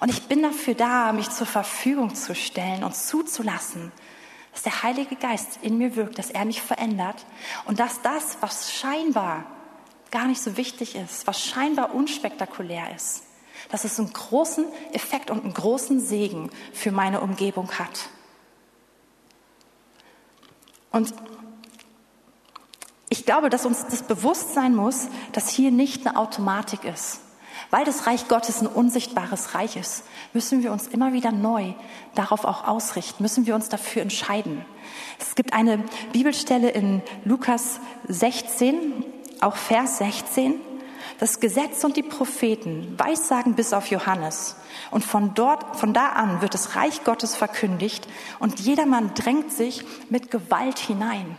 Und 0.00 0.08
ich 0.08 0.22
bin 0.22 0.42
dafür 0.42 0.74
da, 0.74 1.12
mich 1.12 1.30
zur 1.30 1.46
Verfügung 1.46 2.14
zu 2.14 2.34
stellen 2.34 2.84
und 2.84 2.94
zuzulassen, 2.94 3.92
dass 4.52 4.62
der 4.62 4.82
Heilige 4.82 5.16
Geist 5.16 5.58
in 5.62 5.78
mir 5.78 5.96
wirkt, 5.96 6.18
dass 6.18 6.30
er 6.30 6.44
mich 6.44 6.62
verändert 6.62 7.26
und 7.66 7.78
dass 7.78 8.00
das, 8.02 8.38
was 8.40 8.72
scheinbar 8.72 9.44
gar 10.10 10.26
nicht 10.26 10.40
so 10.40 10.56
wichtig 10.56 10.96
ist, 10.96 11.26
was 11.26 11.44
scheinbar 11.44 11.94
unspektakulär 11.94 12.94
ist, 12.94 13.24
dass 13.70 13.84
es 13.84 13.98
einen 13.98 14.12
großen 14.12 14.64
Effekt 14.92 15.30
und 15.30 15.44
einen 15.44 15.54
großen 15.54 16.00
Segen 16.00 16.50
für 16.72 16.92
meine 16.92 17.20
Umgebung 17.20 17.70
hat. 17.78 18.08
Und 20.90 21.12
ich 23.08 23.24
glaube, 23.24 23.50
dass 23.50 23.66
uns 23.66 23.86
das 23.86 24.02
bewusst 24.02 24.54
sein 24.54 24.74
muss, 24.74 25.08
dass 25.32 25.48
hier 25.48 25.70
nicht 25.70 26.06
eine 26.06 26.16
Automatik 26.16 26.84
ist. 26.84 27.20
Weil 27.70 27.84
das 27.84 28.06
Reich 28.06 28.28
Gottes 28.28 28.60
ein 28.60 28.66
unsichtbares 28.66 29.54
Reich 29.54 29.76
ist, 29.76 30.04
müssen 30.32 30.62
wir 30.62 30.72
uns 30.72 30.86
immer 30.86 31.12
wieder 31.12 31.32
neu 31.32 31.72
darauf 32.14 32.44
auch 32.44 32.66
ausrichten, 32.66 33.22
müssen 33.22 33.46
wir 33.46 33.54
uns 33.54 33.68
dafür 33.68 34.02
entscheiden. 34.02 34.64
Es 35.18 35.34
gibt 35.34 35.52
eine 35.52 35.82
Bibelstelle 36.12 36.70
in 36.70 37.02
Lukas 37.24 37.80
16, 38.08 39.04
auch 39.40 39.56
Vers 39.56 39.98
16. 39.98 40.60
Das 41.18 41.40
Gesetz 41.40 41.82
und 41.82 41.96
die 41.96 42.02
Propheten 42.02 42.94
weissagen 42.98 43.54
bis 43.54 43.72
auf 43.72 43.88
Johannes. 43.88 44.56
Und 44.90 45.02
von 45.04 45.34
dort, 45.34 45.76
von 45.76 45.94
da 45.94 46.10
an 46.10 46.42
wird 46.42 46.54
das 46.54 46.76
Reich 46.76 47.04
Gottes 47.04 47.34
verkündigt 47.34 48.06
und 48.38 48.60
jedermann 48.60 49.14
drängt 49.14 49.52
sich 49.52 49.84
mit 50.10 50.30
Gewalt 50.30 50.78
hinein. 50.78 51.38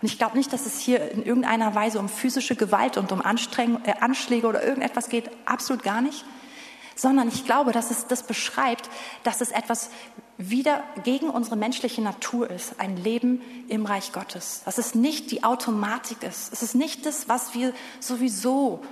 Und 0.00 0.06
ich 0.06 0.18
glaube 0.18 0.36
nicht, 0.36 0.52
dass 0.52 0.66
es 0.66 0.78
hier 0.78 1.10
in 1.10 1.24
irgendeiner 1.24 1.74
Weise 1.74 1.98
um 1.98 2.08
physische 2.08 2.54
Gewalt 2.54 2.96
und 2.96 3.10
um 3.10 3.20
Anstreng 3.20 3.80
äh, 3.84 3.94
Anschläge 4.00 4.46
oder 4.46 4.64
irgendetwas 4.64 5.08
geht. 5.08 5.30
Absolut 5.44 5.82
gar 5.82 6.00
nicht. 6.00 6.24
Sondern 6.98 7.28
ich 7.28 7.44
glaube, 7.44 7.70
dass 7.70 7.92
es 7.92 8.08
das 8.08 8.24
beschreibt, 8.24 8.90
dass 9.22 9.40
es 9.40 9.52
etwas 9.52 9.90
wieder 10.36 10.82
gegen 11.04 11.30
unsere 11.30 11.56
menschliche 11.56 12.02
Natur 12.02 12.50
ist, 12.50 12.80
ein 12.80 12.96
Leben 12.96 13.40
im 13.68 13.86
Reich 13.86 14.12
Gottes. 14.12 14.62
Dass 14.64 14.78
es 14.78 14.96
nicht 14.96 15.30
die 15.30 15.44
Automatik 15.44 16.22
ist. 16.24 16.52
Es 16.52 16.62
ist 16.62 16.74
nicht 16.74 17.06
das, 17.06 17.28
was 17.28 17.54
wir 17.54 17.72
sowieso, 18.00 18.82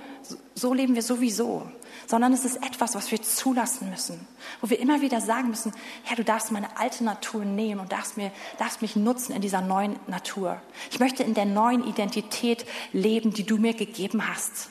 so 0.55 0.73
leben 0.73 0.95
wir 0.95 1.01
sowieso, 1.01 1.69
sondern 2.05 2.31
es 2.31 2.45
ist 2.45 2.57
etwas, 2.57 2.95
was 2.95 3.11
wir 3.11 3.21
zulassen 3.21 3.89
müssen, 3.89 4.25
wo 4.61 4.69
wir 4.69 4.79
immer 4.79 5.01
wieder 5.01 5.19
sagen 5.19 5.49
müssen, 5.49 5.73
Herr, 6.03 6.15
du 6.15 6.23
darfst 6.23 6.51
meine 6.51 6.77
alte 6.77 7.03
Natur 7.03 7.43
nehmen 7.43 7.81
und 7.81 7.91
darfst, 7.91 8.15
mir, 8.15 8.31
darfst 8.57 8.81
mich 8.81 8.95
nutzen 8.95 9.33
in 9.33 9.41
dieser 9.41 9.61
neuen 9.61 9.97
Natur. 10.07 10.61
Ich 10.91 10.99
möchte 10.99 11.23
in 11.23 11.33
der 11.33 11.45
neuen 11.45 11.85
Identität 11.85 12.65
leben, 12.93 13.33
die 13.33 13.45
du 13.45 13.57
mir 13.57 13.73
gegeben 13.73 14.27
hast. 14.27 14.69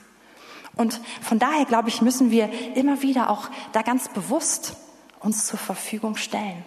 Und 0.76 1.00
von 1.22 1.38
daher, 1.38 1.64
glaube 1.64 1.88
ich, 1.88 2.02
müssen 2.02 2.30
wir 2.30 2.50
immer 2.76 3.02
wieder 3.02 3.30
auch 3.30 3.48
da 3.72 3.82
ganz 3.82 4.08
bewusst 4.08 4.76
uns 5.20 5.46
zur 5.46 5.58
Verfügung 5.58 6.16
stellen 6.16 6.64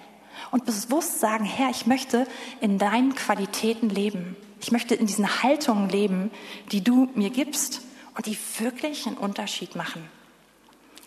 und 0.51 0.65
bewusst 0.65 1.19
sagen, 1.19 1.45
Herr, 1.45 1.69
ich 1.69 1.85
möchte 1.85 2.27
in 2.59 2.77
deinen 2.77 3.15
Qualitäten 3.15 3.89
leben. 3.89 4.35
Ich 4.61 4.71
möchte 4.71 4.95
in 4.95 5.05
diesen 5.05 5.43
Haltungen 5.43 5.89
leben, 5.89 6.31
die 6.71 6.83
du 6.83 7.09
mir 7.13 7.29
gibst 7.29 7.81
und 8.15 8.25
die 8.25 8.37
wirklich 8.57 9.05
einen 9.07 9.17
Unterschied 9.17 9.75
machen. 9.75 10.03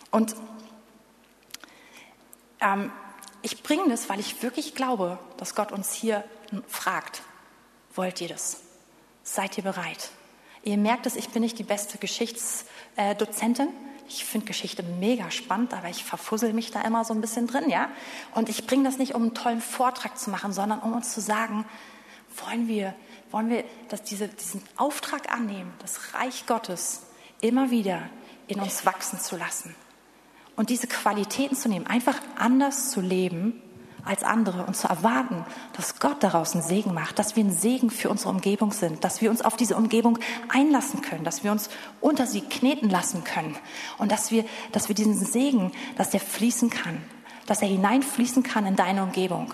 Und 0.09 0.35
ähm, 2.61 2.91
ich 3.41 3.61
bringe 3.61 3.89
das, 3.89 4.09
weil 4.09 4.19
ich 4.19 4.41
wirklich 4.41 4.73
glaube, 4.75 5.19
dass 5.37 5.55
Gott 5.55 5.71
uns 5.71 5.93
hier 5.93 6.23
fragt, 6.67 7.21
wollt 7.95 8.21
ihr 8.21 8.29
das? 8.29 8.61
Seid 9.23 9.57
ihr 9.57 9.63
bereit? 9.63 10.09
Ihr 10.63 10.77
merkt 10.77 11.05
es, 11.05 11.15
ich 11.15 11.29
bin 11.29 11.41
nicht 11.41 11.59
die 11.59 11.63
beste 11.63 11.97
Geschichtsdozentin. 11.97 13.67
Ich 14.07 14.25
finde 14.25 14.47
Geschichte 14.47 14.83
mega 14.83 15.31
spannend, 15.31 15.73
aber 15.73 15.89
ich 15.89 16.03
verfussel 16.03 16.53
mich 16.53 16.71
da 16.71 16.81
immer 16.81 17.05
so 17.05 17.13
ein 17.13 17.21
bisschen 17.21 17.47
drin, 17.47 17.69
ja. 17.69 17.89
Und 18.33 18.49
ich 18.49 18.67
bringe 18.67 18.83
das 18.83 18.97
nicht, 18.97 19.15
um 19.15 19.23
einen 19.23 19.33
tollen 19.33 19.61
Vortrag 19.61 20.17
zu 20.17 20.29
machen, 20.29 20.53
sondern 20.53 20.79
um 20.79 20.93
uns 20.93 21.13
zu 21.13 21.21
sagen, 21.21 21.65
wollen 22.45 22.67
wir, 22.67 22.95
wollen 23.31 23.49
wir 23.49 23.63
dass 23.89 24.03
diese, 24.03 24.27
diesen 24.27 24.61
Auftrag 24.77 25.31
annehmen, 25.31 25.73
das 25.79 26.13
Reich 26.13 26.45
Gottes 26.45 27.03
immer 27.41 27.71
wieder 27.71 28.09
in 28.47 28.59
uns 28.59 28.85
wachsen 28.85 29.19
zu 29.19 29.37
lassen 29.37 29.75
und 30.55 30.69
diese 30.69 30.87
Qualitäten 30.87 31.55
zu 31.55 31.69
nehmen, 31.69 31.87
einfach 31.87 32.19
anders 32.37 32.91
zu 32.91 33.01
leben 33.01 33.61
als 34.05 34.23
andere 34.23 34.65
und 34.65 34.75
zu 34.75 34.87
erwarten, 34.87 35.45
dass 35.73 35.99
Gott 35.99 36.21
daraus 36.21 36.53
einen 36.53 36.63
Segen 36.63 36.93
macht, 36.93 37.19
dass 37.19 37.35
wir 37.35 37.43
ein 37.43 37.53
Segen 37.53 37.89
für 37.89 38.09
unsere 38.09 38.29
Umgebung 38.29 38.71
sind, 38.71 39.03
dass 39.03 39.21
wir 39.21 39.29
uns 39.29 39.41
auf 39.41 39.55
diese 39.55 39.75
Umgebung 39.75 40.19
einlassen 40.49 41.01
können, 41.01 41.23
dass 41.23 41.43
wir 41.43 41.51
uns 41.51 41.69
unter 42.01 42.27
sie 42.27 42.41
kneten 42.41 42.89
lassen 42.89 43.23
können 43.23 43.55
und 43.97 44.11
dass 44.11 44.31
wir, 44.31 44.45
dass 44.71 44.87
wir 44.87 44.95
diesen 44.95 45.15
Segen, 45.15 45.71
dass 45.95 46.09
der 46.09 46.19
fließen 46.19 46.69
kann, 46.69 47.01
dass 47.45 47.61
er 47.61 47.67
hineinfließen 47.67 48.43
kann 48.43 48.65
in 48.65 48.75
deine 48.75 49.03
Umgebung. 49.03 49.53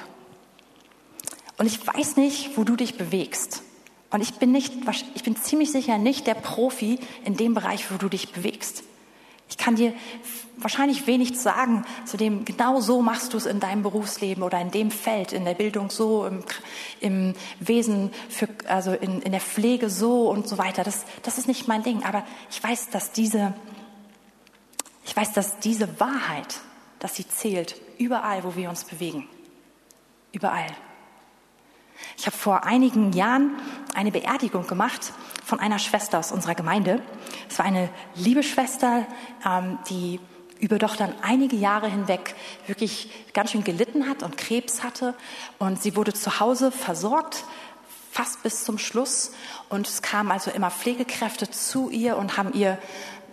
Und 1.58 1.66
ich 1.66 1.86
weiß 1.86 2.16
nicht, 2.18 2.58
wo 2.58 2.64
du 2.64 2.76
dich 2.76 2.98
bewegst. 2.98 3.64
Und 4.12 4.22
ich 4.22 4.36
bin 4.36 4.52
nicht, 4.52 4.74
ich 5.14 5.24
bin 5.24 5.36
ziemlich 5.36 5.72
sicher 5.72 5.98
nicht 5.98 6.26
der 6.26 6.34
Profi 6.34 7.00
in 7.26 7.36
dem 7.38 7.54
Bereich, 7.54 7.92
wo 7.92 7.98
du 7.98 8.10
dich 8.10 8.32
bewegst. 8.32 8.84
Ich 9.50 9.58
kann 9.58 9.76
dir 9.76 9.94
wahrscheinlich 10.58 11.08
wenig 11.08 11.40
sagen 11.40 11.86
zu 12.06 12.18
dem, 12.18 12.46
genau 12.46 12.82
so 12.82 13.02
machst 13.02 13.34
du 13.34 13.38
es 13.38 13.46
in 13.46 13.60
deinem 13.60 13.84
Berufsleben 13.84 14.44
oder 14.44 14.60
in 14.60 14.72
dem 14.72 14.92
Feld, 14.92 15.34
in 15.34 15.46
der 15.46 15.54
Bildung 15.54 15.90
so, 15.90 16.26
im, 16.26 16.44
im 17.00 17.34
Wesen, 17.60 18.12
für, 18.30 18.48
also 18.68 18.92
in, 18.92 19.22
in 19.22 19.32
der 19.32 19.42
Pflege 19.42 19.90
so 19.90 20.30
und 20.30 20.48
so 20.48 20.58
weiter. 20.58 20.84
Das, 20.84 21.06
das 21.24 21.38
ist 21.38 21.48
nicht 21.48 21.68
mein 21.68 21.84
Ding. 21.84 22.04
Aber 22.04 22.24
ich 22.50 22.62
weiß, 22.64 22.90
dass 22.90 23.12
diese, 23.12 23.54
ich 25.06 25.16
weiß, 25.16 25.34
dass 25.34 25.60
diese 25.60 26.00
Wahrheit, 26.00 26.60
dass 27.00 27.16
sie 27.16 27.28
zählt, 27.28 27.76
überall, 27.98 28.44
wo 28.44 28.56
wir 28.56 28.70
uns 28.70 28.84
bewegen. 28.84 29.28
Überall. 30.32 30.68
Ich 32.18 32.26
habe 32.26 32.36
vor 32.36 32.64
einigen 32.64 33.14
Jahren 33.14 33.56
eine 33.96 34.12
Beerdigung 34.12 34.68
gemacht 34.68 35.14
von 35.44 35.60
einer 35.60 35.80
Schwester 35.80 36.20
aus 36.20 36.32
unserer 36.32 36.56
Gemeinde. 36.56 37.02
Es 37.50 37.58
war 37.60 37.66
eine 37.66 37.90
liebe 38.16 38.44
Schwester, 38.44 39.06
ähm, 39.46 39.80
die 39.90 40.20
über 40.60 40.78
doch 40.78 40.96
dann 40.96 41.14
einige 41.22 41.56
Jahre 41.56 41.90
hinweg 41.90 42.36
wirklich 42.68 43.10
ganz 43.34 43.52
schön 43.52 43.64
gelitten 43.64 44.10
hat 44.10 44.24
und 44.24 44.38
Krebs 44.38 44.84
hatte. 44.84 45.16
Und 45.58 45.82
sie 45.82 45.96
wurde 45.96 46.14
zu 46.14 46.40
Hause 46.40 46.72
versorgt, 46.72 47.46
fast 48.12 48.44
bis 48.44 48.64
zum 48.64 48.78
Schluss. 48.78 49.32
Und 49.70 49.88
es 49.88 50.02
kamen 50.02 50.32
also 50.32 50.52
immer 50.52 50.72
Pflegekräfte 50.72 51.50
zu 51.50 51.90
ihr 51.90 52.18
und 52.18 52.38
haben 52.38 52.54
ihr 52.54 52.78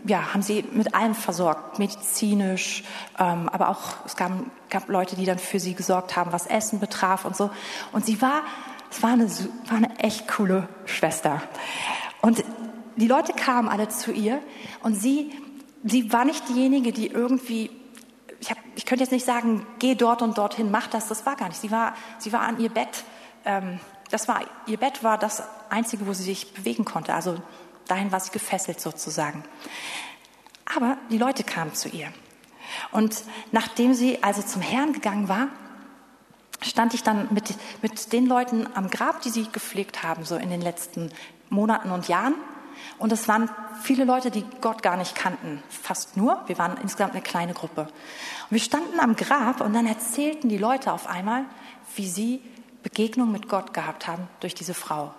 ja, 0.07 0.33
haben 0.33 0.43
sie 0.43 0.65
mit 0.73 0.95
allem 0.95 1.15
versorgt, 1.15 1.79
medizinisch, 1.79 2.85
ähm, 3.19 3.49
aber 3.49 3.69
auch 3.69 4.05
es 4.05 4.17
gab, 4.17 4.33
gab 4.71 4.89
Leute, 4.89 5.17
die 5.17 5.25
dann 5.25 5.39
für 5.39 5.61
sie 5.61 5.75
gesorgt 5.75 6.17
haben, 6.17 6.33
was 6.33 6.47
Essen 6.47 6.81
betraf 6.81 7.25
und 7.25 7.37
so. 7.37 7.51
Und 7.93 8.07
sie 8.07 8.21
war, 8.23 8.43
es 8.91 9.03
war 9.03 9.11
eine, 9.11 9.29
war 9.29 9.77
eine 9.77 9.99
echt 9.99 10.29
coole 10.29 10.69
Schwester. 10.85 11.43
Und 12.23 12.45
die 12.97 13.09
Leute 13.09 13.33
kamen 13.33 13.69
alle 13.69 13.89
zu 13.89 14.13
ihr 14.13 14.41
und 14.83 14.95
sie 14.95 15.33
sie 15.87 16.13
war 16.13 16.25
nicht 16.25 16.49
diejenige, 16.49 16.93
die 16.93 17.09
irgendwie, 17.09 17.71
ich, 18.41 18.51
hab, 18.51 18.59
ich 18.75 18.85
könnte 18.85 19.05
jetzt 19.05 19.13
nicht 19.13 19.25
sagen, 19.25 19.67
geh 19.79 19.95
dort 19.95 20.23
und 20.23 20.37
dorthin, 20.37 20.71
mach 20.71 20.89
das, 20.89 21.09
das 21.09 21.25
war 21.25 21.37
gar 21.37 21.49
nicht. 21.49 21.61
Sie 21.61 21.71
war, 21.71 21.95
sie 22.19 22.33
war 22.33 22.41
an 22.41 22.59
ihr 22.61 22.71
Bett, 22.71 23.05
ähm, 23.45 23.79
das 24.11 24.29
war, 24.29 24.41
ihr 24.67 24.77
Bett 24.77 25.03
war 25.03 25.19
das 25.19 25.43
Einzige, 25.71 26.07
wo 26.07 26.13
sie 26.13 26.25
sich 26.25 26.53
bewegen 26.55 26.85
konnte. 26.85 27.15
Also 27.15 27.37
dahin 27.87 28.13
war 28.13 28.21
sie 28.21 28.31
gefesselt 28.31 28.81
sozusagen. 28.81 29.45
Aber 30.75 30.99
die 31.11 31.19
Leute 31.19 31.45
kamen 31.45 31.75
zu 31.75 31.89
ihr. 31.89 32.13
Und 32.91 33.23
nachdem 33.53 33.95
sie 33.95 34.23
also 34.23 34.43
zum 34.43 34.63
Herrn 34.63 34.93
gegangen 34.93 35.29
war, 35.29 35.49
stand 36.63 36.95
ich 36.95 37.03
dann 37.03 37.29
mit, 37.33 37.55
mit 37.83 38.13
den 38.13 38.27
Leuten 38.27 38.67
am 38.75 38.91
Grab, 38.91 39.23
die 39.23 39.31
sie 39.31 39.49
gepflegt 39.51 40.03
haben, 40.03 40.25
so 40.25 40.37
in 40.37 40.51
den 40.51 40.61
letzten 40.61 41.13
Monaten 41.49 41.91
und 41.91 42.09
Jahren. 42.09 42.35
Und 42.99 43.13
es 43.13 43.29
waren 43.29 43.51
viele 43.83 44.05
Leute, 44.05 44.31
die 44.31 44.45
Gott 44.61 44.83
gar 44.83 44.97
nicht 44.97 45.15
kannten. 45.15 45.63
Fast 45.69 46.17
nur. 46.17 46.43
Wir 46.47 46.59
waren 46.59 46.77
insgesamt 46.83 47.13
eine 47.13 47.23
kleine 47.23 47.55
Gruppe. 47.55 47.83
Und 47.83 48.51
wir 48.51 48.61
standen 48.61 49.01
am 49.01 49.17
Grab 49.17 49.61
und 49.61 49.73
dann 49.73 49.87
erzählten 49.87 50.49
die 50.49 50.59
Leute 50.59 50.93
auf 50.93 51.07
einmal, 51.07 51.45
wie 51.95 52.09
sie 52.09 52.43
Begegnung 52.83 53.33
mit 53.33 53.49
Gott 53.49 53.73
gehabt 53.73 54.07
haben 54.07 54.29
durch 54.41 54.55
diese 54.55 54.75
Frau. 54.75 55.15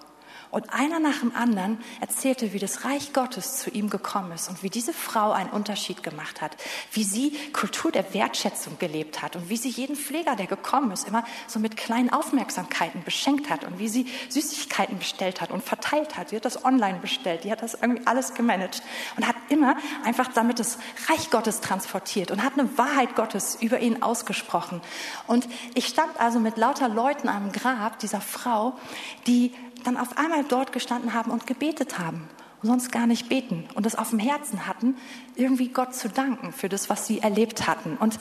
Und 0.50 0.74
einer 0.74 1.00
nach 1.00 1.20
dem 1.20 1.36
anderen 1.36 1.80
erzählte, 2.00 2.54
wie 2.54 2.60
das 2.60 2.86
Reich 2.86 3.14
Gottes 3.14 3.58
zu 3.58 3.70
ihm 3.70 3.90
gekommen 3.90 4.32
ist 4.32 4.50
und 4.50 4.64
wie 4.64 4.70
diese 4.70 4.94
Frau 4.94 5.32
einen 5.32 5.50
Unterschied 5.50 6.04
gemacht 6.04 6.42
hat, 6.42 6.56
wie 6.92 7.04
sie 7.04 7.32
Kultur 7.52 7.92
der 7.92 8.14
Wertschätzung 8.14 8.80
gelebt 8.80 9.22
hat 9.22 9.36
und 9.36 9.50
wie 9.50 9.58
sie 9.58 9.70
jeden 9.70 9.96
Pfleger, 9.96 10.36
der 10.36 10.48
gekommen 10.48 10.92
ist, 10.92 11.08
immer 11.08 11.24
so 11.48 11.60
mit 11.60 11.76
kleinen 11.76 12.12
Aufmerksamkeiten 12.12 13.04
beschenkt 13.04 13.50
hat 13.50 13.66
und 13.66 13.78
wie 13.80 13.90
sie 13.90 14.08
Süßigkeiten 14.30 15.00
bestellt 15.00 15.42
hat 15.42 15.52
und 15.52 15.64
verteilt 15.64 16.16
hat. 16.18 16.30
Sie 16.30 16.38
hat 16.38 16.46
das 16.46 16.64
online 16.64 17.00
bestellt, 17.00 17.44
die 17.44 17.52
hat 17.52 17.62
das 17.62 17.74
irgendwie 17.74 18.08
alles 18.08 18.34
gemanagt 18.34 18.82
und 19.18 19.28
hat 19.28 19.36
immer 19.50 19.76
einfach 20.04 20.30
damit 20.34 20.60
das 20.60 20.78
Reich 21.10 21.30
Gottes 21.30 21.62
transportiert 21.62 22.32
und 22.32 22.44
hat 22.44 22.54
eine 22.54 22.78
Wahrheit 22.78 23.16
Gottes 23.16 23.58
über 23.60 23.80
ihn 23.80 24.02
ausgesprochen. 24.02 24.82
Und 25.28 25.48
ich 25.74 25.88
stand 25.88 26.20
also 26.20 26.40
mit 26.40 26.58
lauter 26.58 26.90
Leuten 26.90 27.28
am 27.28 27.52
Grab 27.52 28.00
dieser 28.00 28.22
Frau, 28.22 28.78
die 29.26 29.54
dann 29.84 29.98
auf 29.98 30.18
einmal 30.18 30.44
dort 30.44 30.72
gestanden 30.72 31.14
haben 31.14 31.32
und 31.32 31.48
gebetet 31.48 32.00
haben 32.00 32.28
und 32.62 32.70
sonst 32.70 32.92
gar 32.92 33.08
nicht 33.08 33.30
beten 33.30 33.66
und 33.76 33.86
es 33.86 33.96
auf 33.96 34.10
dem 34.10 34.20
Herzen 34.20 34.68
hatten, 34.68 34.96
irgendwie 35.36 35.70
Gott 35.70 35.96
zu 35.96 36.10
danken 36.10 36.52
für 36.52 36.70
das, 36.70 36.90
was 36.90 37.08
sie 37.08 37.20
erlebt 37.20 37.68
hatten. 37.68 37.98
Und 37.98 38.20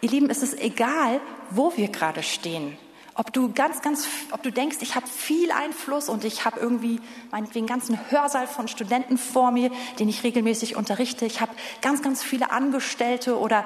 ihr 0.00 0.10
Lieben, 0.10 0.30
es 0.30 0.42
ist 0.42 0.58
egal, 0.60 1.20
wo 1.50 1.76
wir 1.76 1.88
gerade 1.88 2.22
stehen. 2.22 2.76
Ob 3.16 3.32
du 3.32 3.52
ganz, 3.52 3.80
ganz, 3.80 4.08
ob 4.32 4.42
du 4.42 4.50
denkst, 4.50 4.78
ich 4.80 4.96
habe 4.96 5.06
viel 5.06 5.52
Einfluss 5.52 6.08
und 6.08 6.24
ich 6.24 6.44
habe 6.44 6.58
irgendwie 6.58 7.00
meinetwegen 7.30 7.66
ganzen 7.66 7.98
Hörsaal 8.10 8.48
von 8.48 8.66
Studenten 8.66 9.18
vor 9.18 9.52
mir, 9.52 9.70
den 10.00 10.08
ich 10.08 10.24
regelmäßig 10.24 10.74
unterrichte. 10.74 11.24
Ich 11.24 11.40
habe 11.40 11.52
ganz, 11.80 12.02
ganz 12.02 12.24
viele 12.24 12.50
Angestellte 12.50 13.38
oder, 13.38 13.64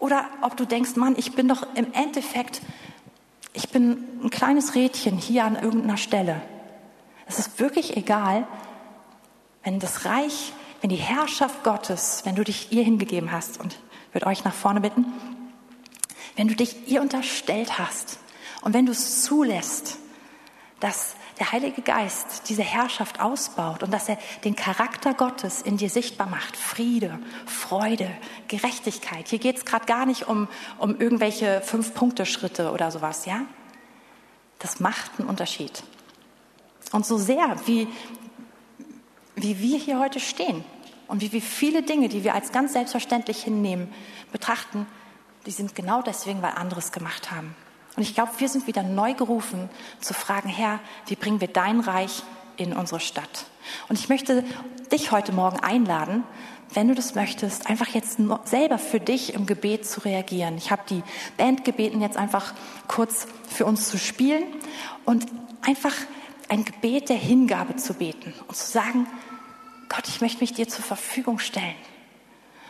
oder 0.00 0.28
ob 0.40 0.56
du 0.56 0.64
denkst, 0.64 0.96
Mann, 0.96 1.14
ich 1.16 1.32
bin 1.32 1.46
doch 1.46 1.64
im 1.76 1.92
Endeffekt 1.92 2.60
ich 3.56 3.70
bin 3.70 4.04
ein 4.22 4.30
kleines 4.30 4.74
Rädchen 4.74 5.16
hier 5.16 5.44
an 5.44 5.56
irgendeiner 5.56 5.96
Stelle. 5.96 6.40
Es 7.26 7.38
ist 7.38 7.58
wirklich 7.58 7.96
egal, 7.96 8.46
wenn 9.64 9.80
das 9.80 10.04
Reich 10.04 10.52
wenn 10.86 10.90
die 10.90 10.96
Herrschaft 11.02 11.64
Gottes, 11.64 12.22
wenn 12.24 12.36
du 12.36 12.44
dich 12.44 12.70
ihr 12.70 12.84
hingegeben 12.84 13.32
hast 13.32 13.58
und 13.60 13.76
würde 14.12 14.26
euch 14.26 14.44
nach 14.44 14.54
vorne 14.54 14.80
bitten, 14.80 15.04
wenn 16.36 16.46
du 16.46 16.54
dich 16.54 16.88
ihr 16.88 17.00
unterstellt 17.00 17.76
hast 17.76 18.20
und 18.60 18.72
wenn 18.72 18.86
du 18.86 18.92
es 18.92 19.22
zulässt, 19.22 19.98
dass 20.78 21.15
der 21.38 21.52
Heilige 21.52 21.82
Geist 21.82 22.48
diese 22.48 22.62
Herrschaft 22.62 23.20
ausbaut 23.20 23.82
und 23.82 23.92
dass 23.92 24.08
er 24.08 24.18
den 24.44 24.56
Charakter 24.56 25.12
Gottes 25.12 25.60
in 25.60 25.76
dir 25.76 25.90
sichtbar 25.90 26.26
macht. 26.26 26.56
Friede, 26.56 27.18
Freude, 27.44 28.10
Gerechtigkeit. 28.48 29.28
Hier 29.28 29.38
geht 29.38 29.58
es 29.58 29.64
gerade 29.64 29.86
gar 29.86 30.06
nicht 30.06 30.28
um, 30.28 30.48
um 30.78 30.98
irgendwelche 30.98 31.60
Fünf-Punkte-Schritte 31.60 32.72
oder 32.72 32.90
sowas, 32.90 33.26
ja? 33.26 33.42
Das 34.58 34.80
macht 34.80 35.10
einen 35.18 35.28
Unterschied. 35.28 35.82
Und 36.92 37.04
so 37.04 37.18
sehr, 37.18 37.56
wie, 37.66 37.88
wie 39.34 39.58
wir 39.60 39.78
hier 39.78 39.98
heute 39.98 40.20
stehen 40.20 40.64
und 41.08 41.20
wie 41.20 41.32
wir 41.32 41.42
viele 41.42 41.82
Dinge, 41.82 42.08
die 42.08 42.24
wir 42.24 42.34
als 42.34 42.52
ganz 42.52 42.72
selbstverständlich 42.72 43.42
hinnehmen, 43.42 43.92
betrachten, 44.32 44.86
die 45.44 45.50
sind 45.50 45.74
genau 45.74 46.00
deswegen, 46.00 46.40
weil 46.40 46.52
andere 46.52 46.80
es 46.80 46.92
gemacht 46.92 47.30
haben. 47.30 47.54
Und 47.96 48.02
ich 48.02 48.14
glaube, 48.14 48.32
wir 48.38 48.48
sind 48.48 48.66
wieder 48.66 48.82
neu 48.82 49.14
gerufen 49.14 49.70
zu 50.00 50.14
fragen, 50.14 50.48
Herr, 50.48 50.80
wie 51.06 51.16
bringen 51.16 51.40
wir 51.40 51.48
dein 51.48 51.80
Reich 51.80 52.22
in 52.56 52.72
unsere 52.74 53.00
Stadt? 53.00 53.46
Und 53.88 53.98
ich 53.98 54.08
möchte 54.08 54.44
dich 54.92 55.10
heute 55.10 55.32
Morgen 55.32 55.60
einladen, 55.60 56.22
wenn 56.74 56.88
du 56.88 56.94
das 56.94 57.14
möchtest, 57.14 57.68
einfach 57.68 57.88
jetzt 57.88 58.18
selber 58.44 58.78
für 58.78 59.00
dich 59.00 59.34
im 59.34 59.46
Gebet 59.46 59.86
zu 59.86 60.00
reagieren. 60.00 60.56
Ich 60.58 60.70
habe 60.70 60.82
die 60.88 61.02
Band 61.36 61.64
gebeten, 61.64 62.00
jetzt 62.00 62.16
einfach 62.16 62.54
kurz 62.88 63.26
für 63.48 63.64
uns 63.64 63.88
zu 63.88 63.98
spielen 63.98 64.44
und 65.04 65.26
einfach 65.62 65.94
ein 66.48 66.64
Gebet 66.64 67.08
der 67.08 67.16
Hingabe 67.16 67.76
zu 67.76 67.94
beten 67.94 68.34
und 68.46 68.56
zu 68.56 68.70
sagen, 68.70 69.06
Gott, 69.88 70.08
ich 70.08 70.20
möchte 70.20 70.40
mich 70.40 70.52
dir 70.52 70.68
zur 70.68 70.84
Verfügung 70.84 71.38
stellen. 71.38 71.74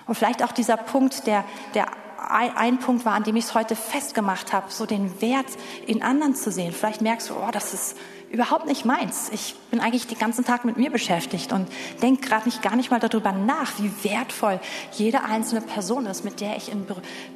Und 0.06 0.14
vielleicht 0.14 0.44
auch 0.44 0.52
dieser 0.52 0.76
Punkt 0.76 1.26
der, 1.26 1.44
der 1.74 1.86
ein 2.18 2.78
Punkt 2.78 3.04
war, 3.04 3.14
an 3.14 3.24
dem 3.24 3.36
ich 3.36 3.46
es 3.46 3.54
heute 3.54 3.76
festgemacht 3.76 4.52
habe, 4.52 4.70
so 4.70 4.86
den 4.86 5.20
Wert 5.20 5.46
in 5.86 6.02
anderen 6.02 6.34
zu 6.34 6.50
sehen. 6.50 6.72
Vielleicht 6.72 7.00
merkst 7.00 7.30
du, 7.30 7.34
oh, 7.34 7.50
das 7.52 7.74
ist 7.74 7.96
überhaupt 8.30 8.66
nicht 8.66 8.84
meins. 8.84 9.30
Ich 9.32 9.54
bin 9.70 9.80
eigentlich 9.80 10.06
den 10.06 10.18
ganzen 10.18 10.44
Tag 10.44 10.64
mit 10.64 10.76
mir 10.76 10.90
beschäftigt 10.90 11.52
und 11.52 11.68
denke 12.02 12.26
gerade 12.28 12.46
nicht 12.46 12.62
gar 12.62 12.76
nicht 12.76 12.90
mal 12.90 13.00
darüber 13.00 13.32
nach, 13.32 13.72
wie 13.78 13.90
wertvoll 14.02 14.60
jede 14.92 15.22
einzelne 15.22 15.60
Person 15.60 16.06
ist, 16.06 16.24
mit 16.24 16.40
der 16.40 16.56
ich 16.56 16.70
in 16.70 16.86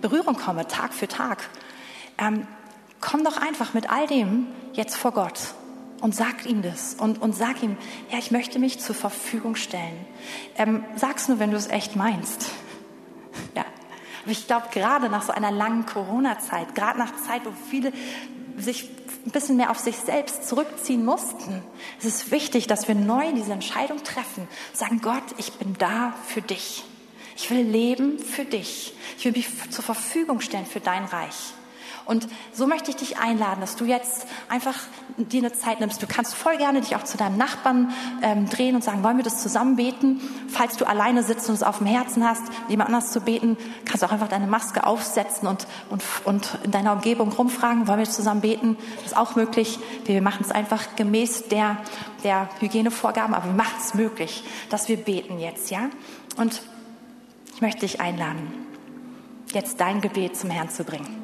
Berührung 0.01 0.37
komme, 0.37 0.66
Tag 0.66 0.93
für 0.93 1.09
Tag. 1.09 1.49
Ähm, 2.18 2.47
komm 3.01 3.24
doch 3.24 3.37
einfach 3.37 3.74
mit 3.74 3.91
all 3.91 4.07
dem 4.07 4.49
jetzt 4.72 4.97
vor 4.97 5.12
Gott 5.12 5.55
und 6.01 6.14
sag 6.14 6.47
ihm 6.47 6.62
das 6.62 6.95
und, 6.95 7.20
und 7.20 7.35
sag 7.35 7.62
ihm, 7.62 7.76
ja, 8.11 8.18
ich 8.18 8.31
möchte 8.31 8.59
mich 8.59 8.81
zur 8.81 8.95
Verfügung 8.95 9.55
stellen. 9.55 10.07
Ähm, 10.57 10.85
sag's 10.97 11.28
nur, 11.28 11.39
wenn 11.39 11.51
du 11.51 11.57
es 11.57 11.68
echt 11.68 11.97
meinst. 11.97 12.51
Ja, 13.55 13.64
aber 14.23 14.33
ich 14.33 14.47
glaube, 14.47 14.66
gerade 14.73 15.09
nach 15.09 15.23
so 15.23 15.33
einer 15.33 15.51
langen 15.51 15.87
Corona-Zeit, 15.87 16.75
gerade 16.75 16.99
nach 16.99 17.12
Zeit, 17.27 17.43
wo 17.45 17.53
viele 17.71 17.93
sich 18.57 18.89
ein 19.27 19.31
bisschen 19.31 19.57
mehr 19.57 19.71
auf 19.71 19.79
sich 19.79 19.97
selbst 19.97 20.49
zurückziehen 20.49 21.05
mussten, 21.05 21.62
ist 21.99 22.07
es 22.07 22.31
wichtig, 22.31 22.66
dass 22.66 22.89
wir 22.89 22.95
neu 22.95 23.33
diese 23.33 23.53
Entscheidung 23.53 24.03
treffen. 24.03 24.49
Sagen, 24.73 25.01
Gott, 25.03 25.23
ich 25.37 25.53
bin 25.55 25.75
da 25.79 26.14
für 26.27 26.43
dich. 26.43 26.85
Ich 27.37 27.51
will 27.51 27.62
leben 27.62 28.18
für 28.18 28.45
dich. 28.45 28.95
Ich 29.18 29.25
will 29.25 29.33
mich 29.33 29.49
zur 29.71 29.85
Verfügung 29.85 30.41
stellen 30.41 30.66
für 30.66 30.81
dein 30.81 31.05
Reich. 31.05 31.55
Und 32.05 32.28
so 32.53 32.66
möchte 32.66 32.90
ich 32.90 32.96
dich 32.96 33.18
einladen, 33.18 33.61
dass 33.61 33.76
du 33.76 33.84
jetzt 33.84 34.26
einfach 34.48 34.76
dir 35.16 35.40
eine 35.40 35.53
Zeit 35.53 35.80
nimmst. 35.80 36.03
Du 36.03 36.07
kannst 36.07 36.34
voll 36.34 36.57
gerne 36.57 36.80
dich 36.80 36.96
auch 36.96 37.05
zu 37.05 37.16
deinem 37.16 37.36
Nachbarn 37.36 37.92
ähm, 38.22 38.48
drehen 38.48 38.74
und 38.74 38.84
sagen, 38.84 39.03
wollen 39.03 39.16
wir 39.16 39.24
das 39.24 39.42
zusammen 39.42 39.76
beten? 39.76 40.20
Falls 40.48 40.76
du 40.76 40.86
alleine 40.86 41.22
sitzt 41.22 41.48
und 41.48 41.55
es 41.55 41.62
auf 41.62 41.78
dem 41.78 41.86
Herzen 41.86 42.26
hast, 42.26 42.42
jemand 42.68 42.88
anders 42.88 43.12
zu 43.12 43.20
beten, 43.20 43.57
kannst 43.84 44.03
du 44.03 44.07
auch 44.07 44.12
einfach 44.12 44.28
deine 44.28 44.46
Maske 44.46 44.86
aufsetzen 44.86 45.48
und, 45.48 45.66
und, 45.90 46.03
und 46.24 46.59
in 46.64 46.70
deiner 46.70 46.92
Umgebung 46.92 47.32
rumfragen, 47.32 47.86
wollen 47.86 47.98
wir 47.98 48.09
zusammen 48.09 48.40
beten? 48.40 48.76
Das 48.96 49.12
ist 49.12 49.16
auch 49.16 49.36
möglich. 49.36 49.78
Wir 50.05 50.22
machen 50.22 50.44
es 50.44 50.51
einfach 50.51 50.96
gemäß 50.96 51.48
der, 51.48 51.76
der 52.24 52.48
Hygienevorgaben, 52.61 53.34
aber 53.34 53.46
wir 53.46 53.55
machen 53.55 53.76
es 53.78 53.94
möglich, 53.94 54.44
dass 54.68 54.88
wir 54.88 54.96
beten 54.96 55.38
jetzt, 55.38 55.70
ja? 55.70 55.90
Und 56.36 56.62
ich 57.55 57.61
möchte 57.61 57.80
dich 57.80 58.01
einladen, 58.01 58.53
jetzt 59.53 59.80
dein 59.80 60.01
Gebet 60.01 60.36
zum 60.36 60.51
Herrn 60.51 60.70
zu 60.70 60.84
bringen. 60.84 61.20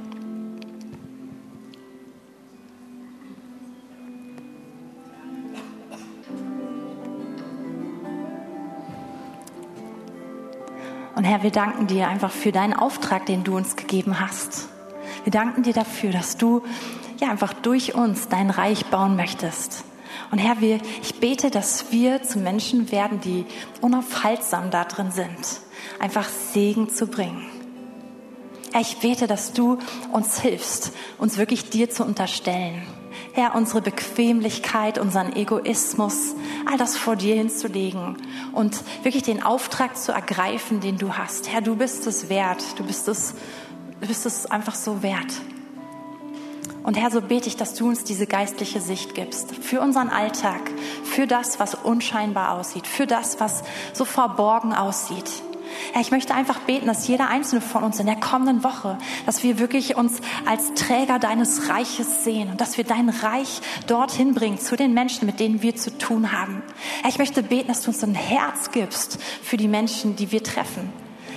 Und 11.17 11.25
Herr, 11.25 11.43
wir 11.43 11.51
danken 11.51 11.87
dir 11.87 12.09
einfach 12.09 12.31
für 12.31 12.53
deinen 12.53 12.75
Auftrag, 12.75 13.25
den 13.25 13.43
du 13.43 13.57
uns 13.57 13.75
gegeben 13.75 14.21
hast. 14.21 14.69
Wir 15.25 15.31
danken 15.31 15.62
dir 15.62 15.73
dafür, 15.73 16.12
dass 16.12 16.37
du 16.37 16.62
ja 17.19 17.31
einfach 17.31 17.55
durch 17.55 17.95
uns 17.95 18.29
dein 18.29 18.51
Reich 18.51 18.85
bauen 18.87 19.17
möchtest. 19.17 19.85
Und 20.31 20.39
Herr, 20.39 20.61
wir, 20.61 20.79
ich 21.03 21.19
bete, 21.19 21.51
dass 21.51 21.91
wir 21.91 22.23
zu 22.23 22.39
Menschen 22.39 22.93
werden, 22.93 23.21
die 23.21 23.47
unaufhaltsam 23.81 24.71
da 24.71 24.85
drin 24.85 25.11
sind, 25.11 25.39
einfach 25.99 26.29
Segen 26.29 26.91
zu 26.91 27.07
bringen. 27.07 27.47
Herr, 28.73 28.83
ich 28.83 28.99
bete, 28.99 29.27
dass 29.27 29.55
du 29.55 29.79
uns 30.12 30.39
hilfst, 30.41 30.93
uns 31.17 31.39
wirklich 31.39 31.71
dir 31.71 31.89
zu 31.89 32.05
unterstellen 32.05 32.83
Herr, 33.37 33.55
unsere 33.55 33.82
Bequemlichkeit, 33.82 34.97
unseren 34.97 35.37
Egoismus, 35.37 36.34
all 36.64 36.78
das 36.78 36.97
vor 36.97 37.16
dir 37.16 37.34
hinzulegen 37.34 38.16
und 38.53 38.82
wirklich 39.03 39.24
den 39.24 39.43
Auftrag 39.43 39.99
zu 39.99 40.11
ergreifen, 40.11 40.80
den 40.80 40.97
du 40.97 41.18
hast. 41.18 41.53
Herr, 41.53 41.61
du 41.61 41.76
bist 41.76 42.07
es 42.07 42.30
wert. 42.30 42.64
Du 42.78 42.84
bist 42.84 43.09
es, 43.09 43.34
du 44.01 44.07
bist 44.07 44.24
es 44.24 44.47
einfach 44.47 44.74
so 44.74 45.03
wert. 45.03 45.34
Und 46.82 46.97
Herr, 46.97 47.11
so 47.11 47.20
bete 47.20 47.47
ich, 47.49 47.57
dass 47.57 47.74
du 47.74 47.87
uns 47.87 48.05
diese 48.05 48.26
geistliche 48.26 48.80
Sicht 48.80 49.14
gibst 49.14 49.55
für 49.57 49.82
unseren 49.82 50.09
Alltag, 50.09 50.62
für 51.05 51.26
das, 51.26 51.61
was 51.61 51.74
unscheinbar 51.74 52.53
aussieht, 52.53 52.87
für 52.87 53.07
das, 53.07 53.39
was 53.39 53.64
so 53.93 54.07
verborgen 54.07 54.72
aussieht. 54.72 55.43
Herr, 55.93 56.01
ich 56.01 56.11
möchte 56.11 56.35
einfach 56.35 56.61
beten, 56.61 56.87
dass 56.87 57.09
jeder 57.09 57.29
einzelne 57.29 57.61
von 57.61 57.83
uns 57.83 57.99
in 58.01 58.07
der 58.07 58.16
kommenden 58.16 58.64
Woche, 58.64 58.99
dass 59.24 59.43
wir 59.43 59.59
wirklich 59.59 59.97
uns 59.97 60.20
als 60.45 60.74
Träger 60.74 61.18
deines 61.18 61.68
Reiches 61.68 62.24
sehen 62.24 62.51
und 62.51 62.61
dass 62.61 62.77
wir 62.77 62.85
dein 62.85 63.09
Reich 63.09 63.61
dorthin 63.87 64.35
bringen 64.35 64.59
zu 64.59 64.77
den 64.77 64.95
Menschen, 64.95 65.27
mit 65.27 65.41
denen 65.41 65.62
wir 65.62 65.77
zu 65.77 65.97
tun 65.97 66.33
haben. 66.33 66.62
Herr, 67.03 67.11
ich 67.11 67.18
möchte 67.18 67.43
beten, 67.43 67.68
dass 67.68 67.83
du 67.83 67.91
uns 67.91 68.03
ein 68.03 68.14
Herz 68.14 68.70
gibst 68.70 69.18
für 69.43 69.57
die 69.57 69.68
Menschen, 69.68 70.16
die 70.16 70.33
wir 70.33 70.43
treffen. 70.43 70.93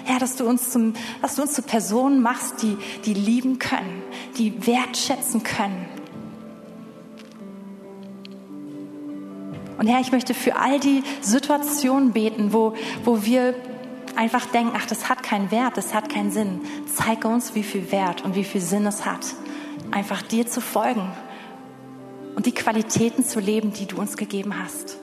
Herr, 0.05 0.19
dass 0.19 0.35
du 0.35 0.47
uns 0.47 0.71
zum, 0.71 0.93
dass 1.21 1.35
du 1.35 1.43
uns 1.43 1.53
zu 1.53 1.61
Personen 1.61 2.21
machst, 2.21 2.63
die, 2.63 2.77
die 3.05 3.13
lieben 3.13 3.59
können, 3.59 4.01
die 4.37 4.65
wertschätzen 4.65 5.43
können. 5.43 5.85
Und 9.77 9.87
Herr, 9.87 10.01
ich 10.01 10.11
möchte 10.11 10.33
für 10.33 10.57
all 10.57 10.79
die 10.79 11.03
Situationen 11.21 12.11
beten, 12.11 12.51
wo, 12.51 12.73
wo 13.05 13.23
wir 13.23 13.55
einfach 14.19 14.47
denken, 14.47 14.73
ach, 14.75 14.85
das 14.85 15.07
hat 15.07 15.23
keinen 15.23 15.49
Wert, 15.49 15.77
das 15.77 15.93
hat 15.93 16.09
keinen 16.09 16.29
Sinn. 16.29 16.59
Zeige 16.93 17.29
uns, 17.29 17.55
wie 17.55 17.63
viel 17.63 17.89
Wert 17.93 18.25
und 18.25 18.35
wie 18.35 18.43
viel 18.43 18.59
Sinn 18.59 18.85
es 18.85 19.05
hat, 19.05 19.25
einfach 19.91 20.21
dir 20.21 20.45
zu 20.45 20.59
folgen 20.59 21.09
und 22.35 22.45
die 22.45 22.51
Qualitäten 22.51 23.23
zu 23.23 23.39
leben, 23.39 23.71
die 23.71 23.85
du 23.85 23.97
uns 23.97 24.17
gegeben 24.17 24.61
hast. 24.61 24.97